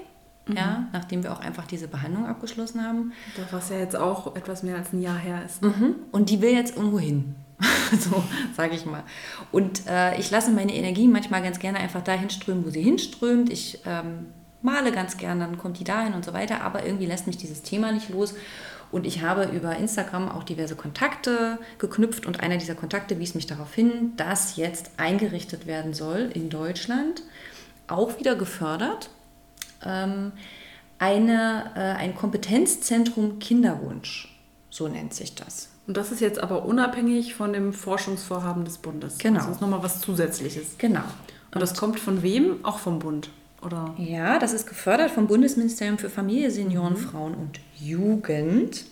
mhm. 0.47 0.57
ja, 0.57 0.87
nachdem 0.93 1.21
wir 1.21 1.31
auch 1.31 1.39
einfach 1.39 1.67
diese 1.67 1.87
Behandlung 1.87 2.25
abgeschlossen 2.25 2.83
haben. 2.83 3.13
Was 3.51 3.69
ja 3.69 3.77
jetzt 3.77 3.95
auch 3.95 4.35
etwas 4.35 4.63
mehr 4.63 4.77
als 4.77 4.93
ein 4.93 5.01
Jahr 5.01 5.17
her 5.17 5.43
ist. 5.45 5.61
Mhm. 5.61 5.95
Und 6.11 6.31
die 6.31 6.41
will 6.41 6.53
jetzt 6.53 6.75
irgendwo 6.75 6.97
hin. 6.97 7.35
so 7.99 8.23
sage 8.57 8.75
ich 8.75 8.87
mal. 8.87 9.03
Und 9.51 9.85
äh, 9.87 10.19
ich 10.19 10.31
lasse 10.31 10.51
meine 10.51 10.73
Energie 10.73 11.07
manchmal 11.07 11.43
ganz 11.43 11.59
gerne 11.59 11.77
einfach 11.77 12.03
dahin 12.03 12.31
strömen, 12.31 12.65
wo 12.65 12.71
sie 12.71 12.81
hinströmt. 12.81 13.51
Ich 13.51 13.79
ähm, 13.85 14.25
male 14.63 14.91
ganz 14.91 15.17
gerne, 15.17 15.41
dann 15.41 15.59
kommt 15.59 15.79
die 15.79 15.83
dahin 15.83 16.13
und 16.13 16.25
so 16.25 16.33
weiter. 16.33 16.61
Aber 16.61 16.83
irgendwie 16.83 17.05
lässt 17.05 17.27
mich 17.27 17.37
dieses 17.37 17.61
Thema 17.61 17.91
nicht 17.91 18.09
los. 18.09 18.33
Und 18.93 19.07
ich 19.07 19.23
habe 19.23 19.45
über 19.45 19.75
Instagram 19.75 20.29
auch 20.29 20.43
diverse 20.43 20.75
Kontakte 20.75 21.57
geknüpft 21.79 22.27
und 22.27 22.41
einer 22.41 22.57
dieser 22.57 22.75
Kontakte 22.75 23.17
wies 23.17 23.33
mich 23.33 23.47
darauf 23.47 23.73
hin, 23.73 24.13
dass 24.17 24.55
jetzt 24.55 24.91
eingerichtet 24.97 25.65
werden 25.65 25.95
soll 25.95 26.29
in 26.31 26.51
Deutschland, 26.51 27.23
auch 27.87 28.19
wieder 28.19 28.35
gefördert, 28.35 29.09
ähm, 29.83 30.31
eine, 30.99 31.71
äh, 31.75 31.79
ein 31.79 32.13
Kompetenzzentrum 32.13 33.39
Kinderwunsch, 33.39 34.39
so 34.69 34.87
nennt 34.87 35.15
sich 35.15 35.33
das. 35.33 35.69
Und 35.87 35.97
das 35.97 36.11
ist 36.11 36.21
jetzt 36.21 36.37
aber 36.37 36.63
unabhängig 36.63 37.33
von 37.33 37.51
dem 37.51 37.73
Forschungsvorhaben 37.73 38.63
des 38.63 38.77
Bundes. 38.77 39.17
Genau. 39.17 39.39
Das 39.39 39.49
ist 39.49 39.61
nochmal 39.61 39.81
was 39.81 40.01
Zusätzliches. 40.01 40.77
Genau. 40.77 41.03
Und 41.51 41.61
das 41.61 41.73
kommt 41.73 41.99
von 41.99 42.21
wem? 42.21 42.63
Auch 42.63 42.77
vom 42.77 42.99
Bund, 42.99 43.31
oder? 43.65 43.93
Ja, 43.97 44.39
das 44.39 44.53
ist 44.53 44.67
gefördert 44.67 45.11
vom 45.11 45.27
Bundesministerium 45.27 45.97
für 45.97 46.09
Familie, 46.09 46.51
Senioren, 46.51 46.93
mhm. 46.93 46.97
Frauen 46.97 47.33
und 47.33 47.59
Jugend. 47.79 48.85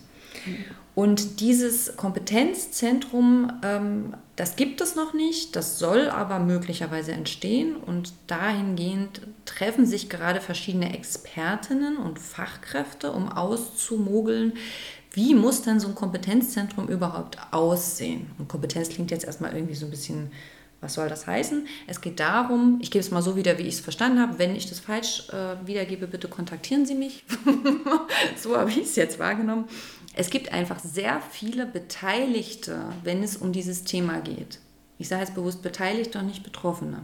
Und 0.94 1.40
dieses 1.40 1.96
Kompetenzzentrum, 1.96 3.50
ähm, 3.62 4.14
das 4.36 4.56
gibt 4.56 4.82
es 4.82 4.94
noch 4.94 5.14
nicht, 5.14 5.56
das 5.56 5.78
soll 5.78 6.10
aber 6.10 6.38
möglicherweise 6.38 7.12
entstehen. 7.12 7.76
Und 7.76 8.12
dahingehend 8.26 9.22
treffen 9.46 9.86
sich 9.86 10.10
gerade 10.10 10.40
verschiedene 10.40 10.94
Expertinnen 10.94 11.96
und 11.96 12.18
Fachkräfte, 12.18 13.12
um 13.12 13.30
auszumogeln, 13.30 14.52
wie 15.14 15.34
muss 15.34 15.62
denn 15.62 15.78
so 15.78 15.88
ein 15.88 15.94
Kompetenzzentrum 15.94 16.88
überhaupt 16.88 17.36
aussehen? 17.50 18.30
Und 18.38 18.48
Kompetenz 18.48 18.88
klingt 18.88 19.10
jetzt 19.10 19.24
erstmal 19.24 19.54
irgendwie 19.54 19.74
so 19.74 19.86
ein 19.86 19.90
bisschen, 19.90 20.30
was 20.82 20.94
soll 20.94 21.08
das 21.08 21.26
heißen? 21.26 21.66
Es 21.86 22.00
geht 22.00 22.20
darum, 22.20 22.78
ich 22.82 22.90
gebe 22.90 23.02
es 23.02 23.12
mal 23.12 23.22
so 23.22 23.36
wieder, 23.36 23.56
wie 23.56 23.62
ich 23.62 23.74
es 23.74 23.80
verstanden 23.80 24.20
habe. 24.20 24.38
Wenn 24.38 24.54
ich 24.56 24.68
das 24.68 24.80
falsch 24.80 25.28
äh, 25.30 25.66
wiedergebe, 25.66 26.08
bitte 26.08 26.28
kontaktieren 26.28 26.84
Sie 26.84 26.96
mich. 26.96 27.24
so 28.36 28.56
habe 28.56 28.68
ich 28.68 28.78
es 28.78 28.96
jetzt 28.96 29.20
wahrgenommen. 29.20 29.66
Es 30.14 30.28
gibt 30.28 30.52
einfach 30.52 30.80
sehr 30.80 31.22
viele 31.30 31.66
Beteiligte, 31.66 32.80
wenn 33.04 33.22
es 33.22 33.36
um 33.36 33.52
dieses 33.52 33.84
Thema 33.84 34.20
geht. 34.20 34.58
Ich 34.98 35.08
sage 35.08 35.22
jetzt 35.22 35.34
bewusst 35.34 35.62
Beteiligte 35.62 36.18
und 36.18 36.26
nicht 36.26 36.42
Betroffene. 36.42 37.02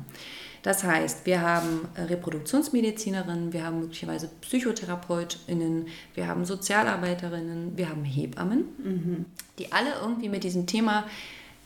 Das 0.62 0.82
heißt, 0.82 1.24
wir 1.24 1.40
haben 1.40 1.88
äh, 1.94 2.02
Reproduktionsmedizinerinnen, 2.02 3.52
wir 3.52 3.64
haben 3.64 3.78
möglicherweise 3.80 4.28
PsychotherapeutInnen, 4.40 5.86
wir 6.14 6.26
haben 6.26 6.44
Sozialarbeiterinnen, 6.44 7.78
wir 7.78 7.88
haben 7.88 8.04
Hebammen, 8.04 8.64
mhm. 8.78 9.24
die 9.58 9.72
alle 9.72 9.94
irgendwie 10.02 10.28
mit 10.28 10.42
diesem 10.42 10.66
Thema 10.66 11.06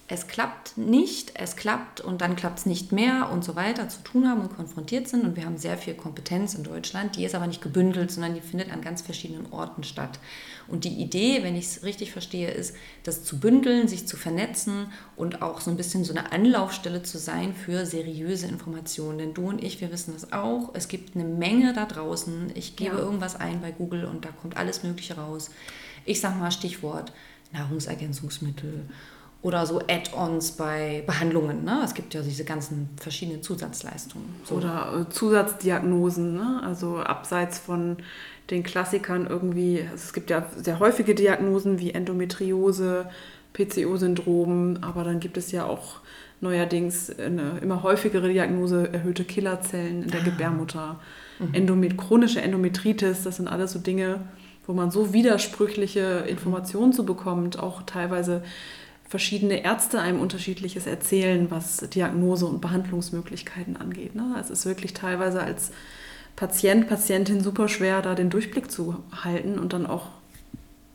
es 0.09 0.27
klappt 0.27 0.77
nicht, 0.77 1.33
es 1.35 1.57
klappt 1.57 2.01
und 2.01 2.21
dann 2.21 2.37
klappt 2.37 2.59
es 2.59 2.67
nicht 2.67 2.93
mehr 2.93 3.31
und 3.31 3.45
so 3.45 3.57
weiter 3.57 3.89
zu 3.89 4.03
tun 4.03 4.29
haben 4.29 4.41
und 4.43 4.55
konfrontiert 4.55 5.09
sind. 5.09 5.25
Und 5.25 5.37
wir 5.37 5.47
haben 5.47 5.57
sehr 5.57 5.79
viel 5.79 5.95
Kompetenz 5.95 6.55
in 6.55 6.65
Deutschland, 6.65 7.17
die 7.17 7.25
ist 7.25 7.35
aber 7.35 7.47
nicht 7.47 7.63
gebündelt, 7.63 8.11
sondern 8.11 8.35
die 8.35 8.41
findet 8.41 8.73
an 8.73 8.83
ganz 8.83 9.01
verschiedenen 9.01 9.53
Orten 9.53 9.85
statt. 9.85 10.19
Und 10.69 10.85
die 10.85 11.01
Idee, 11.01 11.43
wenn 11.43 11.57
ich 11.57 11.67
es 11.67 11.83
richtig 11.83 12.13
verstehe, 12.13 12.51
ist, 12.51 12.75
das 13.05 13.25
zu 13.25 13.39
bündeln, 13.41 13.89
sich 13.89 14.07
zu 14.07 14.17
vernetzen 14.17 14.93
und 15.17 15.41
auch 15.41 15.61
so 15.61 15.71
ein 15.71 15.77
bisschen 15.77 16.05
so 16.05 16.13
eine 16.13 16.33
Anlaufstelle 16.33 17.03
zu 17.03 17.19
sein 17.19 17.55
für 17.55 17.87
seriöse 17.87 18.49
Informationen. 18.49 19.19
Denn 19.19 19.35
du 19.35 19.49
und 19.49 19.63
ich, 19.63 19.81
wir 19.81 19.93
wissen 19.93 20.15
das 20.15 20.33
auch. 20.33 20.71
Es 20.75 20.89
gibt 20.89 21.15
eine 21.15 21.25
Menge 21.25 21.73
da 21.73 21.87
draußen. 21.87 22.53
Ich 22.55 22.77
gebe 22.77 22.97
ja. 22.97 23.03
irgendwas 23.03 23.37
ein 23.37 23.61
bei 23.61 23.71
Google 23.71 24.05
und 24.05 24.25
da 24.25 24.31
kommt 24.31 24.57
alles 24.57 24.83
Mögliche 24.83 25.17
raus. 25.17 25.51
Ich 26.05 26.21
sage 26.21 26.39
mal 26.39 26.51
Stichwort 26.51 27.13
Nahrungsergänzungsmittel 27.53 28.89
oder 29.43 29.67
so 29.67 29.81
Add-ons 29.81 30.53
bei 30.53 31.03
Behandlungen. 31.05 31.65
Ne? 31.65 31.81
Es 31.85 31.95
gibt 31.95 32.15
ja 32.15 32.23
diese 32.23 32.45
ganzen 32.45 32.89
verschiedenen 32.97 33.43
Zusatzleistungen. 33.43 34.27
So. 34.45 34.55
Oder 34.55 35.07
äh, 35.09 35.13
Zusatzdiagnosen, 35.13 36.35
ne? 36.35 36.61
also 36.65 36.99
abseits 36.99 37.59
von 37.59 37.97
den 38.51 38.63
Klassikern 38.63 39.27
irgendwie. 39.27 39.81
Also 39.83 40.05
es 40.05 40.13
gibt 40.13 40.31
ja 40.31 40.47
sehr 40.57 40.79
häufige 40.79 41.15
Diagnosen 41.15 41.81
wie 41.81 41.91
Endometriose, 41.91 43.09
PCO-Syndrom, 43.53 44.79
aber 44.81 45.03
dann 45.03 45.19
gibt 45.19 45.37
es 45.37 45.51
ja 45.51 45.67
auch 45.67 45.97
neuerdings 46.41 47.11
eine 47.19 47.59
immer 47.61 47.83
häufigere 47.83 48.29
Diagnose 48.29 48.93
erhöhte 48.93 49.25
Killerzellen 49.25 50.05
in 50.05 50.11
der 50.11 50.21
ah. 50.21 50.25
Gebärmutter, 50.25 51.01
mhm. 51.39 51.55
Endomet 51.55 51.99
chronische 51.99 52.41
Endometritis, 52.41 53.23
das 53.23 53.37
sind 53.37 53.49
alles 53.49 53.73
so 53.73 53.79
Dinge, 53.79 54.21
wo 54.67 54.73
man 54.73 54.91
so 54.91 55.13
widersprüchliche 55.13 56.25
Informationen 56.29 56.93
zu 56.93 57.05
bekommt, 57.05 57.59
auch 57.59 57.83
teilweise 57.83 58.43
verschiedene 59.13 59.63
Ärzte 59.63 60.01
einem 60.01 60.21
unterschiedliches 60.21 60.87
erzählen, 60.87 61.51
was 61.51 61.77
Diagnose 61.77 62.47
und 62.47 62.63
Behandlungsmöglichkeiten 62.63 63.77
angeht. 63.77 64.15
Ne? 64.15 64.37
Es 64.41 64.49
ist 64.49 64.65
wirklich 64.65 64.95
teilweise 64.95 65.43
als 65.43 65.71
Patient, 66.35 66.89
Patientin 66.89 67.43
super 67.43 67.69
schwer, 67.69 68.01
da 68.01 68.15
den 68.15 68.31
Durchblick 68.31 68.71
zu 68.71 69.05
halten 69.23 69.59
und 69.59 69.75
dann 69.75 69.87
auch 69.87 70.07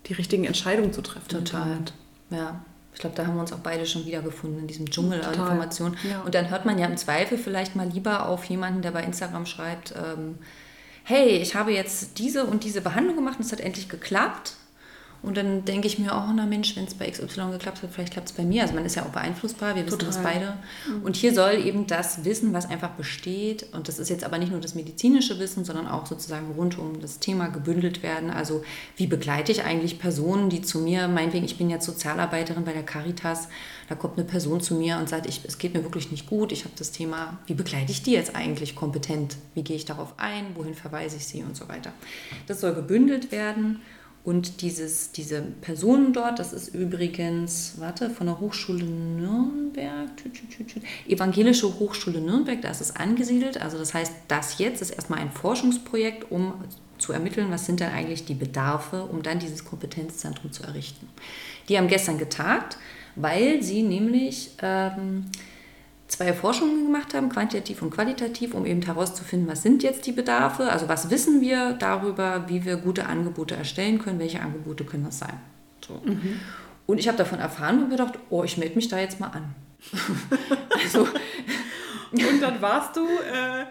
die 0.07 0.13
richtigen 0.13 0.45
Entscheidungen 0.45 0.93
zu 0.93 1.03
treffen. 1.03 1.29
Total. 1.29 1.77
Ja. 2.31 2.59
Ich 2.91 2.99
glaube, 2.99 3.15
da 3.15 3.27
haben 3.27 3.35
wir 3.35 3.41
uns 3.41 3.53
auch 3.53 3.59
beide 3.59 3.85
schon 3.85 4.07
wiedergefunden 4.07 4.61
in 4.61 4.67
diesem 4.67 4.89
Dschungel 4.89 5.21
an 5.21 5.35
Informationen. 5.35 5.95
Ja. 6.09 6.21
Und 6.21 6.33
dann 6.33 6.49
hört 6.49 6.65
man 6.65 6.79
ja 6.79 6.87
im 6.87 6.97
Zweifel 6.97 7.37
vielleicht 7.37 7.75
mal 7.75 7.87
lieber 7.87 8.27
auf 8.27 8.45
jemanden, 8.45 8.81
der 8.81 8.89
bei 8.89 9.03
Instagram 9.03 9.45
schreibt, 9.45 9.93
ähm, 9.95 10.39
hey, 11.03 11.37
ich 11.37 11.53
habe 11.53 11.71
jetzt 11.71 12.17
diese 12.17 12.45
und 12.45 12.63
diese 12.63 12.81
Behandlung 12.81 13.15
gemacht 13.15 13.37
und 13.37 13.45
es 13.45 13.51
hat 13.51 13.59
endlich 13.59 13.89
geklappt. 13.89 14.55
Und 15.27 15.35
dann 15.35 15.65
denke 15.65 15.87
ich 15.87 15.99
mir, 15.99 16.13
oh 16.13 16.31
na 16.33 16.45
Mensch, 16.45 16.77
wenn 16.77 16.85
es 16.85 16.93
bei 16.93 17.09
XY 17.11 17.51
geklappt 17.51 17.83
hat, 17.83 17.89
vielleicht 17.91 18.13
klappt 18.13 18.29
es 18.29 18.33
bei 18.33 18.43
mir. 18.43 18.61
Also 18.61 18.73
man 18.73 18.85
ist 18.85 18.95
ja 18.95 19.03
auch 19.03 19.09
beeinflussbar, 19.09 19.75
wir 19.75 19.85
wissen 19.85 19.99
Total. 19.99 20.07
das 20.07 20.23
beide. 20.23 20.53
Mhm. 20.87 21.03
Und 21.03 21.17
hier 21.17 21.33
soll 21.33 21.55
eben 21.65 21.85
das 21.85 22.23
Wissen, 22.23 22.53
was 22.53 22.69
einfach 22.69 22.91
besteht, 22.91 23.67
und 23.73 23.89
das 23.89 23.99
ist 23.99 24.09
jetzt 24.09 24.23
aber 24.23 24.37
nicht 24.37 24.53
nur 24.53 24.61
das 24.61 24.73
medizinische 24.73 25.37
Wissen, 25.37 25.65
sondern 25.65 25.85
auch 25.85 26.05
sozusagen 26.05 26.53
rund 26.53 26.79
um 26.79 27.01
das 27.01 27.19
Thema 27.19 27.49
gebündelt 27.49 28.03
werden. 28.03 28.29
Also 28.29 28.63
wie 28.95 29.05
begleite 29.05 29.51
ich 29.51 29.65
eigentlich 29.65 29.99
Personen, 29.99 30.49
die 30.49 30.61
zu 30.61 30.79
mir, 30.79 31.09
meinetwegen, 31.09 31.43
ich 31.43 31.57
bin 31.57 31.69
jetzt 31.69 31.85
Sozialarbeiterin 31.85 32.63
bei 32.63 32.71
der 32.71 32.83
Caritas, 32.83 33.49
da 33.89 33.95
kommt 33.95 34.17
eine 34.17 34.25
Person 34.25 34.61
zu 34.61 34.75
mir 34.75 34.97
und 34.97 35.09
sagt, 35.09 35.25
ich, 35.25 35.41
es 35.45 35.57
geht 35.57 35.73
mir 35.73 35.83
wirklich 35.83 36.09
nicht 36.09 36.27
gut, 36.27 36.53
ich 36.53 36.63
habe 36.63 36.73
das 36.77 36.93
Thema, 36.93 37.37
wie 37.47 37.53
begleite 37.53 37.91
ich 37.91 38.01
die 38.01 38.11
jetzt 38.11 38.33
eigentlich 38.33 38.75
kompetent? 38.75 39.35
Wie 39.55 39.63
gehe 39.63 39.75
ich 39.75 39.83
darauf 39.83 40.13
ein? 40.15 40.55
Wohin 40.55 40.73
verweise 40.73 41.17
ich 41.17 41.27
sie 41.27 41.43
und 41.43 41.57
so 41.57 41.67
weiter? 41.67 41.91
Das 42.47 42.61
soll 42.61 42.73
gebündelt 42.73 43.33
werden. 43.33 43.81
Und 44.27 44.61
dieses, 44.61 45.13
diese 45.13 45.41
Personen 45.41 46.11
dort, 46.11 46.39
das 46.39 46.51
ist 46.51 46.75
übrigens, 46.75 47.75
warte, 47.77 48.09
von 48.09 48.27
der 48.27 48.41
Hochschule 48.41 48.83
Nürnberg, 48.83 50.09
Evangelische 51.07 51.79
Hochschule 51.79 52.19
Nürnberg, 52.19 52.61
da 52.61 52.69
ist 52.69 52.81
es 52.81 52.97
angesiedelt. 52.97 53.61
Also 53.61 53.77
das 53.77 53.93
heißt, 53.93 54.11
das 54.27 54.57
jetzt 54.57 54.81
ist 54.81 54.89
erstmal 54.89 55.19
ein 55.19 55.31
Forschungsprojekt, 55.31 56.29
um 56.29 56.55
zu 56.97 57.13
ermitteln, 57.13 57.49
was 57.51 57.67
sind 57.67 57.79
denn 57.79 57.89
eigentlich 57.89 58.25
die 58.25 58.33
Bedarfe, 58.33 59.05
um 59.05 59.23
dann 59.23 59.39
dieses 59.39 59.63
Kompetenzzentrum 59.63 60.51
zu 60.51 60.63
errichten. 60.63 61.07
Die 61.69 61.77
haben 61.77 61.87
gestern 61.87 62.17
getagt, 62.17 62.77
weil 63.15 63.63
sie 63.63 63.81
nämlich 63.81 64.51
ähm, 64.61 65.27
zwei 66.07 66.33
Forschungen 66.33 66.85
gemacht 66.85 67.13
haben, 67.13 67.29
quantitativ 67.29 67.81
und 67.81 67.91
qualitativ, 67.91 68.53
um 68.53 68.65
eben 68.65 68.81
herauszufinden, 68.81 69.47
was 69.47 69.61
sind 69.61 69.83
jetzt 69.83 70.05
die 70.05 70.11
Bedarfe, 70.11 70.71
also 70.71 70.87
was 70.87 71.09
wissen 71.09 71.41
wir 71.41 71.73
darüber, 71.73 72.45
wie 72.47 72.65
wir 72.65 72.77
gute 72.77 73.07
Angebote 73.07 73.55
erstellen 73.55 73.99
können, 73.99 74.19
welche 74.19 74.41
Angebote 74.41 74.85
können 74.85 75.05
das 75.05 75.19
sein. 75.19 75.39
So. 75.85 76.01
Mhm. 76.03 76.39
Und 76.85 76.99
ich 76.99 77.07
habe 77.07 77.17
davon 77.17 77.39
erfahren 77.39 77.83
und 77.83 77.89
gedacht, 77.89 78.13
oh, 78.29 78.43
ich 78.43 78.57
melde 78.57 78.75
mich 78.75 78.87
da 78.87 78.97
jetzt 78.97 79.19
mal 79.19 79.27
an. 79.27 79.55
also, 80.83 81.07
und 82.11 82.41
dann 82.41 82.61
warst 82.61 82.95
du 82.95 83.01
äh, 83.01 83.65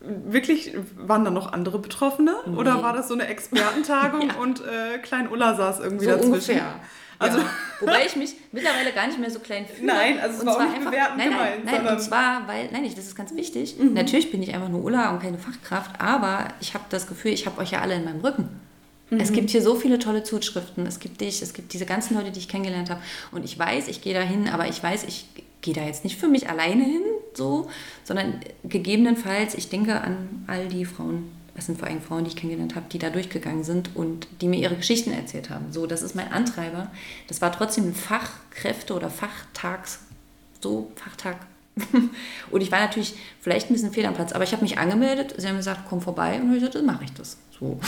wirklich, 0.00 0.72
waren 0.96 1.24
da 1.24 1.30
noch 1.30 1.52
andere 1.52 1.80
Betroffene? 1.80 2.36
Nee. 2.46 2.56
Oder 2.56 2.82
war 2.82 2.92
das 2.92 3.08
so 3.08 3.14
eine 3.14 3.26
Expertentagung 3.26 4.28
ja. 4.28 4.34
und 4.36 4.60
äh, 4.60 4.98
Klein 4.98 5.28
Ulla 5.28 5.54
saß 5.54 5.80
irgendwie 5.80 6.04
so 6.04 6.10
dazwischen? 6.12 6.32
Ungefähr. 6.32 6.80
Also, 7.18 7.38
ja. 7.38 7.50
Wobei 7.80 8.06
ich 8.06 8.16
mich 8.16 8.34
mittlerweile 8.52 8.92
gar 8.92 9.06
nicht 9.06 9.18
mehr 9.18 9.30
so 9.30 9.38
klein 9.38 9.66
fühle. 9.66 9.86
Nein, 9.86 10.18
also 10.18 10.36
es 10.36 10.40
und 10.40 10.46
war 10.46 10.56
auch 10.56 10.62
nicht 10.62 10.74
einfach, 10.76 10.92
nein, 10.92 11.16
nein, 11.16 11.30
gemeint. 11.30 11.64
Nein, 11.64 11.86
und 11.86 12.00
zwar, 12.00 12.46
weil, 12.48 12.68
nein, 12.72 12.84
das 12.84 13.06
ist 13.06 13.16
ganz 13.16 13.34
wichtig. 13.34 13.76
Mhm. 13.78 13.94
Natürlich 13.94 14.30
bin 14.30 14.42
ich 14.42 14.54
einfach 14.54 14.68
nur 14.68 14.84
Ulla 14.84 15.10
und 15.10 15.20
keine 15.20 15.38
Fachkraft, 15.38 16.00
aber 16.00 16.48
ich 16.60 16.74
habe 16.74 16.84
das 16.88 17.06
Gefühl, 17.06 17.32
ich 17.32 17.46
habe 17.46 17.60
euch 17.60 17.72
ja 17.72 17.80
alle 17.80 17.94
in 17.94 18.04
meinem 18.04 18.20
Rücken. 18.20 18.48
Mhm. 19.10 19.20
Es 19.20 19.32
gibt 19.32 19.50
hier 19.50 19.62
so 19.62 19.76
viele 19.76 19.98
tolle 19.98 20.22
Zuschriften. 20.24 20.86
Es 20.86 20.98
gibt 20.98 21.20
dich, 21.20 21.42
es 21.42 21.52
gibt 21.52 21.72
diese 21.72 21.86
ganzen 21.86 22.16
Leute, 22.16 22.30
die 22.32 22.40
ich 22.40 22.48
kennengelernt 22.48 22.90
habe. 22.90 23.00
Und 23.32 23.44
ich 23.44 23.58
weiß, 23.58 23.88
ich 23.88 24.00
gehe 24.00 24.14
da 24.14 24.20
hin, 24.20 24.48
aber 24.48 24.68
ich 24.68 24.82
weiß, 24.82 25.04
ich 25.04 25.26
gehe 25.60 25.74
da 25.74 25.82
jetzt 25.84 26.04
nicht 26.04 26.18
für 26.18 26.28
mich 26.28 26.48
alleine 26.48 26.84
hin, 26.84 27.02
so, 27.34 27.68
sondern 28.04 28.40
gegebenenfalls, 28.64 29.54
ich 29.54 29.68
denke 29.68 30.00
an 30.00 30.44
all 30.46 30.68
die 30.68 30.84
Frauen 30.84 31.30
das 31.56 31.66
sind 31.66 31.78
vor 31.78 31.88
allem 31.88 32.02
Frauen, 32.02 32.24
die 32.24 32.30
ich 32.30 32.36
kennengelernt 32.36 32.76
habe, 32.76 32.86
die 32.92 32.98
da 32.98 33.08
durchgegangen 33.08 33.64
sind 33.64 33.96
und 33.96 34.28
die 34.40 34.46
mir 34.46 34.60
ihre 34.60 34.76
Geschichten 34.76 35.10
erzählt 35.10 35.48
haben. 35.48 35.72
So, 35.72 35.86
das 35.86 36.02
ist 36.02 36.14
mein 36.14 36.30
Antreiber. 36.30 36.90
Das 37.28 37.40
war 37.40 37.50
trotzdem 37.50 37.88
ein 37.88 37.94
Fachkräfte- 37.94 38.94
oder 38.94 39.08
Fachtags, 39.08 40.00
so 40.60 40.92
Fachtag. 40.96 41.36
und 42.50 42.60
ich 42.60 42.70
war 42.70 42.80
natürlich 42.80 43.14
vielleicht 43.40 43.70
ein 43.70 43.72
bisschen 43.72 43.92
fehl 43.92 44.06
am 44.06 44.14
Platz, 44.14 44.32
aber 44.32 44.44
ich 44.44 44.52
habe 44.52 44.62
mich 44.62 44.78
angemeldet. 44.78 45.34
Sie 45.38 45.48
haben 45.48 45.56
gesagt, 45.56 45.80
komm 45.88 46.00
vorbei 46.00 46.40
und 46.40 46.52
ich 46.52 46.60
gesagt, 46.60 46.74
dann 46.74 46.86
mache 46.86 47.04
ich 47.04 47.12
das. 47.14 47.38
So. 47.58 47.80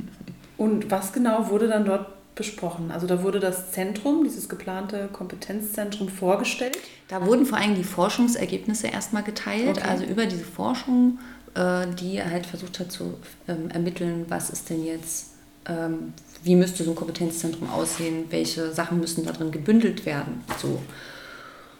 und 0.56 0.90
was 0.90 1.12
genau 1.12 1.50
wurde 1.50 1.68
dann 1.68 1.84
dort 1.84 2.06
besprochen? 2.34 2.90
Also 2.90 3.06
da 3.06 3.22
wurde 3.22 3.40
das 3.40 3.72
Zentrum, 3.72 4.24
dieses 4.24 4.48
geplante 4.48 5.08
Kompetenzzentrum 5.12 6.08
vorgestellt? 6.08 6.78
Da 7.08 7.26
wurden 7.26 7.44
vor 7.44 7.58
allem 7.58 7.74
die 7.74 7.84
Forschungsergebnisse 7.84 8.86
erstmal 8.86 9.22
geteilt, 9.22 9.76
okay. 9.78 9.88
also 9.88 10.04
über 10.04 10.24
diese 10.24 10.44
Forschung, 10.44 11.18
die 11.54 12.22
halt 12.22 12.46
versucht 12.46 12.80
hat 12.80 12.90
zu 12.90 13.14
ähm, 13.46 13.70
ermitteln, 13.70 14.24
was 14.28 14.50
ist 14.50 14.70
denn 14.70 14.84
jetzt, 14.84 15.32
ähm, 15.66 16.14
wie 16.42 16.56
müsste 16.56 16.82
so 16.82 16.90
ein 16.90 16.96
Kompetenzzentrum 16.96 17.68
aussehen, 17.70 18.24
welche 18.30 18.72
Sachen 18.72 19.00
müssen 19.00 19.26
da 19.26 19.32
drin 19.32 19.50
gebündelt 19.50 20.06
werden. 20.06 20.42
So. 20.60 20.80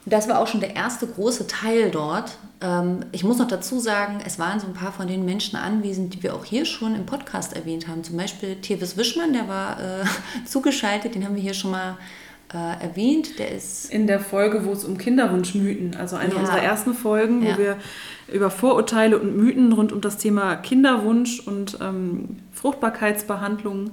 Das 0.05 0.29
war 0.29 0.41
auch 0.41 0.49
schon 0.49 0.61
der 0.61 0.75
erste 0.75 1.07
große 1.07 1.47
Teil 1.47 1.91
dort. 1.91 2.37
Ähm, 2.61 3.05
ich 3.12 3.23
muss 3.25 3.39
noch 3.39 3.47
dazu 3.47 3.79
sagen, 3.79 4.20
es 4.27 4.39
waren 4.39 4.59
so 4.59 4.66
ein 4.66 4.75
paar 4.75 4.93
von 4.93 5.07
den 5.07 5.25
Menschen 5.25 5.57
anwesend, 5.57 6.14
die 6.14 6.23
wir 6.23 6.35
auch 6.35 6.45
hier 6.45 6.64
schon 6.64 6.95
im 6.95 7.07
Podcast 7.07 7.55
erwähnt 7.55 7.87
haben. 7.87 8.03
Zum 8.03 8.16
Beispiel 8.16 8.57
Tevis 8.57 8.97
Wischmann, 8.97 9.33
der 9.33 9.49
war 9.49 9.81
äh, 9.81 10.05
zugeschaltet, 10.45 11.14
den 11.14 11.25
haben 11.25 11.37
wir 11.37 11.43
hier 11.43 11.55
schon 11.55 11.70
mal 11.70 11.97
äh, 12.55 12.82
erwähnt. 12.82 13.38
Der 13.38 13.50
ist 13.53 13.92
in 13.92 14.07
der 14.07 14.20
Folge, 14.20 14.64
wo 14.64 14.72
es 14.72 14.84
um 14.84 14.98
Kinderwunschmythen, 14.98 15.96
also 15.96 16.16
eine 16.16 16.34
ja. 16.34 16.40
unserer 16.40 16.62
ersten 16.62 16.94
Folgen, 16.94 17.42
ja. 17.42 17.55
wo 17.55 17.59
wir 17.59 17.76
über 18.32 18.50
Vorurteile 18.50 19.18
und 19.18 19.36
Mythen 19.36 19.72
rund 19.72 19.92
um 19.92 20.00
das 20.00 20.18
Thema 20.18 20.57
Kinderwunsch 20.57 21.40
und 21.46 21.78
ähm, 21.80 22.38
Fruchtbarkeitsbehandlung 22.53 23.92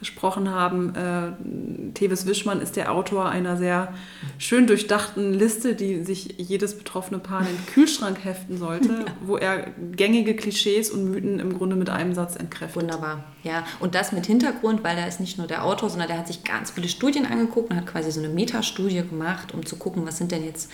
gesprochen 0.00 0.50
haben. 0.50 0.94
Äh, 0.96 1.92
Tevis 1.94 2.26
Wischmann 2.26 2.60
ist 2.60 2.74
der 2.74 2.90
Autor 2.90 3.28
einer 3.28 3.56
sehr 3.56 3.94
schön 4.38 4.66
durchdachten 4.66 5.32
Liste, 5.32 5.74
die 5.76 6.02
sich 6.02 6.34
jedes 6.38 6.76
betroffene 6.76 7.20
Paar 7.20 7.42
in 7.42 7.46
den 7.46 7.66
Kühlschrank 7.66 8.24
heften 8.24 8.58
sollte, 8.58 9.04
wo 9.20 9.36
er 9.36 9.68
gängige 9.92 10.34
Klischees 10.34 10.90
und 10.90 11.04
Mythen 11.04 11.38
im 11.38 11.56
Grunde 11.56 11.76
mit 11.76 11.88
einem 11.88 12.14
Satz 12.14 12.34
entkräftet. 12.34 12.82
Wunderbar, 12.82 13.24
ja. 13.44 13.64
Und 13.78 13.94
das 13.94 14.10
mit 14.10 14.26
Hintergrund, 14.26 14.82
weil 14.82 14.98
er 14.98 15.06
ist 15.06 15.20
nicht 15.20 15.38
nur 15.38 15.46
der 15.46 15.64
Autor, 15.64 15.90
sondern 15.90 16.08
der 16.08 16.18
hat 16.18 16.26
sich 16.26 16.42
ganz 16.42 16.70
viele 16.72 16.88
Studien 16.88 17.26
angeguckt 17.26 17.70
und 17.70 17.76
hat 17.76 17.86
quasi 17.86 18.10
so 18.10 18.20
eine 18.20 18.30
Metastudie 18.30 19.02
gemacht, 19.08 19.54
um 19.54 19.64
zu 19.64 19.76
gucken, 19.76 20.04
was 20.06 20.18
sind 20.18 20.32
denn 20.32 20.44
jetzt, 20.44 20.70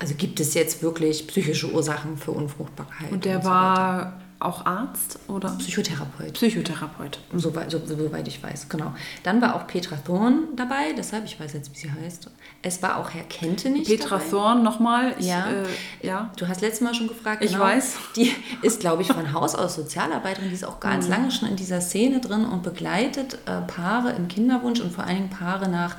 also 0.00 0.14
gibt 0.14 0.40
es 0.40 0.54
jetzt 0.54 0.82
wirklich 0.82 1.26
psychische 1.26 1.70
Ursachen 1.72 2.16
für 2.16 2.30
Unfruchtbarkeit. 2.30 3.10
Und 3.10 3.24
der 3.24 3.36
und 3.36 3.42
so 3.42 3.50
war... 3.50 4.20
Auch 4.40 4.66
Arzt 4.66 5.18
oder? 5.26 5.50
Psychotherapeut. 5.58 6.34
Psychotherapeut. 6.34 7.18
Soweit, 7.34 7.72
so, 7.72 7.80
soweit 7.84 8.28
ich 8.28 8.40
weiß, 8.40 8.68
genau. 8.68 8.94
Dann 9.24 9.42
war 9.42 9.56
auch 9.56 9.66
Petra 9.66 9.96
Thorn 9.96 10.44
dabei, 10.54 10.92
deshalb, 10.96 11.24
ich 11.24 11.40
weiß 11.40 11.54
jetzt, 11.54 11.72
wie 11.74 11.78
sie 11.78 11.90
heißt. 11.90 12.30
Es 12.62 12.80
war 12.80 12.98
auch 12.98 13.10
Herr 13.10 13.24
Kentenich 13.24 13.88
Petra 13.88 14.18
dabei. 14.18 14.30
Thorn 14.30 14.62
nochmal. 14.62 15.16
Ja. 15.18 15.48
Äh, 15.50 16.06
ja. 16.06 16.30
Du 16.36 16.46
hast 16.46 16.60
letztes 16.60 16.82
Mal 16.82 16.94
schon 16.94 17.08
gefragt. 17.08 17.42
Ich 17.42 17.52
genau. 17.52 17.64
weiß. 17.64 17.96
Die 18.14 18.32
ist, 18.62 18.78
glaube 18.78 19.02
ich, 19.02 19.08
von 19.08 19.32
Haus 19.32 19.56
aus 19.56 19.74
Sozialarbeiterin. 19.74 20.48
Die 20.48 20.54
ist 20.54 20.64
auch 20.64 20.78
ganz 20.78 21.06
mhm. 21.06 21.10
lange 21.10 21.30
schon 21.32 21.48
in 21.48 21.56
dieser 21.56 21.80
Szene 21.80 22.20
drin 22.20 22.44
und 22.44 22.62
begleitet 22.62 23.38
äh, 23.46 23.60
Paare 23.62 24.12
im 24.12 24.28
Kinderwunsch 24.28 24.78
und 24.78 24.92
vor 24.92 25.02
allen 25.02 25.16
Dingen 25.16 25.30
Paare 25.30 25.68
nach, 25.68 25.96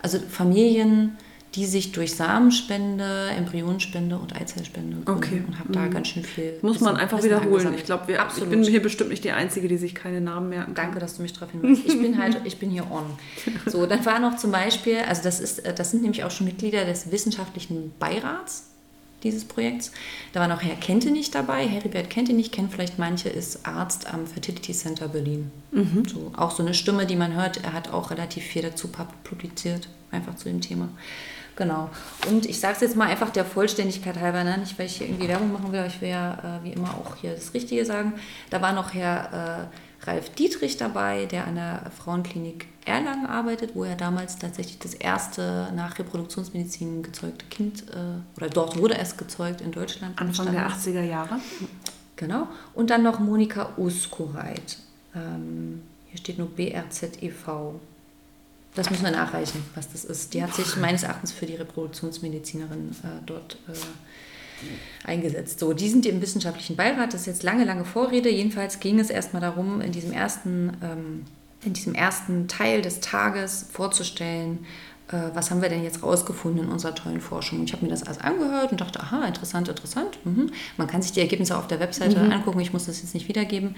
also 0.00 0.18
Familien 0.18 1.18
die 1.54 1.66
sich 1.66 1.92
durch 1.92 2.14
Samenspende, 2.14 3.28
Embryonspende 3.36 4.16
und 4.16 4.34
Eizellspende 4.34 4.98
okay. 5.10 5.42
und 5.46 5.58
habe 5.58 5.70
da 5.70 5.80
mhm. 5.80 5.90
ganz 5.90 6.08
schön 6.08 6.24
viel. 6.24 6.54
Muss 6.62 6.80
man 6.80 6.96
einfach 6.96 7.18
Wissen 7.18 7.30
wiederholen. 7.30 7.74
Ich 7.74 7.84
glaube, 7.84 8.12
ich 8.12 8.44
bin 8.44 8.62
hier 8.64 8.80
bestimmt 8.80 9.10
nicht 9.10 9.22
die 9.22 9.32
Einzige, 9.32 9.68
die 9.68 9.76
sich 9.76 9.94
keine 9.94 10.22
Namen 10.22 10.48
merken 10.48 10.74
kann. 10.74 10.86
Danke, 10.86 10.98
dass 10.98 11.16
du 11.16 11.22
mich 11.22 11.34
darauf 11.34 11.50
hinweist. 11.50 11.82
Ich 11.84 12.00
bin 12.00 12.18
halt, 12.18 12.40
ich 12.44 12.58
bin 12.58 12.70
hier 12.70 12.90
on. 12.90 13.04
So, 13.66 13.86
dann 13.86 14.04
war 14.04 14.18
noch 14.18 14.36
zum 14.36 14.50
Beispiel, 14.50 14.98
also 15.08 15.22
das 15.22 15.40
ist, 15.40 15.62
das 15.76 15.90
sind 15.90 16.02
nämlich 16.02 16.24
auch 16.24 16.30
schon 16.30 16.46
Mitglieder 16.46 16.84
des 16.84 17.12
wissenschaftlichen 17.12 17.92
Beirats 17.98 18.64
dieses 19.22 19.44
Projekts. 19.44 19.92
Da 20.32 20.40
war 20.40 20.48
noch 20.48 20.62
Herr 20.62 20.74
Kentenich 20.76 21.30
dabei. 21.30 21.66
Heribert 21.66 22.10
Kentenich 22.10 22.50
kennt 22.50 22.72
vielleicht 22.72 22.98
manche, 22.98 23.28
ist 23.28 23.66
Arzt 23.66 24.12
am 24.12 24.26
Fertility 24.26 24.72
Center 24.72 25.08
Berlin. 25.08 25.50
Mhm. 25.70 26.04
So, 26.08 26.32
auch 26.36 26.50
so 26.50 26.62
eine 26.62 26.74
Stimme, 26.74 27.06
die 27.06 27.16
man 27.16 27.34
hört. 27.34 27.62
Er 27.62 27.72
hat 27.72 27.92
auch 27.92 28.10
relativ 28.10 28.44
viel 28.44 28.62
dazu 28.62 28.88
publiziert, 29.24 29.88
einfach 30.10 30.34
zu 30.36 30.48
dem 30.48 30.60
Thema. 30.60 30.88
Genau. 31.62 31.90
Und 32.28 32.44
ich 32.44 32.58
sage 32.58 32.74
es 32.74 32.80
jetzt 32.80 32.96
mal 32.96 33.06
einfach 33.06 33.30
der 33.30 33.44
Vollständigkeit 33.44 34.18
halber, 34.18 34.42
ne? 34.42 34.58
nicht 34.58 34.76
weil 34.80 34.86
ich 34.86 34.96
hier 34.96 35.06
irgendwie 35.06 35.28
Werbung 35.28 35.52
machen 35.52 35.70
will, 35.70 35.78
aber 35.78 35.86
ich 35.86 36.00
will 36.00 36.08
ja 36.08 36.34
äh, 36.34 36.64
wie 36.64 36.72
immer 36.72 36.88
auch 36.88 37.14
hier 37.14 37.34
das 37.34 37.54
Richtige 37.54 37.84
sagen. 37.84 38.14
Da 38.50 38.60
war 38.60 38.72
noch 38.72 38.92
Herr 38.94 39.68
äh, 40.02 40.04
Ralf 40.04 40.30
Dietrich 40.30 40.76
dabei, 40.76 41.26
der 41.26 41.46
an 41.46 41.54
der 41.54 41.92
Frauenklinik 41.96 42.66
Erlangen 42.84 43.26
arbeitet, 43.26 43.76
wo 43.76 43.84
er 43.84 43.94
damals 43.94 44.40
tatsächlich 44.40 44.80
das 44.80 44.94
erste 44.94 45.68
nach 45.76 46.00
Reproduktionsmedizin 46.00 47.04
gezeugte 47.04 47.46
Kind, 47.46 47.84
äh, 47.90 48.20
oder 48.36 48.48
dort 48.48 48.76
wurde 48.76 48.98
es 48.98 49.16
gezeugt 49.16 49.60
in 49.60 49.70
Deutschland. 49.70 50.20
Anfang 50.20 50.50
der 50.50 50.68
80er 50.68 51.02
Jahre. 51.02 51.38
Genau. 52.16 52.48
Und 52.74 52.90
dann 52.90 53.04
noch 53.04 53.20
Monika 53.20 53.70
Uskureit. 53.76 54.78
Ähm, 55.14 55.82
hier 56.08 56.18
steht 56.18 56.38
nur 56.38 56.48
BRZEV. 56.48 57.78
Das 58.74 58.90
müssen 58.90 59.04
wir 59.04 59.10
nachreichen, 59.10 59.62
was 59.74 59.90
das 59.92 60.04
ist. 60.04 60.32
Die 60.32 60.42
hat 60.42 60.54
sich 60.54 60.76
meines 60.76 61.02
Erachtens 61.02 61.30
für 61.32 61.44
die 61.44 61.56
Reproduktionsmedizinerin 61.56 62.90
äh, 63.02 63.22
dort 63.26 63.58
äh, 63.68 65.06
eingesetzt. 65.06 65.58
So, 65.58 65.72
die 65.72 65.88
sind 65.88 66.06
im 66.06 66.22
wissenschaftlichen 66.22 66.76
Beirat. 66.76 67.12
Das 67.12 67.22
ist 67.22 67.26
jetzt 67.26 67.42
lange, 67.42 67.64
lange 67.64 67.84
Vorrede. 67.84 68.30
Jedenfalls 68.30 68.80
ging 68.80 68.98
es 68.98 69.10
erstmal 69.10 69.42
darum, 69.42 69.80
in 69.80 69.92
diesem 69.92 70.12
ersten, 70.12 70.72
ähm, 70.82 71.24
in 71.64 71.74
diesem 71.74 71.94
ersten 71.94 72.48
Teil 72.48 72.80
des 72.80 73.00
Tages 73.00 73.66
vorzustellen, 73.70 74.64
äh, 75.08 75.16
was 75.34 75.50
haben 75.50 75.60
wir 75.60 75.68
denn 75.68 75.84
jetzt 75.84 76.02
rausgefunden 76.02 76.64
in 76.64 76.70
unserer 76.70 76.94
tollen 76.94 77.20
Forschung. 77.20 77.60
Und 77.60 77.64
ich 77.66 77.72
habe 77.74 77.84
mir 77.84 77.90
das 77.90 78.04
alles 78.04 78.18
angehört 78.18 78.72
und 78.72 78.80
dachte, 78.80 79.00
aha, 79.00 79.26
interessant, 79.26 79.68
interessant. 79.68 80.18
Mhm. 80.24 80.50
Man 80.78 80.86
kann 80.86 81.02
sich 81.02 81.12
die 81.12 81.20
Ergebnisse 81.20 81.56
auf 81.58 81.66
der 81.66 81.80
Webseite 81.80 82.18
mhm. 82.18 82.32
angucken. 82.32 82.60
Ich 82.60 82.72
muss 82.72 82.86
das 82.86 83.02
jetzt 83.02 83.14
nicht 83.14 83.28
wiedergeben. 83.28 83.76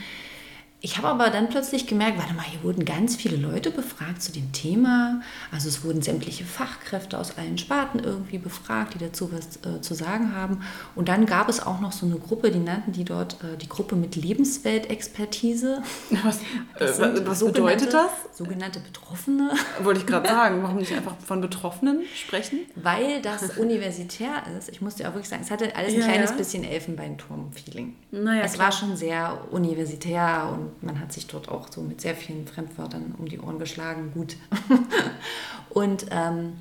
Ich 0.84 0.98
habe 0.98 1.08
aber 1.08 1.30
dann 1.30 1.48
plötzlich 1.48 1.86
gemerkt, 1.86 2.18
warte 2.18 2.34
mal, 2.34 2.42
hier 2.42 2.62
wurden 2.62 2.84
ganz 2.84 3.16
viele 3.16 3.36
Leute 3.36 3.70
befragt 3.70 4.22
zu 4.22 4.32
dem 4.32 4.52
Thema. 4.52 5.22
Also 5.50 5.66
es 5.66 5.82
wurden 5.82 6.02
sämtliche 6.02 6.44
Fachkräfte 6.44 7.18
aus 7.18 7.38
allen 7.38 7.56
Sparten 7.56 8.00
irgendwie 8.00 8.36
befragt, 8.36 8.92
die 8.92 8.98
dazu 8.98 9.32
was 9.32 9.56
äh, 9.64 9.80
zu 9.80 9.94
sagen 9.94 10.36
haben. 10.36 10.60
Und 10.94 11.08
dann 11.08 11.24
gab 11.24 11.48
es 11.48 11.64
auch 11.64 11.80
noch 11.80 11.92
so 11.92 12.04
eine 12.04 12.16
Gruppe, 12.16 12.50
die 12.50 12.58
nannten 12.58 12.92
die 12.92 13.04
dort 13.04 13.42
äh, 13.42 13.56
die 13.56 13.66
Gruppe 13.66 13.96
mit 13.96 14.14
Lebensweltexpertise. 14.14 15.82
Was, 16.22 16.40
äh, 16.78 17.26
was 17.26 17.42
bedeutet 17.42 17.94
das? 17.94 18.10
Sogenannte 18.32 18.80
Betroffene. 18.80 19.52
Wollte 19.82 20.00
ich 20.00 20.06
gerade 20.06 20.28
sagen, 20.28 20.62
warum 20.62 20.76
nicht 20.76 20.92
einfach 20.96 21.16
von 21.16 21.40
Betroffenen 21.40 22.02
sprechen? 22.14 22.58
Weil 22.74 23.22
das 23.22 23.42
universitär 23.56 24.42
ist. 24.58 24.68
Ich 24.68 24.82
muss 24.82 24.96
dir 24.96 25.08
auch 25.08 25.14
wirklich 25.14 25.30
sagen, 25.30 25.44
es 25.44 25.50
hatte 25.50 25.74
alles 25.76 25.94
ein 25.94 26.00
ja, 26.00 26.08
kleines 26.08 26.32
ja. 26.32 26.36
bisschen 26.36 26.62
Elfenbeinturm-Feeling. 26.62 27.96
Naja, 28.10 28.42
es 28.42 28.52
klar. 28.52 28.66
war 28.66 28.72
schon 28.72 28.98
sehr 28.98 29.40
universitär 29.50 30.50
und 30.52 30.73
man 30.80 31.00
hat 31.00 31.12
sich 31.12 31.26
dort 31.26 31.48
auch 31.48 31.70
so 31.70 31.80
mit 31.80 32.00
sehr 32.00 32.14
vielen 32.14 32.46
Fremdwörtern 32.46 33.14
um 33.18 33.26
die 33.26 33.38
Ohren 33.40 33.58
geschlagen. 33.58 34.12
Gut. 34.14 34.36
und 35.70 36.06
ähm, 36.10 36.54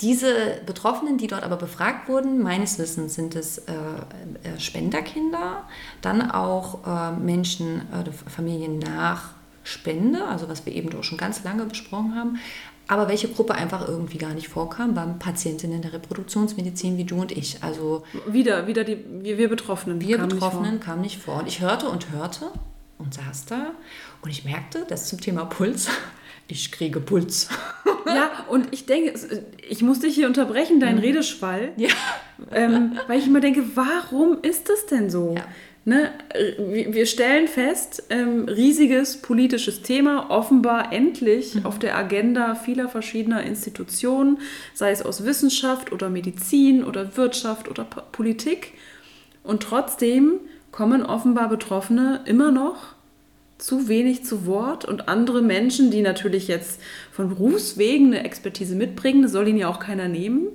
diese 0.00 0.60
Betroffenen, 0.66 1.18
die 1.18 1.28
dort 1.28 1.44
aber 1.44 1.56
befragt 1.56 2.08
wurden, 2.08 2.42
meines 2.42 2.78
Wissens 2.78 3.14
sind 3.14 3.36
es 3.36 3.58
äh, 3.58 3.72
äh, 3.72 4.58
Spenderkinder, 4.58 5.64
dann 6.02 6.30
auch 6.30 6.86
äh, 6.86 7.12
Menschen, 7.12 7.82
äh, 7.92 8.10
Familien 8.12 8.78
nach 8.78 9.30
Spende, 9.62 10.26
also 10.26 10.48
was 10.48 10.66
wir 10.66 10.74
eben 10.74 10.94
auch 10.98 11.04
schon 11.04 11.16
ganz 11.16 11.42
lange 11.44 11.64
besprochen 11.64 12.14
haben. 12.14 12.38
Aber 12.86 13.08
welche 13.08 13.28
Gruppe 13.28 13.54
einfach 13.54 13.88
irgendwie 13.88 14.18
gar 14.18 14.34
nicht 14.34 14.48
vorkam, 14.48 14.94
waren 14.94 15.18
Patientinnen 15.18 15.80
der 15.80 15.94
Reproduktionsmedizin 15.94 16.98
wie 16.98 17.04
du 17.04 17.18
und 17.18 17.32
ich. 17.32 17.62
Also 17.62 18.04
wieder, 18.26 18.66
wieder 18.66 18.84
die, 18.84 18.98
wir, 19.22 19.38
wir 19.38 19.48
Betroffenen. 19.48 20.00
Wir 20.00 20.18
Betroffenen 20.18 20.80
kamen 20.80 21.00
nicht 21.00 21.18
vor. 21.18 21.38
Und 21.38 21.48
ich 21.48 21.60
hörte 21.60 21.88
und 21.88 22.10
hörte 22.10 22.50
und 22.98 23.14
saß 23.14 23.46
da 23.46 23.72
und 24.22 24.30
ich 24.30 24.44
merkte, 24.44 24.84
dass 24.88 25.08
zum 25.08 25.20
Thema 25.20 25.44
Puls, 25.44 25.88
ich 26.48 26.72
kriege 26.72 27.00
Puls. 27.00 27.48
Ja, 28.06 28.44
und 28.50 28.68
ich 28.70 28.84
denke, 28.84 29.18
ich 29.66 29.82
muss 29.82 30.00
dich 30.00 30.14
hier 30.14 30.26
unterbrechen, 30.26 30.78
dein 30.78 30.96
mhm. 30.96 31.00
Redeschwall, 31.00 31.72
ja. 31.78 31.88
ähm, 32.52 32.98
weil 33.06 33.18
ich 33.18 33.26
immer 33.26 33.40
denke, 33.40 33.64
warum 33.74 34.38
ist 34.42 34.68
das 34.68 34.84
denn 34.84 35.08
so? 35.08 35.34
Ja. 35.36 35.46
Ne? 35.86 36.12
Wir 36.66 37.04
stellen 37.04 37.46
fest, 37.46 38.04
ähm, 38.08 38.46
riesiges 38.48 39.18
politisches 39.20 39.82
Thema, 39.82 40.30
offenbar 40.30 40.92
endlich 40.92 41.56
mhm. 41.56 41.66
auf 41.66 41.78
der 41.78 41.96
Agenda 41.96 42.54
vieler 42.54 42.88
verschiedener 42.88 43.42
Institutionen, 43.42 44.38
sei 44.72 44.92
es 44.92 45.02
aus 45.02 45.24
Wissenschaft 45.24 45.92
oder 45.92 46.08
Medizin 46.08 46.84
oder 46.84 47.16
Wirtschaft 47.18 47.68
oder 47.68 47.84
Politik. 47.84 48.72
Und 49.42 49.62
trotzdem 49.62 50.40
kommen 50.74 51.06
offenbar 51.06 51.48
Betroffene 51.48 52.22
immer 52.24 52.50
noch 52.50 52.94
zu 53.58 53.86
wenig 53.86 54.24
zu 54.24 54.44
Wort 54.44 54.84
und 54.84 55.08
andere 55.08 55.40
Menschen, 55.40 55.92
die 55.92 56.02
natürlich 56.02 56.48
jetzt 56.48 56.80
von 57.12 57.28
Berufswegen 57.28 58.08
eine 58.08 58.24
Expertise 58.24 58.74
mitbringen, 58.74 59.22
das 59.22 59.30
soll 59.30 59.46
ihnen 59.46 59.58
ja 59.58 59.68
auch 59.68 59.78
keiner 59.78 60.08
nehmen, 60.08 60.48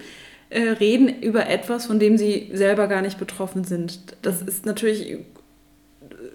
äh, 0.49 0.71
reden 0.71 1.21
über 1.21 1.47
etwas, 1.47 1.85
von 1.85 1.99
dem 1.99 2.17
sie 2.17 2.49
selber 2.51 2.87
gar 2.87 3.01
nicht 3.01 3.17
betroffen 3.17 3.63
sind. 3.63 4.17
Das 4.21 4.41
ist 4.41 4.65
natürlich 4.65 5.19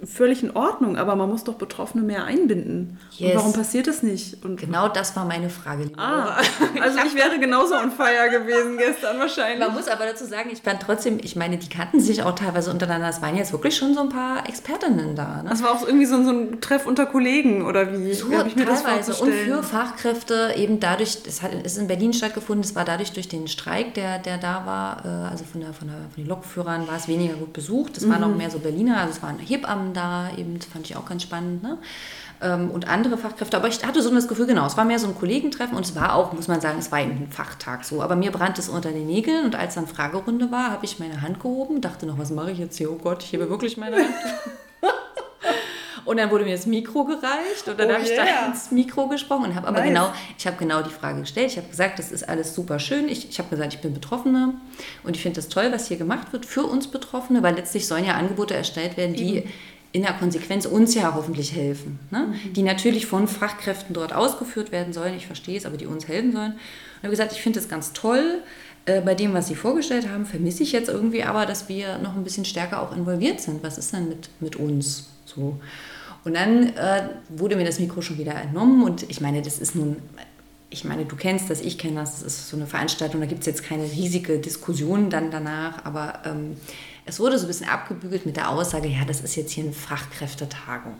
völlig 0.06 0.42
in 0.42 0.56
Ordnung, 0.56 0.96
aber 0.96 1.16
man 1.16 1.28
muss 1.28 1.44
doch 1.44 1.54
Betroffene 1.54 2.02
mehr 2.02 2.24
einbinden. 2.24 2.98
Yes. 3.12 3.30
Und 3.30 3.38
warum 3.38 3.52
passiert 3.52 3.86
das 3.86 4.02
nicht? 4.02 4.44
Und 4.44 4.60
genau 4.60 4.88
das 4.88 5.16
war 5.16 5.24
meine 5.24 5.50
Frage. 5.50 5.90
Ah, 5.96 6.36
also 6.80 6.98
ich 7.06 7.14
wäre 7.14 7.38
genauso 7.38 7.74
on 7.74 7.90
fire 7.90 8.30
gewesen 8.30 8.76
gestern 8.78 9.18
wahrscheinlich. 9.18 9.60
Man 9.60 9.74
muss 9.74 9.88
aber 9.88 10.06
dazu 10.06 10.24
sagen, 10.24 10.50
ich 10.52 10.62
fand 10.62 10.80
trotzdem, 10.80 11.18
ich 11.22 11.36
meine, 11.36 11.56
die 11.56 11.68
kannten 11.68 12.00
sich 12.00 12.22
auch 12.22 12.34
teilweise 12.34 12.70
untereinander. 12.70 13.08
Es 13.08 13.22
waren 13.22 13.36
jetzt 13.36 13.52
wirklich 13.52 13.76
schon 13.76 13.94
so 13.94 14.00
ein 14.00 14.08
paar 14.08 14.48
Expertinnen 14.48 15.16
da. 15.16 15.42
Ne? 15.42 15.50
Das 15.50 15.62
war 15.62 15.72
auch 15.72 15.86
irgendwie 15.86 16.06
so, 16.06 16.22
so 16.22 16.30
ein 16.30 16.60
Treff 16.60 16.86
unter 16.86 17.06
Kollegen 17.06 17.64
oder 17.64 17.92
wie? 17.92 18.12
So, 18.12 18.26
ich 18.46 18.56
mir 18.56 18.66
teilweise. 18.66 19.12
Das 19.12 19.20
und 19.20 19.32
für 19.32 19.62
Fachkräfte 19.62 20.54
eben 20.56 20.80
dadurch, 20.80 21.18
es 21.26 21.42
hat, 21.42 21.54
ist 21.54 21.78
in 21.78 21.86
Berlin 21.86 22.12
stattgefunden, 22.12 22.64
es 22.64 22.74
war 22.74 22.84
dadurch 22.84 23.12
durch 23.12 23.28
den 23.28 23.48
Streik, 23.48 23.94
der, 23.94 24.18
der 24.18 24.38
da 24.38 24.66
war, 24.66 25.04
äh, 25.04 25.30
also 25.30 25.44
von, 25.44 25.60
der, 25.60 25.72
von, 25.72 25.88
der, 25.88 25.96
von 25.96 26.22
den 26.22 26.26
Lokführern 26.26 26.86
war 26.86 26.96
es 26.96 27.08
weniger 27.08 27.34
gut 27.34 27.52
besucht. 27.52 27.96
Es 27.96 28.04
mhm. 28.04 28.10
waren 28.10 28.24
auch 28.24 28.36
mehr 28.36 28.50
so 28.50 28.58
Berliner, 28.58 28.98
also 28.98 29.12
es 29.12 29.22
waren 29.22 29.38
Hebammen 29.38 29.93
da, 29.94 30.30
eben, 30.36 30.58
das 30.58 30.66
fand 30.66 30.86
ich 30.88 30.96
auch 30.96 31.06
ganz 31.06 31.22
spannend. 31.22 31.62
Ne? 31.62 31.78
Ähm, 32.42 32.70
und 32.70 32.88
andere 32.88 33.16
Fachkräfte. 33.16 33.56
Aber 33.56 33.68
ich 33.68 33.84
hatte 33.84 34.02
so 34.02 34.14
das 34.14 34.28
Gefühl, 34.28 34.46
genau, 34.46 34.66
es 34.66 34.76
war 34.76 34.84
mehr 34.84 34.98
so 34.98 35.06
ein 35.06 35.14
Kollegentreffen 35.14 35.76
und 35.76 35.86
es 35.86 35.94
war 35.94 36.14
auch, 36.14 36.32
muss 36.32 36.48
man 36.48 36.60
sagen, 36.60 36.78
es 36.78 36.92
war 36.92 37.00
eben 37.00 37.12
ein 37.12 37.28
Fachtag 37.30 37.84
so. 37.84 38.02
Aber 38.02 38.16
mir 38.16 38.32
brannte 38.32 38.60
es 38.60 38.68
unter 38.68 38.90
den 38.90 39.06
Nägeln 39.06 39.44
und 39.44 39.54
als 39.54 39.74
dann 39.74 39.86
Fragerunde 39.86 40.50
war, 40.50 40.70
habe 40.70 40.84
ich 40.84 40.98
meine 40.98 41.22
Hand 41.22 41.40
gehoben, 41.40 41.80
dachte 41.80 42.06
noch, 42.06 42.18
was 42.18 42.30
mache 42.30 42.50
ich 42.50 42.58
jetzt 42.58 42.76
hier? 42.76 42.90
Oh 42.90 42.98
Gott, 43.02 43.22
ich 43.22 43.32
hebe 43.32 43.48
wirklich 43.48 43.76
meine 43.76 43.96
Hand. 43.96 44.06
Und 46.04 46.18
dann 46.18 46.30
wurde 46.30 46.44
mir 46.44 46.54
das 46.54 46.66
Mikro 46.66 47.04
gereicht 47.04 47.66
und 47.66 47.80
dann 47.80 47.90
oh 47.90 47.94
habe 47.94 48.04
yeah. 48.04 48.24
ich 48.24 48.30
da 48.30 48.46
ins 48.46 48.70
Mikro 48.70 49.08
gesprochen 49.08 49.44
und 49.44 49.54
habe 49.54 49.66
aber 49.66 49.78
nice. 49.78 49.88
genau, 49.88 50.12
ich 50.36 50.46
habe 50.46 50.56
genau 50.58 50.82
die 50.82 50.90
Frage 50.90 51.20
gestellt. 51.20 51.50
Ich 51.52 51.56
habe 51.56 51.68
gesagt, 51.68 51.98
das 51.98 52.12
ist 52.12 52.28
alles 52.28 52.54
super 52.54 52.78
schön. 52.78 53.08
Ich, 53.08 53.30
ich 53.30 53.38
habe 53.38 53.48
gesagt, 53.48 53.74
ich 53.74 53.80
bin 53.80 53.94
Betroffene 53.94 54.54
und 55.02 55.16
ich 55.16 55.22
finde 55.22 55.36
das 55.36 55.48
toll, 55.48 55.72
was 55.72 55.88
hier 55.88 55.96
gemacht 55.96 56.32
wird 56.32 56.44
für 56.44 56.64
uns 56.64 56.88
Betroffene, 56.88 57.42
weil 57.42 57.54
letztlich 57.54 57.88
sollen 57.88 58.04
ja 58.04 58.14
Angebote 58.14 58.54
erstellt 58.54 58.96
werden, 58.96 59.14
die 59.14 59.38
Eben 59.38 59.50
in 59.94 60.02
der 60.02 60.12
Konsequenz 60.12 60.66
uns 60.66 60.96
ja 60.96 61.14
hoffentlich 61.14 61.54
helfen. 61.54 62.00
Ne? 62.10 62.26
Mhm. 62.26 62.52
Die 62.52 62.62
natürlich 62.64 63.06
von 63.06 63.28
Fachkräften 63.28 63.94
dort 63.94 64.12
ausgeführt 64.12 64.72
werden 64.72 64.92
sollen, 64.92 65.14
ich 65.16 65.26
verstehe 65.28 65.56
es, 65.56 65.66
aber 65.66 65.76
die 65.76 65.86
uns 65.86 66.08
helfen 66.08 66.32
sollen. 66.32 66.52
Und 66.52 67.02
habe 67.04 67.10
gesagt, 67.10 67.30
ich 67.30 67.40
finde 67.40 67.60
das 67.60 67.68
ganz 67.68 67.92
toll. 67.92 68.42
Äh, 68.86 69.02
bei 69.02 69.14
dem, 69.14 69.32
was 69.34 69.46
Sie 69.46 69.54
vorgestellt 69.54 70.08
haben, 70.08 70.26
vermisse 70.26 70.64
ich 70.64 70.72
jetzt 70.72 70.88
irgendwie 70.88 71.22
aber, 71.22 71.46
dass 71.46 71.68
wir 71.68 71.98
noch 71.98 72.16
ein 72.16 72.24
bisschen 72.24 72.44
stärker 72.44 72.82
auch 72.82 72.94
involviert 72.94 73.40
sind. 73.40 73.62
Was 73.62 73.78
ist 73.78 73.92
denn 73.92 74.08
mit, 74.08 74.30
mit 74.40 74.56
uns 74.56 75.10
so? 75.26 75.60
Und 76.24 76.34
dann 76.34 76.74
äh, 76.74 77.10
wurde 77.28 77.54
mir 77.54 77.64
das 77.64 77.78
Mikro 77.78 78.02
schon 78.02 78.18
wieder 78.18 78.34
entnommen 78.34 78.82
und 78.82 79.08
ich 79.08 79.20
meine, 79.20 79.42
das 79.42 79.60
ist 79.60 79.76
nun 79.76 79.98
ich 80.70 80.84
meine, 80.84 81.04
du 81.04 81.14
kennst 81.14 81.50
das, 81.50 81.60
ich 81.60 81.78
kenne 81.78 82.00
das, 82.00 82.24
das 82.24 82.34
ist 82.34 82.48
so 82.48 82.56
eine 82.56 82.66
Veranstaltung, 82.66 83.20
da 83.20 83.28
gibt 83.28 83.40
es 83.42 83.46
jetzt 83.46 83.62
keine 83.62 83.84
riesige 83.84 84.40
Diskussion 84.40 85.08
dann 85.08 85.30
danach, 85.30 85.84
aber 85.84 86.22
ähm, 86.24 86.56
es 87.06 87.20
wurde 87.20 87.38
so 87.38 87.44
ein 87.44 87.48
bisschen 87.48 87.68
abgebügelt 87.68 88.26
mit 88.26 88.36
der 88.36 88.48
Aussage, 88.50 88.88
ja, 88.88 89.04
das 89.04 89.20
ist 89.20 89.36
jetzt 89.36 89.52
hier 89.52 89.64
eine 89.64 89.72
Fachkräftetagung. 89.72 90.94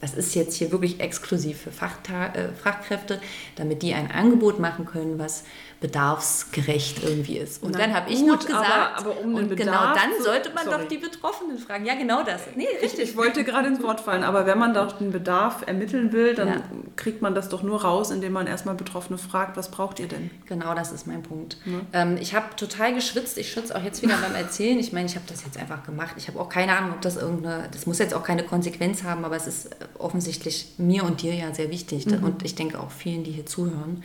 Das 0.00 0.14
ist 0.14 0.34
jetzt 0.34 0.56
hier 0.56 0.72
wirklich 0.72 0.98
exklusiv 1.00 1.60
für 1.60 1.70
Fachta 1.70 2.34
äh, 2.34 2.48
Fachkräfte, 2.52 3.20
damit 3.54 3.82
die 3.82 3.94
ein 3.94 4.10
Angebot 4.10 4.58
machen 4.58 4.84
können, 4.84 5.18
was 5.18 5.44
bedarfsgerecht 5.82 7.02
irgendwie 7.02 7.38
ist. 7.38 7.62
Und 7.62 7.72
Na, 7.72 7.80
dann 7.80 7.94
habe 7.94 8.10
ich 8.10 8.22
noch 8.22 8.38
gesagt, 8.38 8.64
aber, 8.64 9.10
aber 9.10 9.20
um 9.20 9.34
und 9.34 9.54
genau 9.56 9.92
dann 9.92 10.22
sollte 10.22 10.50
man 10.54 10.64
sorry. 10.64 10.78
doch 10.78 10.88
die 10.88 10.98
Betroffenen 10.98 11.58
fragen. 11.58 11.84
Ja, 11.84 11.96
genau 11.96 12.22
das. 12.22 12.42
Nee, 12.54 12.66
richtig. 12.80 13.00
Ich, 13.00 13.10
ich 13.10 13.16
wollte 13.16 13.42
gerade 13.42 13.66
ins 13.66 13.82
Wort 13.82 14.00
fallen, 14.00 14.22
aber 14.22 14.46
wenn 14.46 14.58
man 14.58 14.72
doch 14.72 14.92
den 14.92 15.10
Bedarf 15.10 15.66
ermitteln 15.66 16.12
will, 16.12 16.34
dann 16.34 16.48
ja. 16.48 16.62
kriegt 16.94 17.20
man 17.20 17.34
das 17.34 17.48
doch 17.48 17.64
nur 17.64 17.82
raus, 17.82 18.12
indem 18.12 18.32
man 18.32 18.46
erstmal 18.46 18.76
Betroffene 18.76 19.18
fragt, 19.18 19.56
was 19.56 19.72
braucht 19.72 19.98
ihr 19.98 20.06
denn? 20.06 20.30
Genau, 20.46 20.72
das 20.74 20.92
ist 20.92 21.08
mein 21.08 21.22
Punkt. 21.24 21.58
Ja. 21.64 21.80
Ähm, 21.92 22.16
ich 22.20 22.34
habe 22.34 22.54
total 22.56 22.94
geschwitzt. 22.94 23.36
Ich 23.36 23.50
schwitze 23.50 23.76
auch 23.76 23.82
jetzt 23.82 24.02
wieder 24.02 24.16
beim 24.16 24.36
Erzählen. 24.36 24.78
Ich 24.78 24.92
meine, 24.92 25.06
ich 25.06 25.16
habe 25.16 25.26
das 25.28 25.44
jetzt 25.44 25.58
einfach 25.58 25.82
gemacht. 25.82 26.14
Ich 26.16 26.28
habe 26.28 26.38
auch 26.38 26.48
keine 26.48 26.78
Ahnung, 26.78 26.92
ob 26.92 27.00
das 27.00 27.16
irgendeine, 27.16 27.68
das 27.72 27.86
muss 27.86 27.98
jetzt 27.98 28.14
auch 28.14 28.22
keine 28.22 28.44
Konsequenz 28.44 29.02
haben, 29.02 29.24
aber 29.24 29.34
es 29.34 29.48
ist 29.48 29.70
offensichtlich 29.98 30.74
mir 30.78 31.02
und 31.02 31.22
dir 31.22 31.34
ja 31.34 31.52
sehr 31.52 31.70
wichtig. 31.70 32.06
Mhm. 32.06 32.22
Und 32.22 32.44
ich 32.44 32.54
denke 32.54 32.78
auch 32.78 32.92
vielen, 32.92 33.24
die 33.24 33.32
hier 33.32 33.46
zuhören. 33.46 34.04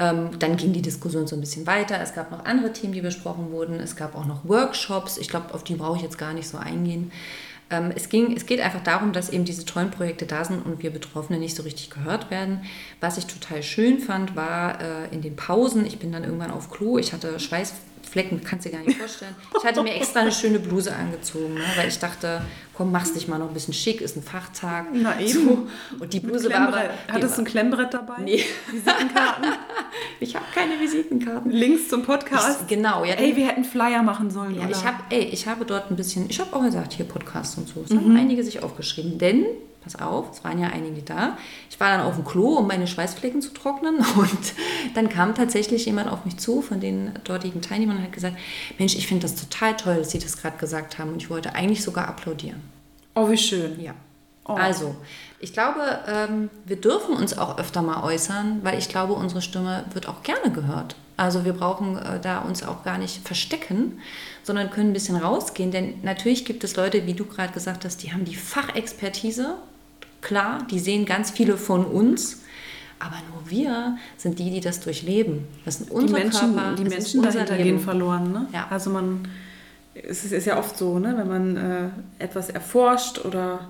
Ähm, 0.00 0.30
dann 0.38 0.56
ging 0.56 0.72
die 0.72 0.80
Diskussion 0.80 1.26
so 1.26 1.36
ein 1.36 1.40
bisschen 1.40 1.66
weiter. 1.66 2.00
Es 2.00 2.14
gab 2.14 2.30
noch 2.30 2.46
andere 2.46 2.72
Themen, 2.72 2.94
die 2.94 3.02
besprochen 3.02 3.52
wurden. 3.52 3.74
Es 3.74 3.96
gab 3.96 4.16
auch 4.16 4.24
noch 4.24 4.48
Workshops. 4.48 5.18
Ich 5.18 5.28
glaube, 5.28 5.52
auf 5.52 5.62
die 5.62 5.74
brauche 5.74 5.98
ich 5.98 6.02
jetzt 6.02 6.16
gar 6.16 6.32
nicht 6.32 6.48
so 6.48 6.56
eingehen. 6.56 7.12
Ähm, 7.68 7.92
es, 7.94 8.08
ging, 8.08 8.34
es 8.34 8.46
geht 8.46 8.60
einfach 8.60 8.82
darum, 8.82 9.12
dass 9.12 9.28
eben 9.28 9.44
diese 9.44 9.66
tollen 9.66 9.90
Projekte 9.90 10.24
da 10.24 10.44
sind 10.44 10.64
und 10.64 10.82
wir 10.82 10.90
Betroffene 10.90 11.38
nicht 11.38 11.54
so 11.54 11.62
richtig 11.62 11.90
gehört 11.90 12.30
werden. 12.30 12.62
Was 13.00 13.18
ich 13.18 13.26
total 13.26 13.62
schön 13.62 13.98
fand, 13.98 14.34
war 14.34 14.80
äh, 14.80 15.14
in 15.14 15.20
den 15.20 15.36
Pausen, 15.36 15.84
ich 15.84 15.98
bin 15.98 16.10
dann 16.10 16.24
irgendwann 16.24 16.50
auf 16.50 16.70
Klo, 16.70 16.96
ich 16.96 17.12
hatte 17.12 17.38
Schweiß 17.38 17.74
Flecken, 18.10 18.42
kannst 18.42 18.66
du 18.66 18.70
dir 18.70 18.78
gar 18.78 18.84
nicht 18.84 18.98
vorstellen. 18.98 19.36
Ich 19.56 19.64
hatte 19.64 19.82
mir 19.84 19.94
extra 19.94 20.20
eine 20.20 20.32
schöne 20.32 20.58
Bluse 20.58 20.92
angezogen, 20.92 21.54
ne, 21.54 21.60
weil 21.76 21.88
ich 21.88 21.98
dachte, 22.00 22.42
komm, 22.74 22.90
machst 22.90 23.14
dich 23.14 23.28
mal 23.28 23.38
noch 23.38 23.46
ein 23.46 23.54
bisschen 23.54 23.72
schick, 23.72 24.00
ist 24.00 24.16
ein 24.16 24.22
Fachtag. 24.24 24.86
Na 24.92 25.20
eben. 25.20 25.32
So. 25.32 25.68
Und 26.00 26.12
die 26.12 26.18
Bluse 26.18 26.50
war 26.50 26.68
aber... 26.68 26.90
Hattest 27.06 27.36
du 27.36 27.42
ein 27.42 27.44
Klemmbrett 27.44 27.94
dabei? 27.94 28.22
Nee. 28.24 28.44
Visitenkarten? 28.72 29.52
ich 30.20 30.34
habe 30.34 30.44
keine 30.52 30.80
Visitenkarten. 30.80 31.52
Links 31.52 31.88
zum 31.88 32.02
Podcast? 32.02 32.62
Ich, 32.62 32.66
genau. 32.66 33.04
Ja, 33.04 33.14
ey, 33.14 33.36
wir 33.36 33.46
hätten 33.46 33.62
Flyer 33.62 34.02
machen 34.02 34.30
sollen, 34.30 34.56
ja, 34.56 34.62
oder? 34.62 34.70
Ich, 34.70 34.84
hab, 34.84 35.12
ey, 35.12 35.22
ich 35.26 35.46
habe 35.46 35.64
dort 35.64 35.90
ein 35.90 35.96
bisschen... 35.96 36.28
Ich 36.28 36.40
habe 36.40 36.52
auch 36.56 36.62
gesagt, 36.62 36.94
hier 36.94 37.04
Podcast 37.04 37.58
und 37.58 37.68
so. 37.68 37.82
Es 37.84 37.90
mhm. 37.90 37.98
haben 37.98 38.16
einige 38.16 38.42
sich 38.42 38.60
aufgeschrieben, 38.60 39.18
denn 39.18 39.46
pass 39.82 39.96
auf, 39.96 40.30
es 40.32 40.44
waren 40.44 40.58
ja 40.58 40.68
einige 40.68 41.02
da. 41.02 41.36
Ich 41.68 41.80
war 41.80 41.96
dann 41.96 42.06
auf 42.06 42.14
dem 42.14 42.24
Klo, 42.24 42.58
um 42.58 42.66
meine 42.66 42.86
Schweißflecken 42.86 43.42
zu 43.42 43.52
trocknen 43.52 43.96
und 44.16 44.54
dann 44.94 45.08
kam 45.08 45.34
tatsächlich 45.34 45.86
jemand 45.86 46.10
auf 46.10 46.24
mich 46.24 46.38
zu 46.38 46.62
von 46.62 46.80
den 46.80 47.12
dortigen 47.24 47.62
Teilnehmern 47.62 47.98
und 47.98 48.02
hat 48.02 48.12
gesagt, 48.12 48.36
Mensch, 48.78 48.94
ich 48.94 49.06
finde 49.06 49.22
das 49.22 49.34
total 49.36 49.76
toll, 49.76 49.96
dass 49.96 50.10
Sie 50.10 50.18
das 50.18 50.36
gerade 50.36 50.58
gesagt 50.58 50.98
haben 50.98 51.12
und 51.12 51.22
ich 51.22 51.30
wollte 51.30 51.54
eigentlich 51.54 51.82
sogar 51.82 52.08
applaudieren. 52.08 52.60
Oh, 53.14 53.28
wie 53.28 53.38
schön. 53.38 53.80
Ja. 53.80 53.94
Oh. 54.46 54.54
Also, 54.54 54.96
ich 55.38 55.52
glaube, 55.52 55.80
ähm, 56.06 56.50
wir 56.64 56.76
dürfen 56.76 57.14
uns 57.16 57.36
auch 57.36 57.58
öfter 57.58 57.82
mal 57.82 58.02
äußern, 58.02 58.60
weil 58.62 58.78
ich 58.78 58.88
glaube, 58.88 59.12
unsere 59.14 59.42
Stimme 59.42 59.84
wird 59.92 60.08
auch 60.08 60.22
gerne 60.22 60.50
gehört. 60.50 60.96
Also 61.20 61.44
wir 61.44 61.52
brauchen 61.52 61.98
äh, 61.98 62.18
da 62.20 62.40
uns 62.40 62.62
auch 62.62 62.82
gar 62.82 62.98
nicht 62.98 63.26
verstecken, 63.26 64.00
sondern 64.42 64.70
können 64.70 64.90
ein 64.90 64.94
bisschen 64.94 65.16
rausgehen. 65.16 65.70
Denn 65.70 65.94
natürlich 66.02 66.44
gibt 66.44 66.64
es 66.64 66.76
Leute, 66.76 67.06
wie 67.06 67.14
du 67.14 67.26
gerade 67.26 67.52
gesagt 67.52 67.84
hast, 67.84 68.02
die 68.02 68.12
haben 68.12 68.24
die 68.24 68.34
Fachexpertise 68.34 69.56
Klar, 70.20 70.66
die 70.70 70.78
sehen 70.78 71.06
ganz 71.06 71.30
viele 71.30 71.56
von 71.56 71.84
uns, 71.84 72.42
aber 72.98 73.16
nur 73.32 73.50
wir 73.50 73.96
sind 74.18 74.38
die, 74.38 74.50
die 74.50 74.60
das 74.60 74.80
durchleben. 74.80 75.46
Das 75.64 75.78
sind 75.78 75.90
unsere 75.90 76.18
die 76.18 76.24
Menschen, 76.24 76.54
Körper, 76.54 76.74
die 76.76 76.84
Menschen 76.84 77.22
dahinter 77.22 77.56
Leben. 77.56 77.64
gehen 77.64 77.80
verloren. 77.80 78.32
Ne? 78.32 78.46
Ja. 78.52 78.66
Also 78.68 78.90
man, 78.90 79.26
es 79.94 80.30
ist 80.30 80.46
ja 80.46 80.58
oft 80.58 80.76
so, 80.76 80.98
ne? 80.98 81.14
wenn 81.16 81.28
man 81.28 81.56
äh, 81.56 81.88
etwas 82.18 82.50
erforscht 82.50 83.24
oder 83.24 83.68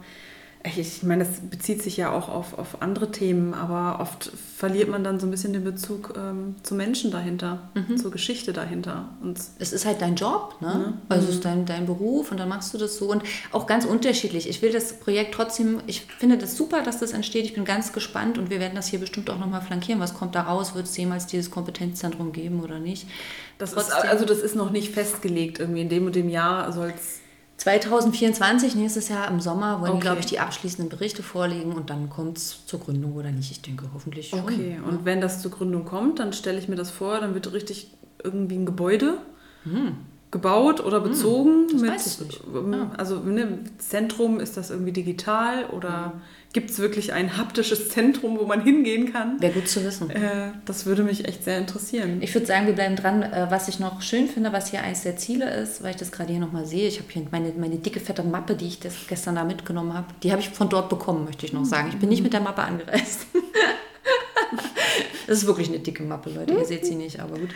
ich 0.63 1.03
meine, 1.03 1.25
das 1.25 1.41
bezieht 1.41 1.83
sich 1.83 1.97
ja 1.97 2.13
auch 2.13 2.29
auf, 2.29 2.59
auf 2.59 2.83
andere 2.83 3.11
Themen, 3.11 3.55
aber 3.55 3.99
oft 4.01 4.31
verliert 4.57 4.91
man 4.91 5.03
dann 5.03 5.19
so 5.19 5.27
ein 5.27 5.31
bisschen 5.31 5.55
den 5.55 5.65
Bezug 5.65 6.13
ähm, 6.19 6.57
zu 6.63 6.75
Menschen 6.75 7.11
dahinter, 7.11 7.71
mhm. 7.75 7.97
zur 7.97 8.11
Geschichte 8.11 8.53
dahinter. 8.53 9.09
Und 9.23 9.41
es 9.59 9.73
ist 9.73 9.87
halt 9.87 10.03
dein 10.03 10.17
Job, 10.17 10.57
ne? 10.61 10.67
ne? 10.67 10.99
Also 11.09 11.29
es 11.29 11.37
ist 11.37 11.39
mhm. 11.39 11.45
dein, 11.45 11.67
dein 11.67 11.87
Beruf 11.87 12.31
und 12.31 12.39
dann 12.39 12.51
machst 12.51 12.75
du 12.75 12.79
das 12.79 12.99
so 12.99 13.11
und 13.11 13.23
auch 13.53 13.67
ganz 13.67 13.87
unterschiedlich. 13.87 14.51
Ich 14.51 14.61
will 14.61 14.71
das 14.71 15.01
Projekt 15.01 15.35
trotzdem, 15.35 15.81
ich 15.87 16.03
finde 16.03 16.37
das 16.37 16.59
super, 16.59 16.83
dass 16.83 16.99
das 16.99 17.13
entsteht. 17.13 17.47
Ich 17.47 17.55
bin 17.55 17.65
ganz 17.65 17.95
gespannt 17.95 18.37
und 18.37 18.51
wir 18.51 18.61
werden 18.61 18.75
das 18.75 18.89
hier 18.89 18.99
bestimmt 18.99 19.31
auch 19.31 19.39
nochmal 19.39 19.63
flankieren. 19.63 19.99
Was 19.99 20.13
kommt 20.13 20.35
da 20.35 20.43
raus? 20.43 20.75
Wird 20.75 20.85
es 20.85 20.97
jemals 20.97 21.27
dieses 21.27 21.51
Kompetenzzentrum 21.51 22.33
geben 22.33 22.63
oder 22.63 22.79
nicht? 22.81 23.09
Das 23.57 23.73
ist, 23.73 23.91
also 23.93 24.27
das 24.27 24.39
ist 24.41 24.57
noch 24.57 24.71
nicht 24.71 24.93
festgelegt. 24.93 25.59
Irgendwie 25.59 25.81
in 25.81 25.89
dem 25.89 26.05
und 26.05 26.15
dem 26.15 26.29
Jahr 26.29 26.71
soll 26.73 26.93
es 26.95 27.20
2024, 27.61 28.75
nächstes 28.75 29.11
Jahr 29.11 29.29
im 29.29 29.39
Sommer, 29.39 29.83
wollen 29.83 29.93
okay. 29.93 30.01
glaube 30.01 30.21
ich, 30.21 30.27
die 30.27 30.39
abschließenden 30.39 30.89
Berichte 30.89 31.23
vorlegen 31.23 31.75
und 31.75 31.91
dann 31.91 32.09
kommt 32.09 32.39
es 32.39 32.65
zur 32.65 32.81
Gründung 32.81 33.15
oder 33.15 33.31
nicht. 33.33 33.51
Ich 33.51 33.61
denke 33.61 33.85
hoffentlich 33.93 34.31
schon. 34.31 34.41
Okay, 34.41 34.79
und 34.83 35.01
ja. 35.01 35.05
wenn 35.05 35.21
das 35.21 35.43
zur 35.43 35.51
Gründung 35.51 35.85
kommt, 35.85 36.21
dann 36.21 36.33
stelle 36.33 36.59
ich 36.59 36.69
mir 36.69 36.77
das 36.77 36.91
vor, 36.91 37.21
dann 37.21 37.35
wird 37.35 37.53
richtig 37.53 37.93
irgendwie 38.25 38.57
ein 38.57 38.65
Gebäude 38.65 39.19
hm. 39.65 39.93
gebaut 40.31 40.81
oder 40.81 41.05
hm, 41.05 41.11
bezogen. 41.11 41.51
Hm, 41.51 41.69
das 41.73 41.81
mit, 41.83 41.91
weiß 41.91 42.07
ich 42.07 42.21
nicht. 42.27 42.41
Ähm, 42.55 42.73
ja. 42.73 42.91
Also 42.97 43.19
ne, 43.19 43.59
Zentrum, 43.77 44.41
ist 44.41 44.57
das 44.57 44.71
irgendwie 44.71 44.93
digital 44.93 45.67
oder... 45.67 46.15
Hm 46.15 46.21
Gibt 46.53 46.71
es 46.71 46.81
wirklich 46.81 47.13
ein 47.13 47.37
haptisches 47.37 47.91
Zentrum, 47.91 48.37
wo 48.37 48.45
man 48.45 48.65
hingehen 48.65 49.13
kann? 49.13 49.41
Wäre 49.41 49.53
gut 49.53 49.69
zu 49.69 49.85
wissen. 49.85 50.11
Äh, 50.11 50.51
das 50.65 50.85
würde 50.85 51.05
mich 51.05 51.29
echt 51.29 51.45
sehr 51.45 51.59
interessieren. 51.59 52.21
Ich 52.23 52.35
würde 52.35 52.47
sagen, 52.47 52.67
wir 52.67 52.75
bleiben 52.75 52.97
dran. 52.97 53.23
Äh, 53.23 53.47
was 53.51 53.69
ich 53.69 53.79
noch 53.79 54.03
schön 54.03 54.27
finde, 54.27 54.53
was 54.53 54.69
hier 54.69 54.83
eines 54.83 55.03
der 55.03 55.17
Ziele 55.17 55.49
ist, 55.49 55.81
weil 55.81 55.91
ich 55.91 55.97
das 55.97 56.11
gerade 56.11 56.33
hier 56.33 56.41
nochmal 56.41 56.67
sehe, 56.67 56.89
ich 56.89 56.99
habe 56.99 57.09
hier 57.09 57.25
meine, 57.31 57.53
meine 57.53 57.77
dicke, 57.77 58.01
fette 58.01 58.25
Mappe, 58.25 58.57
die 58.57 58.67
ich 58.67 58.81
das 58.81 58.95
gestern 59.07 59.37
da 59.37 59.45
mitgenommen 59.45 59.95
habe, 59.95 60.09
die 60.25 60.33
habe 60.33 60.41
ich 60.41 60.49
von 60.49 60.69
dort 60.69 60.89
bekommen, 60.89 61.25
möchte 61.25 61.47
ich 61.47 61.53
noch 61.53 61.65
sagen. 61.65 61.91
Ich 61.93 61.99
bin 61.99 62.09
nicht 62.09 62.25
mit 62.25 62.33
der 62.33 62.41
Mappe 62.41 62.63
angereist. 62.63 63.27
das 65.29 65.39
ist 65.39 65.47
wirklich 65.47 65.69
eine 65.69 65.79
dicke 65.79 66.03
Mappe, 66.03 66.31
Leute. 66.31 66.55
Ihr 66.55 66.65
seht 66.65 66.85
sie 66.85 66.97
nicht, 66.97 67.21
aber 67.21 67.39
gut. 67.39 67.51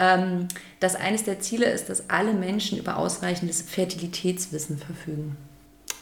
Ähm, 0.00 0.48
dass 0.80 0.96
eines 0.96 1.24
der 1.24 1.40
Ziele 1.40 1.64
ist, 1.64 1.88
dass 1.88 2.10
alle 2.10 2.34
Menschen 2.34 2.78
über 2.78 2.98
ausreichendes 2.98 3.62
Fertilitätswissen 3.62 4.76
verfügen. 4.76 5.36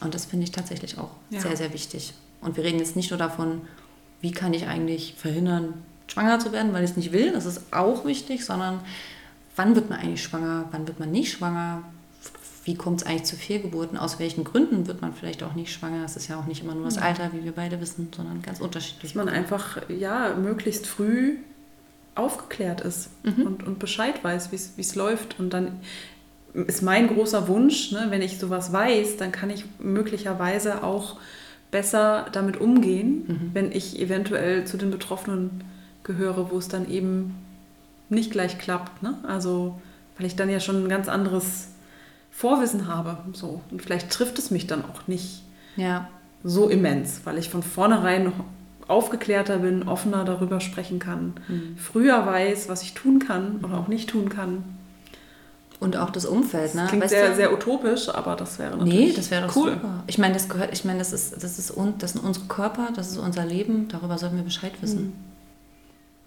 Und 0.01 0.14
das 0.14 0.26
finde 0.26 0.44
ich 0.44 0.53
tatsächlich 0.53 0.99
auch 0.99 1.11
ja. 1.30 1.40
sehr, 1.40 1.57
sehr 1.57 1.72
wichtig. 1.72 2.14
Und 2.40 2.57
wir 2.57 2.64
reden 2.64 2.78
jetzt 2.78 2.97
nicht 2.97 3.11
nur 3.11 3.18
davon, 3.18 3.62
wie 4.20 4.30
kann 4.30 4.55
ich 4.55 4.66
eigentlich 4.66 5.14
verhindern, 5.16 5.74
schwanger 6.09 6.38
zu 6.38 6.53
werden, 6.53 6.72
weil 6.72 6.84
ich 6.84 6.90
es 6.90 6.97
nicht 6.97 7.12
will, 7.12 7.32
das 7.32 7.47
ist 7.47 7.72
auch 7.72 8.05
wichtig, 8.05 8.44
sondern 8.44 8.80
wann 9.57 9.74
wird 9.74 9.90
man 9.90 9.99
eigentlich 9.99 10.22
schwanger, 10.22 10.66
wann 10.70 10.86
wird 10.86 11.01
man 11.01 11.11
nicht 11.11 11.32
schwanger, 11.32 11.82
wie 12.64 12.74
kommt 12.74 13.01
es 13.01 13.07
eigentlich 13.07 13.24
zu 13.24 13.36
Fehlgeburten, 13.36 13.97
aus 13.97 14.18
welchen 14.18 14.42
Gründen 14.42 14.86
wird 14.86 15.01
man 15.01 15.14
vielleicht 15.14 15.42
auch 15.44 15.55
nicht 15.55 15.72
schwanger. 15.72 16.05
Es 16.05 16.16
ist 16.16 16.28
ja 16.28 16.38
auch 16.38 16.47
nicht 16.47 16.62
immer 16.64 16.74
nur 16.74 16.84
das 16.84 16.99
Alter, 16.99 17.32
wie 17.32 17.44
wir 17.44 17.53
beide 17.53 17.80
wissen, 17.80 18.09
sondern 18.14 18.42
ganz 18.42 18.61
unterschiedlich. 18.61 19.12
Dass 19.12 19.14
man 19.14 19.28
einfach 19.28 19.88
ja 19.88 20.34
möglichst 20.34 20.86
früh 20.86 21.36
aufgeklärt 22.16 22.80
ist 22.80 23.11
mhm. 23.22 23.47
und, 23.47 23.62
und 23.62 23.78
Bescheid 23.78 24.22
weiß, 24.24 24.51
wie 24.51 24.80
es 24.80 24.94
läuft. 24.97 25.38
Und 25.38 25.51
dann 25.51 25.80
ist 26.55 26.82
mein 26.82 27.09
großer 27.09 27.49
Wunsch, 27.49 27.92
ne, 27.92 28.07
wenn 28.09 28.22
ich 28.22 28.38
sowas 28.38 28.72
weiß, 28.72 29.16
dann 29.16 29.32
kann 29.32 29.51
ich 29.51 29.64
möglicherweise 29.78 30.82
auch 30.82 31.18
besser 31.70 32.26
damit 32.32 32.61
umgehen, 32.61 33.24
mhm. 33.26 33.51
wenn 33.53 33.72
ich 33.72 34.01
eventuell 34.01 34.64
zu 34.64 34.76
den 34.76 34.90
Betroffenen 34.90 35.64
gehöre, 36.05 36.51
wo 36.51 36.59
es 36.59 36.68
dann 36.68 36.88
eben 36.88 37.34
nicht 38.09 38.30
gleich 38.30 38.59
klappt. 38.59 39.03
Ne? 39.03 39.14
Also, 39.26 39.80
weil 40.16 40.26
ich 40.26 40.36
dann 40.36 40.49
ja 40.49 40.61
schon 40.61 40.84
ein 40.84 40.88
ganz 40.88 41.09
anderes 41.09 41.68
Vorwissen 42.30 42.86
habe. 42.86 43.18
So. 43.32 43.61
Und 43.70 43.82
vielleicht 43.82 44.11
trifft 44.11 44.38
es 44.38 44.51
mich 44.51 44.66
dann 44.66 44.84
auch 44.84 45.07
nicht 45.07 45.42
ja. 45.76 46.09
so 46.44 46.68
immens, 46.68 47.22
weil 47.24 47.38
ich 47.38 47.51
von 47.51 47.62
vornherein 47.62 48.24
noch 48.24 48.44
aufgeklärter 48.88 49.59
bin, 49.59 49.88
offener 49.88 50.24
darüber 50.24 50.61
sprechen 50.61 50.99
kann, 51.01 51.34
mhm. 51.49 51.76
früher 51.76 52.24
weiß, 52.24 52.68
was 52.68 52.82
ich 52.82 52.94
tun 52.94 53.18
kann 53.18 53.61
oder 53.64 53.78
auch 53.78 53.88
nicht 53.88 54.09
tun 54.11 54.28
kann. 54.28 54.64
Und 55.79 55.97
auch 55.97 56.11
das 56.11 56.24
Umfeld, 56.24 56.74
ne? 56.74 56.83
Das 56.83 56.89
klingt 56.89 57.05
weißt 57.05 57.11
sehr, 57.11 57.37
sehr 57.37 57.53
utopisch, 57.53 58.09
aber 58.09 58.35
das 58.35 58.59
wäre 58.59 58.77
natürlich 58.77 58.95
Nee, 58.95 59.12
das 59.12 59.31
wäre 59.31 59.47
doch 59.47 59.57
cool. 59.57 59.72
super. 59.72 60.05
Ich 60.07 60.16
meine, 60.16 60.33
das 60.35 60.49
gehört, 60.49 60.72
ich 60.72 60.85
meine, 60.85 60.99
das 60.99 61.12
ist, 61.12 61.43
das 61.43 61.59
ist 61.59 61.74
das 61.99 62.12
sind 62.12 62.24
unsere 62.24 62.47
Körper, 62.47 62.89
das 62.97 63.11
ist 63.11 63.18
unser 63.18 63.45
Leben, 63.45 63.89
darüber 63.89 64.16
sollten 64.16 64.37
wir 64.37 64.45
Bescheid 64.45 64.72
wissen. 64.81 65.09
Mhm. 65.09 65.12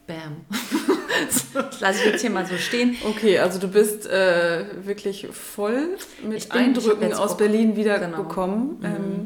Bam. 0.06 0.36
das 1.54 1.80
lasse 1.80 2.00
ich 2.00 2.06
jetzt 2.06 2.22
hier 2.22 2.30
mal 2.30 2.46
so 2.46 2.58
stehen. 2.58 2.96
Okay, 3.08 3.40
also 3.40 3.60
du 3.60 3.68
bist 3.68 4.08
äh, 4.08 4.66
wirklich 4.84 5.28
voll 5.32 5.98
mit 6.28 6.50
bin, 6.50 6.52
Eindrücken 6.52 7.14
aus 7.14 7.38
Berlin 7.38 7.76
wiedergekommen. 7.76 8.80
Genau. 8.80 8.90
Mhm. 8.90 8.96
Ähm, 8.96 9.26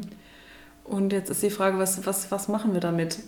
und 0.84 1.12
jetzt 1.12 1.30
ist 1.30 1.42
die 1.42 1.50
Frage, 1.50 1.78
was, 1.78 2.06
was, 2.06 2.30
was 2.30 2.48
machen 2.48 2.74
wir 2.74 2.80
damit? 2.80 3.18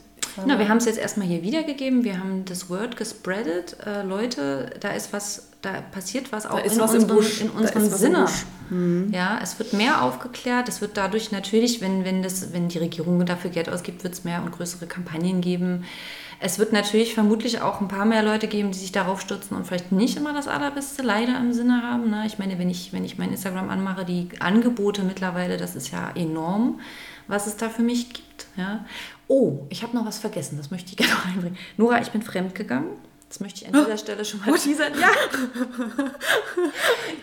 Na, 0.46 0.58
wir 0.58 0.68
haben 0.68 0.78
es 0.78 0.84
jetzt 0.84 0.98
erstmal 0.98 1.26
hier 1.26 1.42
wiedergegeben. 1.42 2.04
Wir 2.04 2.18
haben 2.18 2.44
das 2.44 2.68
Word 2.70 2.96
gespreadet. 2.96 3.76
Äh, 3.84 4.02
Leute, 4.02 4.70
da 4.80 4.90
ist 4.90 5.12
was, 5.12 5.48
da 5.62 5.80
passiert 5.80 6.32
was 6.32 6.46
auch 6.46 6.58
in, 6.58 6.78
was 6.78 6.94
unserem, 6.94 7.24
in 7.40 7.50
unserem 7.50 7.90
Sinne. 7.90 8.26
Mhm. 8.70 9.10
Ja, 9.12 9.38
es 9.42 9.58
wird 9.58 9.72
mehr 9.72 10.02
aufgeklärt. 10.02 10.68
Es 10.68 10.80
wird 10.80 10.96
dadurch 10.96 11.32
natürlich, 11.32 11.80
wenn, 11.80 12.04
wenn, 12.04 12.22
das, 12.22 12.52
wenn 12.52 12.68
die 12.68 12.78
Regierung 12.78 13.24
dafür 13.26 13.50
Geld 13.50 13.68
ausgibt, 13.68 14.04
wird 14.04 14.14
es 14.14 14.24
mehr 14.24 14.42
und 14.42 14.52
größere 14.52 14.86
Kampagnen 14.86 15.40
geben. 15.40 15.84
Es 16.38 16.58
wird 16.58 16.72
natürlich 16.72 17.14
vermutlich 17.14 17.62
auch 17.62 17.80
ein 17.80 17.88
paar 17.88 18.04
mehr 18.04 18.22
Leute 18.22 18.46
geben, 18.46 18.70
die 18.70 18.78
sich 18.78 18.92
darauf 18.92 19.22
stürzen 19.22 19.56
und 19.56 19.66
vielleicht 19.66 19.90
nicht 19.90 20.16
immer 20.18 20.34
das 20.34 20.48
Allerbeste 20.48 21.02
leider 21.02 21.38
im 21.38 21.52
Sinne 21.52 21.82
haben. 21.82 22.10
Ne? 22.10 22.24
Ich 22.26 22.38
meine, 22.38 22.58
wenn 22.58 22.68
ich, 22.68 22.92
wenn 22.92 23.04
ich 23.04 23.16
mein 23.16 23.30
Instagram 23.30 23.70
anmache, 23.70 24.04
die 24.04 24.28
Angebote 24.40 25.02
mittlerweile, 25.02 25.56
das 25.56 25.74
ist 25.74 25.90
ja 25.92 26.10
enorm, 26.14 26.80
was 27.26 27.46
es 27.46 27.56
da 27.56 27.70
für 27.70 27.82
mich 27.82 28.12
gibt. 28.12 28.46
Ja? 28.56 28.84
Oh, 29.28 29.66
ich 29.70 29.82
habe 29.82 29.96
noch 29.96 30.06
was 30.06 30.18
vergessen, 30.18 30.56
das 30.56 30.70
möchte 30.70 30.90
ich 30.90 30.96
gerne 30.96 31.12
noch 31.12 31.26
einbringen. 31.34 31.56
Nora, 31.76 32.00
ich 32.00 32.10
bin 32.10 32.22
fremdgegangen. 32.22 32.90
Das 33.28 33.40
möchte 33.40 33.62
ich 33.62 33.66
an 33.66 33.72
dieser 33.72 33.98
Stelle 33.98 34.24
schon 34.24 34.40
mal 34.40 34.56
teasern. 34.56 34.92
Ja. 35.00 35.08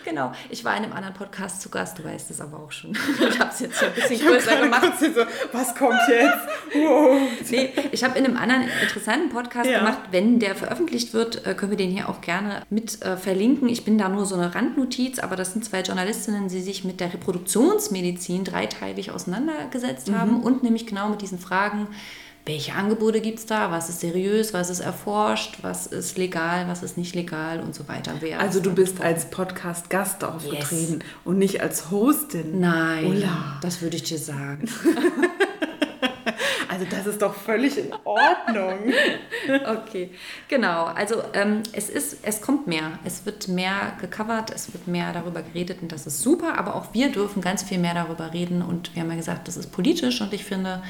genau. 0.05 0.33
Ich 0.49 0.65
war 0.65 0.75
in 0.75 0.83
einem 0.83 0.91
anderen 0.91 1.13
Podcast 1.13 1.61
zu 1.61 1.69
Gast, 1.69 1.97
du 1.97 2.03
weißt 2.03 2.29
es 2.29 2.41
aber 2.41 2.59
auch 2.59 2.71
schon. 2.71 2.91
Ich 3.29 3.39
habe 3.39 3.51
es 3.51 3.61
jetzt 3.61 3.79
hier 3.79 3.87
ein 3.87 3.93
bisschen 3.95 4.15
ich 4.15 4.25
größer 4.25 4.57
gemacht. 4.57 4.91
So, 4.99 5.21
was 5.53 5.73
kommt 5.75 5.99
jetzt? 6.09 6.37
Wow. 6.73 7.21
Nee, 7.49 7.73
ich 7.91 8.03
habe 8.03 8.19
in 8.19 8.25
einem 8.25 8.35
anderen 8.35 8.63
interessanten 8.81 9.29
Podcast 9.29 9.69
ja. 9.69 9.79
gemacht. 9.79 9.99
Wenn 10.11 10.39
der 10.39 10.55
veröffentlicht 10.55 11.13
wird, 11.13 11.47
äh, 11.47 11.53
können 11.53 11.71
wir 11.71 11.77
den 11.77 11.91
hier 11.91 12.09
auch 12.09 12.19
gerne 12.19 12.63
mit 12.69 13.01
äh, 13.01 13.15
verlinken. 13.15 13.69
Ich 13.69 13.85
bin 13.85 13.97
da 13.97 14.09
nur 14.09 14.25
so 14.25 14.35
eine 14.35 14.53
Randnotiz, 14.53 15.19
aber 15.19 15.37
das 15.37 15.53
sind 15.53 15.63
zwei 15.63 15.81
Journalistinnen, 15.81 16.49
die 16.49 16.61
sich 16.61 16.83
mit 16.83 16.99
der 16.99 17.13
Reproduktionsmedizin 17.13 18.43
dreiteilig 18.43 19.11
auseinandergesetzt 19.11 20.09
mhm. 20.09 20.19
haben 20.19 20.43
und 20.43 20.63
nämlich 20.63 20.85
genau 20.85 21.07
mit 21.07 21.21
diesen 21.21 21.39
Fragen 21.39 21.87
welche 22.45 22.73
Angebote 22.73 23.21
gibt 23.21 23.39
es 23.39 23.45
da, 23.45 23.71
was 23.71 23.87
ist 23.87 24.01
seriös, 24.01 24.53
was 24.53 24.69
ist 24.69 24.81
erforscht, 24.81 25.59
was 25.61 25.87
ist 25.87 26.17
legal, 26.17 26.67
was 26.67 26.83
ist 26.83 26.97
nicht 26.97 27.15
legal 27.15 27.61
und 27.61 27.73
so 27.73 27.87
weiter. 27.87 28.15
Wer 28.19 28.39
also 28.39 28.59
du 28.59 28.73
bist 28.73 28.99
als 29.01 29.29
Podcast-Gast 29.29 30.23
aufgetreten 30.25 30.99
yes. 30.99 31.09
und 31.23 31.37
nicht 31.37 31.61
als 31.61 31.89
Hostin. 31.89 32.59
Nein, 32.59 33.05
Ola. 33.05 33.59
das 33.61 33.81
würde 33.81 33.95
ich 33.95 34.03
dir 34.03 34.17
sagen. 34.17 34.69
also 36.69 36.85
das 36.89 37.07
ist 37.07 37.21
doch 37.21 37.33
völlig 37.33 37.77
in 37.77 37.93
Ordnung. 38.03 38.91
okay, 39.65 40.11
genau. 40.49 40.83
Also 40.87 41.23
ähm, 41.33 41.63
es, 41.71 41.89
ist, 41.89 42.17
es 42.23 42.41
kommt 42.41 42.67
mehr. 42.67 42.99
Es 43.05 43.25
wird 43.25 43.47
mehr 43.47 43.93
gecovert, 44.01 44.51
es 44.53 44.73
wird 44.73 44.85
mehr 44.87 45.13
darüber 45.13 45.43
geredet 45.43 45.81
und 45.81 45.93
das 45.93 46.07
ist 46.07 46.21
super. 46.21 46.57
Aber 46.57 46.75
auch 46.75 46.93
wir 46.93 47.09
dürfen 47.09 47.41
ganz 47.41 47.63
viel 47.63 47.77
mehr 47.77 47.93
darüber 47.93 48.33
reden 48.33 48.61
und 48.61 48.93
wir 48.95 49.03
haben 49.03 49.11
ja 49.11 49.15
gesagt, 49.15 49.47
das 49.47 49.55
ist 49.55 49.71
politisch 49.71 50.19
und 50.19 50.33
ich 50.33 50.43
finde, 50.43 50.83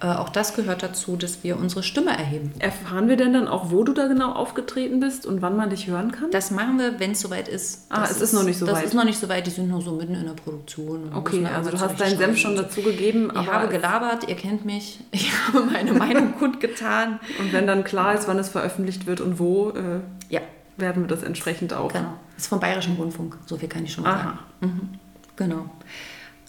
äh, 0.00 0.06
auch 0.06 0.28
das 0.28 0.54
gehört 0.54 0.82
dazu, 0.82 1.16
dass 1.16 1.42
wir 1.42 1.58
unsere 1.58 1.82
Stimme 1.82 2.10
erheben. 2.10 2.52
Erfahren 2.60 3.08
wir 3.08 3.16
denn 3.16 3.32
dann 3.32 3.48
auch, 3.48 3.70
wo 3.72 3.82
du 3.82 3.92
da 3.92 4.06
genau 4.06 4.32
aufgetreten 4.32 5.00
bist 5.00 5.26
und 5.26 5.42
wann 5.42 5.56
man 5.56 5.70
dich 5.70 5.88
hören 5.88 6.12
kann? 6.12 6.30
Das 6.30 6.52
machen 6.52 6.78
wir, 6.78 7.00
wenn 7.00 7.12
es 7.12 7.20
soweit 7.20 7.48
ist. 7.48 7.86
Ah, 7.88 8.02
das 8.02 8.12
es 8.12 8.16
ist, 8.16 8.22
ist, 8.22 8.32
noch 8.34 8.44
nicht 8.44 8.58
so 8.58 8.66
das 8.66 8.76
weit. 8.76 8.84
Das 8.84 8.90
ist 8.90 8.96
noch 8.96 9.04
nicht 9.04 9.18
so 9.18 9.28
weit, 9.28 9.46
die 9.46 9.50
sind 9.50 9.68
nur 9.68 9.82
so 9.82 9.92
mitten 9.92 10.14
in 10.14 10.26
der 10.26 10.34
Produktion. 10.34 11.12
Okay, 11.14 11.44
also 11.46 11.70
du 11.70 11.80
hast 11.80 12.00
deinen 12.00 12.16
Senf 12.16 12.38
schon 12.38 12.54
dazu 12.54 12.82
gegeben. 12.82 13.32
Ich 13.34 13.46
habe 13.46 13.68
gelabert, 13.68 14.28
ihr 14.28 14.36
kennt 14.36 14.64
mich. 14.64 15.00
Ich 15.10 15.32
habe 15.48 15.64
meine 15.64 15.92
Meinung 15.92 16.34
kundgetan. 16.38 17.18
Und 17.40 17.52
wenn 17.52 17.66
dann 17.66 17.82
klar 17.82 18.14
ist, 18.14 18.28
wann 18.28 18.38
es 18.38 18.48
veröffentlicht 18.50 19.06
wird 19.06 19.20
und 19.20 19.38
wo, 19.38 19.70
äh, 19.70 20.00
ja. 20.28 20.40
werden 20.76 21.02
wir 21.02 21.08
das 21.08 21.22
entsprechend 21.22 21.72
auch. 21.72 21.92
Genau. 21.92 22.12
Das 22.34 22.44
ist 22.44 22.48
vom 22.48 22.60
Bayerischen 22.60 22.94
Rundfunk, 22.96 23.36
so 23.46 23.56
viel 23.56 23.68
kann 23.68 23.84
ich 23.84 23.92
schon 23.92 24.04
mal 24.04 24.14
Aha. 24.14 24.24
sagen. 24.24 24.38
Mhm. 24.60 24.88
Genau. 25.36 25.70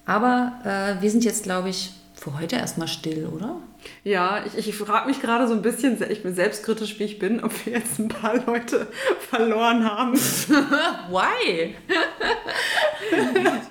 Aber 0.05 0.53
äh, 0.63 1.01
wir 1.01 1.09
sind 1.09 1.23
jetzt, 1.23 1.43
glaube 1.43 1.69
ich, 1.69 1.93
für 2.19 2.39
heute 2.39 2.57
erstmal 2.57 2.87
still, 2.87 3.27
oder? 3.27 3.55
Ja, 4.03 4.43
ich, 4.45 4.67
ich 4.67 4.75
frage 4.75 5.07
mich 5.07 5.21
gerade 5.21 5.47
so 5.47 5.53
ein 5.53 5.61
bisschen, 5.61 5.97
ich 6.09 6.21
bin 6.21 6.35
selbstkritisch, 6.35 6.99
wie 6.99 7.05
ich 7.05 7.17
bin, 7.17 7.41
ob 7.43 7.65
wir 7.65 7.73
jetzt 7.73 7.97
ein 7.97 8.09
paar 8.09 8.35
Leute 8.45 8.87
verloren 9.29 9.89
haben. 9.89 10.13
Why? 11.09 11.75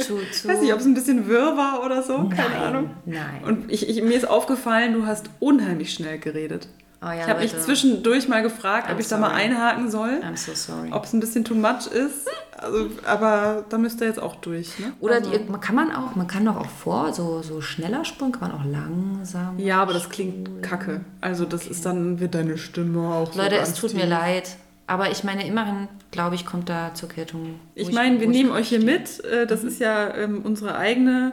Zu, 0.00 0.18
zu. 0.32 0.48
Weiß 0.48 0.60
nicht, 0.60 0.72
ob 0.72 0.80
es 0.80 0.86
ein 0.86 0.94
bisschen 0.94 1.28
wirr 1.28 1.56
war 1.56 1.84
oder 1.84 2.02
so, 2.02 2.18
nein, 2.18 2.30
keine 2.30 2.56
Ahnung. 2.56 2.90
Nein. 3.04 3.44
Und 3.44 3.70
ich, 3.70 3.88
ich, 3.88 4.02
mir 4.02 4.16
ist 4.16 4.28
aufgefallen, 4.28 4.92
du 4.92 5.06
hast 5.06 5.30
unheimlich 5.38 5.92
schnell 5.92 6.18
geredet. 6.18 6.68
Oh 7.00 7.06
ja, 7.06 7.14
ich 7.14 7.28
habe 7.28 7.40
mich 7.40 7.56
zwischendurch 7.56 8.26
mal 8.26 8.42
gefragt, 8.42 8.88
I'm 8.88 8.94
ob 8.94 9.00
ich 9.00 9.06
sorry. 9.06 9.22
da 9.22 9.28
mal 9.28 9.34
einhaken 9.34 9.90
soll. 9.90 10.20
I'm 10.20 10.36
so 10.36 10.52
sorry. 10.54 10.90
Ob 10.90 11.04
es 11.04 11.12
ein 11.12 11.20
bisschen 11.20 11.44
too 11.44 11.54
much 11.54 11.86
ist. 11.86 12.28
Also, 12.56 12.90
aber 13.06 13.64
da 13.68 13.78
müsst 13.78 14.00
ihr 14.00 14.08
jetzt 14.08 14.18
auch 14.20 14.34
durch. 14.36 14.80
Ne? 14.80 14.92
Oder 14.98 15.16
also. 15.16 15.30
die, 15.30 15.38
kann 15.60 15.76
man 15.76 15.92
auch, 15.92 16.16
man 16.16 16.26
kann 16.26 16.44
doch 16.44 16.56
auch 16.56 16.68
vor, 16.68 17.12
so, 17.12 17.40
so 17.42 17.60
schneller 17.60 18.04
springen, 18.04 18.32
kann 18.32 18.50
man 18.50 18.60
auch 18.60 18.64
langsam. 18.64 19.60
Ja, 19.60 19.80
aber 19.80 19.92
das 19.92 20.08
klingt 20.08 20.60
kacke. 20.62 21.02
Also 21.20 21.44
das 21.44 21.62
okay. 21.62 21.70
ist 21.70 21.86
dann, 21.86 22.18
wird 22.18 22.34
deine 22.34 22.58
Stimme 22.58 23.14
auch 23.14 23.32
Leute, 23.36 23.54
so 23.56 23.62
es 23.62 23.74
tut 23.74 23.94
mir 23.94 24.06
leid. 24.06 24.56
Aber 24.88 25.10
ich 25.10 25.22
meine, 25.22 25.46
immerhin, 25.46 25.86
glaube 26.10 26.34
ich, 26.34 26.46
kommt 26.46 26.68
da 26.68 26.94
zur 26.94 27.10
Geltung. 27.10 27.60
Ich 27.74 27.92
meine, 27.92 28.20
wir 28.20 28.26
nehmen 28.26 28.50
euch 28.50 28.70
hier 28.70 28.82
mit. 28.82 29.22
Äh, 29.24 29.46
das 29.46 29.62
mhm. 29.62 29.68
ist 29.68 29.80
ja 29.80 30.14
ähm, 30.14 30.40
unsere 30.42 30.76
eigene 30.76 31.32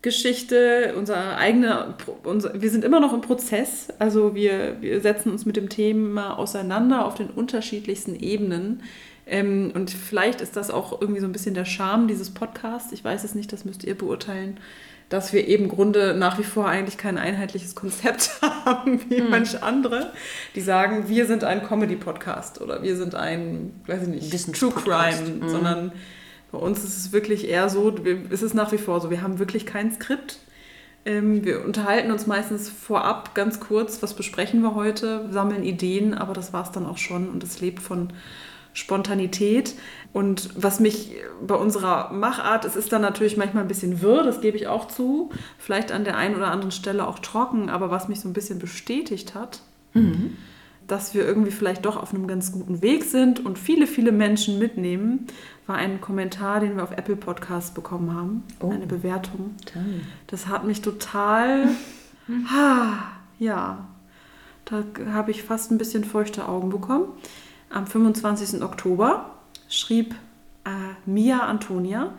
Geschichte, 0.00 0.94
unser 0.96 1.38
eigener, 1.38 1.96
unser, 2.22 2.60
wir 2.60 2.70
sind 2.70 2.84
immer 2.84 3.00
noch 3.00 3.12
im 3.12 3.20
Prozess. 3.20 3.88
Also 3.98 4.34
wir, 4.34 4.76
wir 4.80 5.00
setzen 5.00 5.32
uns 5.32 5.44
mit 5.44 5.56
dem 5.56 5.68
Thema 5.68 6.38
auseinander 6.38 7.04
auf 7.04 7.16
den 7.16 7.30
unterschiedlichsten 7.30 8.14
Ebenen. 8.14 8.82
Ähm, 9.26 9.72
und 9.74 9.90
vielleicht 9.90 10.40
ist 10.40 10.56
das 10.56 10.70
auch 10.70 11.00
irgendwie 11.00 11.20
so 11.20 11.26
ein 11.26 11.32
bisschen 11.32 11.54
der 11.54 11.64
Charme 11.64 12.06
dieses 12.06 12.30
Podcasts. 12.30 12.92
Ich 12.92 13.02
weiß 13.02 13.24
es 13.24 13.34
nicht, 13.34 13.52
das 13.52 13.64
müsst 13.64 13.82
ihr 13.82 13.98
beurteilen, 13.98 14.60
dass 15.08 15.32
wir 15.32 15.48
eben 15.48 15.64
im 15.64 15.70
Grunde 15.70 16.14
nach 16.14 16.38
wie 16.38 16.44
vor 16.44 16.68
eigentlich 16.68 16.96
kein 16.96 17.18
einheitliches 17.18 17.74
Konzept 17.74 18.40
haben 18.64 19.00
wie 19.08 19.18
hm. 19.18 19.30
manche 19.30 19.64
andere, 19.64 20.12
die 20.54 20.60
sagen, 20.60 21.08
wir 21.08 21.26
sind 21.26 21.42
ein 21.42 21.66
Comedy-Podcast 21.66 22.60
oder 22.60 22.84
wir 22.84 22.96
sind 22.96 23.16
ein, 23.16 23.80
weiß 23.86 24.02
ich 24.02 24.08
nicht, 24.08 24.54
True 24.54 24.72
Crime, 24.72 25.40
mhm. 25.40 25.48
sondern 25.48 25.92
bei 26.50 26.58
uns 26.58 26.82
ist 26.82 26.96
es 26.96 27.12
wirklich 27.12 27.48
eher 27.48 27.68
so, 27.68 27.94
es 28.30 28.42
ist 28.42 28.54
nach 28.54 28.72
wie 28.72 28.78
vor 28.78 29.00
so, 29.00 29.10
wir 29.10 29.22
haben 29.22 29.38
wirklich 29.38 29.66
kein 29.66 29.92
Skript. 29.92 30.38
Ähm, 31.04 31.44
wir 31.44 31.64
unterhalten 31.64 32.10
uns 32.10 32.26
meistens 32.26 32.68
vorab 32.68 33.34
ganz 33.34 33.60
kurz, 33.60 34.02
was 34.02 34.14
besprechen 34.14 34.62
wir 34.62 34.74
heute, 34.74 35.28
sammeln 35.30 35.62
Ideen, 35.62 36.14
aber 36.14 36.32
das 36.32 36.52
war 36.52 36.64
es 36.64 36.72
dann 36.72 36.86
auch 36.86 36.98
schon 36.98 37.28
und 37.28 37.44
es 37.44 37.60
lebt 37.60 37.80
von 37.80 38.12
Spontanität. 38.72 39.74
Und 40.12 40.50
was 40.54 40.80
mich 40.80 41.16
bei 41.46 41.54
unserer 41.54 42.12
Machart, 42.12 42.64
es 42.64 42.76
ist 42.76 42.92
dann 42.92 43.02
natürlich 43.02 43.36
manchmal 43.36 43.64
ein 43.64 43.68
bisschen 43.68 44.00
wirr, 44.00 44.22
das 44.22 44.40
gebe 44.40 44.56
ich 44.56 44.68
auch 44.68 44.88
zu, 44.88 45.30
vielleicht 45.58 45.92
an 45.92 46.04
der 46.04 46.16
einen 46.16 46.36
oder 46.36 46.50
anderen 46.50 46.72
Stelle 46.72 47.06
auch 47.06 47.18
trocken, 47.18 47.68
aber 47.68 47.90
was 47.90 48.08
mich 48.08 48.20
so 48.20 48.28
ein 48.28 48.34
bisschen 48.34 48.58
bestätigt 48.58 49.34
hat, 49.34 49.60
mhm 49.92 50.36
dass 50.88 51.14
wir 51.14 51.24
irgendwie 51.24 51.50
vielleicht 51.50 51.84
doch 51.84 51.96
auf 51.96 52.12
einem 52.12 52.26
ganz 52.26 52.50
guten 52.50 52.82
Weg 52.82 53.04
sind 53.04 53.44
und 53.44 53.58
viele, 53.58 53.86
viele 53.86 54.10
Menschen 54.10 54.58
mitnehmen, 54.58 55.26
war 55.68 55.76
ein 55.76 56.00
Kommentar, 56.00 56.60
den 56.60 56.76
wir 56.76 56.82
auf 56.82 56.92
Apple 56.92 57.16
Podcasts 57.16 57.72
bekommen 57.72 58.14
haben. 58.14 58.42
Oh. 58.58 58.70
Eine 58.70 58.86
Bewertung. 58.86 59.54
Toll. 59.70 60.00
Das 60.26 60.48
hat 60.48 60.64
mich 60.64 60.80
total. 60.80 61.68
ha, 62.50 63.12
ja, 63.38 63.86
da 64.64 64.82
habe 65.12 65.30
ich 65.30 65.42
fast 65.42 65.70
ein 65.70 65.78
bisschen 65.78 66.04
feuchte 66.04 66.48
Augen 66.48 66.70
bekommen. 66.70 67.06
Am 67.68 67.86
25. 67.86 68.62
Oktober 68.62 69.34
schrieb 69.68 70.14
äh, 70.64 70.70
Mia 71.04 71.40
Antonia. 71.40 72.14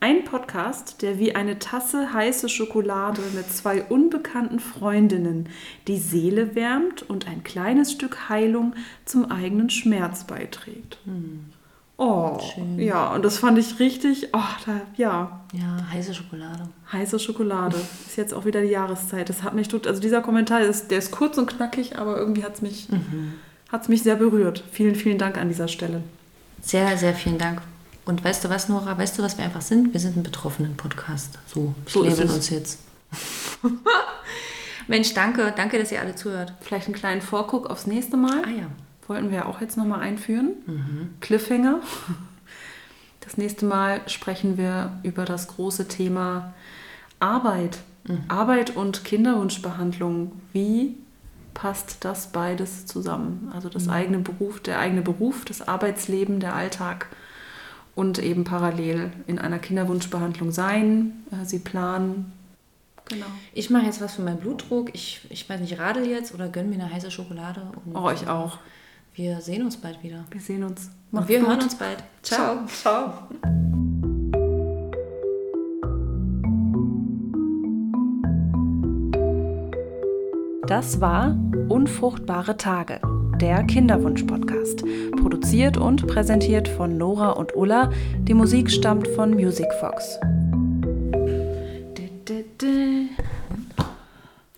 Ein 0.00 0.24
Podcast, 0.24 1.02
der 1.02 1.18
wie 1.18 1.34
eine 1.34 1.58
Tasse 1.58 2.12
heiße 2.12 2.48
Schokolade 2.48 3.22
mit 3.34 3.50
zwei 3.50 3.82
unbekannten 3.82 4.60
Freundinnen 4.60 5.48
die 5.88 5.98
Seele 5.98 6.54
wärmt 6.54 7.02
und 7.02 7.28
ein 7.28 7.44
kleines 7.44 7.92
Stück 7.92 8.28
Heilung 8.30 8.74
zum 9.04 9.30
eigenen 9.30 9.68
Schmerz 9.68 10.24
beiträgt. 10.24 10.98
Hm. 11.04 11.50
Oh, 11.98 12.38
Schön. 12.54 12.78
ja, 12.78 13.14
und 13.14 13.24
das 13.24 13.38
fand 13.38 13.56
ich 13.58 13.78
richtig, 13.78 14.28
oh, 14.34 14.40
da, 14.66 14.80
ja, 14.98 15.40
Ja, 15.54 15.86
heiße 15.90 16.12
Schokolade. 16.12 16.68
heiße 16.92 17.18
Schokolade. 17.18 17.76
Ist 18.06 18.16
jetzt 18.18 18.34
auch 18.34 18.44
wieder 18.44 18.60
die 18.60 18.68
Jahreszeit. 18.68 19.30
Das 19.30 19.42
hat 19.42 19.54
mich 19.54 19.68
tut, 19.68 19.86
also 19.86 20.00
dieser 20.00 20.20
Kommentar 20.20 20.60
ist, 20.60 20.90
der 20.90 20.98
ist 20.98 21.10
kurz 21.10 21.38
und 21.38 21.46
knackig, 21.46 21.98
aber 21.98 22.18
irgendwie 22.18 22.44
hat 22.44 22.54
es 22.56 22.60
mich, 22.62 22.88
hat's 23.72 23.88
mich 23.88 24.02
sehr 24.02 24.16
berührt. 24.16 24.62
Vielen, 24.72 24.94
vielen 24.94 25.16
Dank 25.16 25.38
an 25.38 25.48
dieser 25.48 25.68
Stelle. 25.68 26.02
Sehr, 26.60 26.98
sehr 26.98 27.14
vielen 27.14 27.38
Dank. 27.38 27.62
Und 28.04 28.22
weißt 28.22 28.44
du 28.44 28.50
was, 28.50 28.68
Nora? 28.68 28.98
Weißt 28.98 29.18
du, 29.18 29.22
was 29.22 29.38
wir 29.38 29.44
einfach 29.46 29.62
sind? 29.62 29.92
Wir 29.94 30.00
sind 30.00 30.16
ein 30.18 30.22
betroffenen 30.22 30.76
Podcast. 30.76 31.38
So, 31.46 31.74
So 31.86 32.04
es. 32.04 32.20
uns 32.20 32.50
jetzt. 32.50 32.78
Mensch, 34.86 35.14
danke. 35.14 35.52
Danke, 35.56 35.78
dass 35.78 35.90
ihr 35.92 36.00
alle 36.00 36.14
zuhört. 36.14 36.52
Vielleicht 36.60 36.86
einen 36.86 36.94
kleinen 36.94 37.22
Vorguck 37.22 37.68
aufs 37.70 37.86
nächste 37.86 38.16
Mal. 38.16 38.42
Ah 38.44 38.50
ja. 38.50 38.66
Wollten 39.06 39.30
wir 39.30 39.46
auch 39.46 39.60
jetzt 39.60 39.76
nochmal 39.76 40.00
einführen. 40.00 40.50
Cliffhanger. 41.20 41.80
Das 43.20 43.36
nächste 43.36 43.66
Mal 43.66 44.02
sprechen 44.08 44.56
wir 44.56 45.00
über 45.02 45.24
das 45.24 45.48
große 45.48 45.88
Thema 45.88 46.54
Arbeit. 47.18 47.78
Arbeit 48.28 48.76
und 48.76 49.04
Kinderwunschbehandlung. 49.04 50.32
Wie 50.52 50.94
passt 51.54 52.04
das 52.04 52.28
beides 52.28 52.86
zusammen? 52.86 53.50
Also 53.52 53.68
das 53.68 53.88
eigene 53.88 54.18
Beruf, 54.18 54.60
der 54.60 54.78
eigene 54.78 55.02
Beruf, 55.02 55.44
das 55.44 55.66
Arbeitsleben, 55.66 56.38
der 56.38 56.54
Alltag 56.54 57.08
und 57.94 58.18
eben 58.18 58.44
parallel 58.44 59.10
in 59.26 59.38
einer 59.38 59.58
Kinderwunschbehandlung 59.58 60.52
sein, 60.52 61.24
äh, 61.32 61.44
sie 61.44 61.58
planen. 61.58 62.32
Genau. 63.08 63.26
Ich 63.54 63.70
mache 63.70 63.86
jetzt 63.86 64.00
was 64.00 64.16
für 64.16 64.22
meinen 64.22 64.38
Blutdruck. 64.38 64.90
Ich, 64.94 65.22
ich 65.30 65.48
weiß 65.48 65.60
nicht, 65.60 65.78
radel 65.78 66.06
jetzt 66.06 66.34
oder 66.34 66.48
gönn 66.48 66.68
mir 66.68 66.76
eine 66.76 66.92
heiße 66.92 67.10
Schokolade. 67.10 67.62
Oh, 67.94 68.10
ich 68.10 68.28
auch. 68.28 68.58
Wir 69.16 69.40
sehen 69.40 69.62
uns 69.62 69.78
bald 69.78 70.02
wieder. 70.02 70.26
Wir 70.30 70.40
sehen 70.42 70.62
uns. 70.62 70.88
Und 71.10 71.12
Macht's 71.12 71.28
wir 71.30 71.38
gut. 71.38 71.48
hören 71.48 71.62
uns 71.62 71.74
bald. 71.74 72.04
Ciao. 72.22 72.66
Ciao. 72.66 73.14
Das 80.66 81.00
war 81.00 81.34
Unfruchtbare 81.70 82.58
Tage, 82.58 83.00
der 83.40 83.64
Kinderwunsch-Podcast. 83.64 84.84
Produziert 85.12 85.78
und 85.78 86.06
präsentiert 86.06 86.68
von 86.68 86.98
Nora 86.98 87.30
und 87.30 87.56
Ulla. 87.56 87.90
Die 88.18 88.34
Musik 88.34 88.70
stammt 88.70 89.08
von 89.08 89.30
Music 89.30 89.72
Fox. 89.80 90.18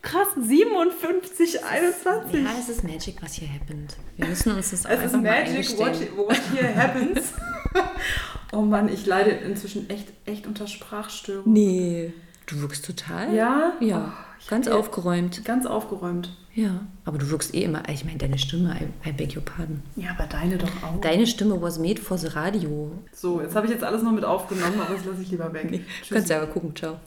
Krass, 0.02 0.28
57, 0.40 1.64
21. 1.64 2.44
Ja, 2.44 2.50
es 2.58 2.68
ist 2.68 2.84
Magic, 2.84 3.20
was 3.20 3.34
hier 3.34 3.48
happened. 3.52 3.96
Wir 4.16 4.26
müssen 4.26 4.52
uns 4.54 4.70
das 4.70 4.84
Es 4.86 5.04
ist 5.12 5.20
magic 5.20 5.78
what, 5.78 6.16
what 6.16 6.40
here 6.54 6.74
happens. 6.76 7.32
oh 8.52 8.62
Mann, 8.62 8.88
ich 8.88 9.06
leide 9.06 9.30
inzwischen 9.30 9.90
echt, 9.90 10.08
echt 10.24 10.46
unter 10.46 10.66
Sprachstörungen. 10.66 11.52
Nee. 11.52 12.12
Du 12.46 12.60
wirkst 12.62 12.84
total. 12.86 13.34
Ja? 13.34 13.72
Ja. 13.80 14.14
Oh, 14.16 14.44
ganz 14.48 14.66
ja- 14.66 14.74
aufgeräumt. 14.74 15.44
Ganz 15.44 15.66
aufgeräumt. 15.66 16.34
Ja. 16.54 16.80
Aber 17.04 17.18
du 17.18 17.28
wirkst 17.30 17.54
eh 17.54 17.64
immer. 17.64 17.82
Ich 17.88 18.04
meine, 18.04 18.18
deine 18.18 18.38
Stimme, 18.38 18.76
I, 19.04 19.08
I 19.08 19.12
beg 19.12 19.36
your 19.36 19.42
pardon. 19.44 19.82
Ja, 19.96 20.10
aber 20.10 20.26
deine 20.26 20.58
doch 20.58 20.70
auch. 20.82 21.00
Deine 21.00 21.26
Stimme 21.26 21.60
was 21.60 21.78
made 21.78 22.00
for 22.00 22.16
the 22.18 22.28
radio. 22.28 22.92
so, 23.12 23.40
jetzt 23.40 23.54
habe 23.54 23.66
ich 23.66 23.72
jetzt 23.72 23.84
alles 23.84 24.02
noch 24.02 24.12
mit 24.12 24.24
aufgenommen, 24.24 24.80
aber 24.80 24.94
das 24.94 25.04
lasse 25.04 25.22
ich 25.22 25.30
lieber 25.30 25.52
weg. 25.52 25.70
Nee. 25.70 25.84
Kannst 26.08 26.30
ja 26.30 26.38
aber 26.38 26.46
gucken. 26.46 26.74
Ciao. 26.74 26.98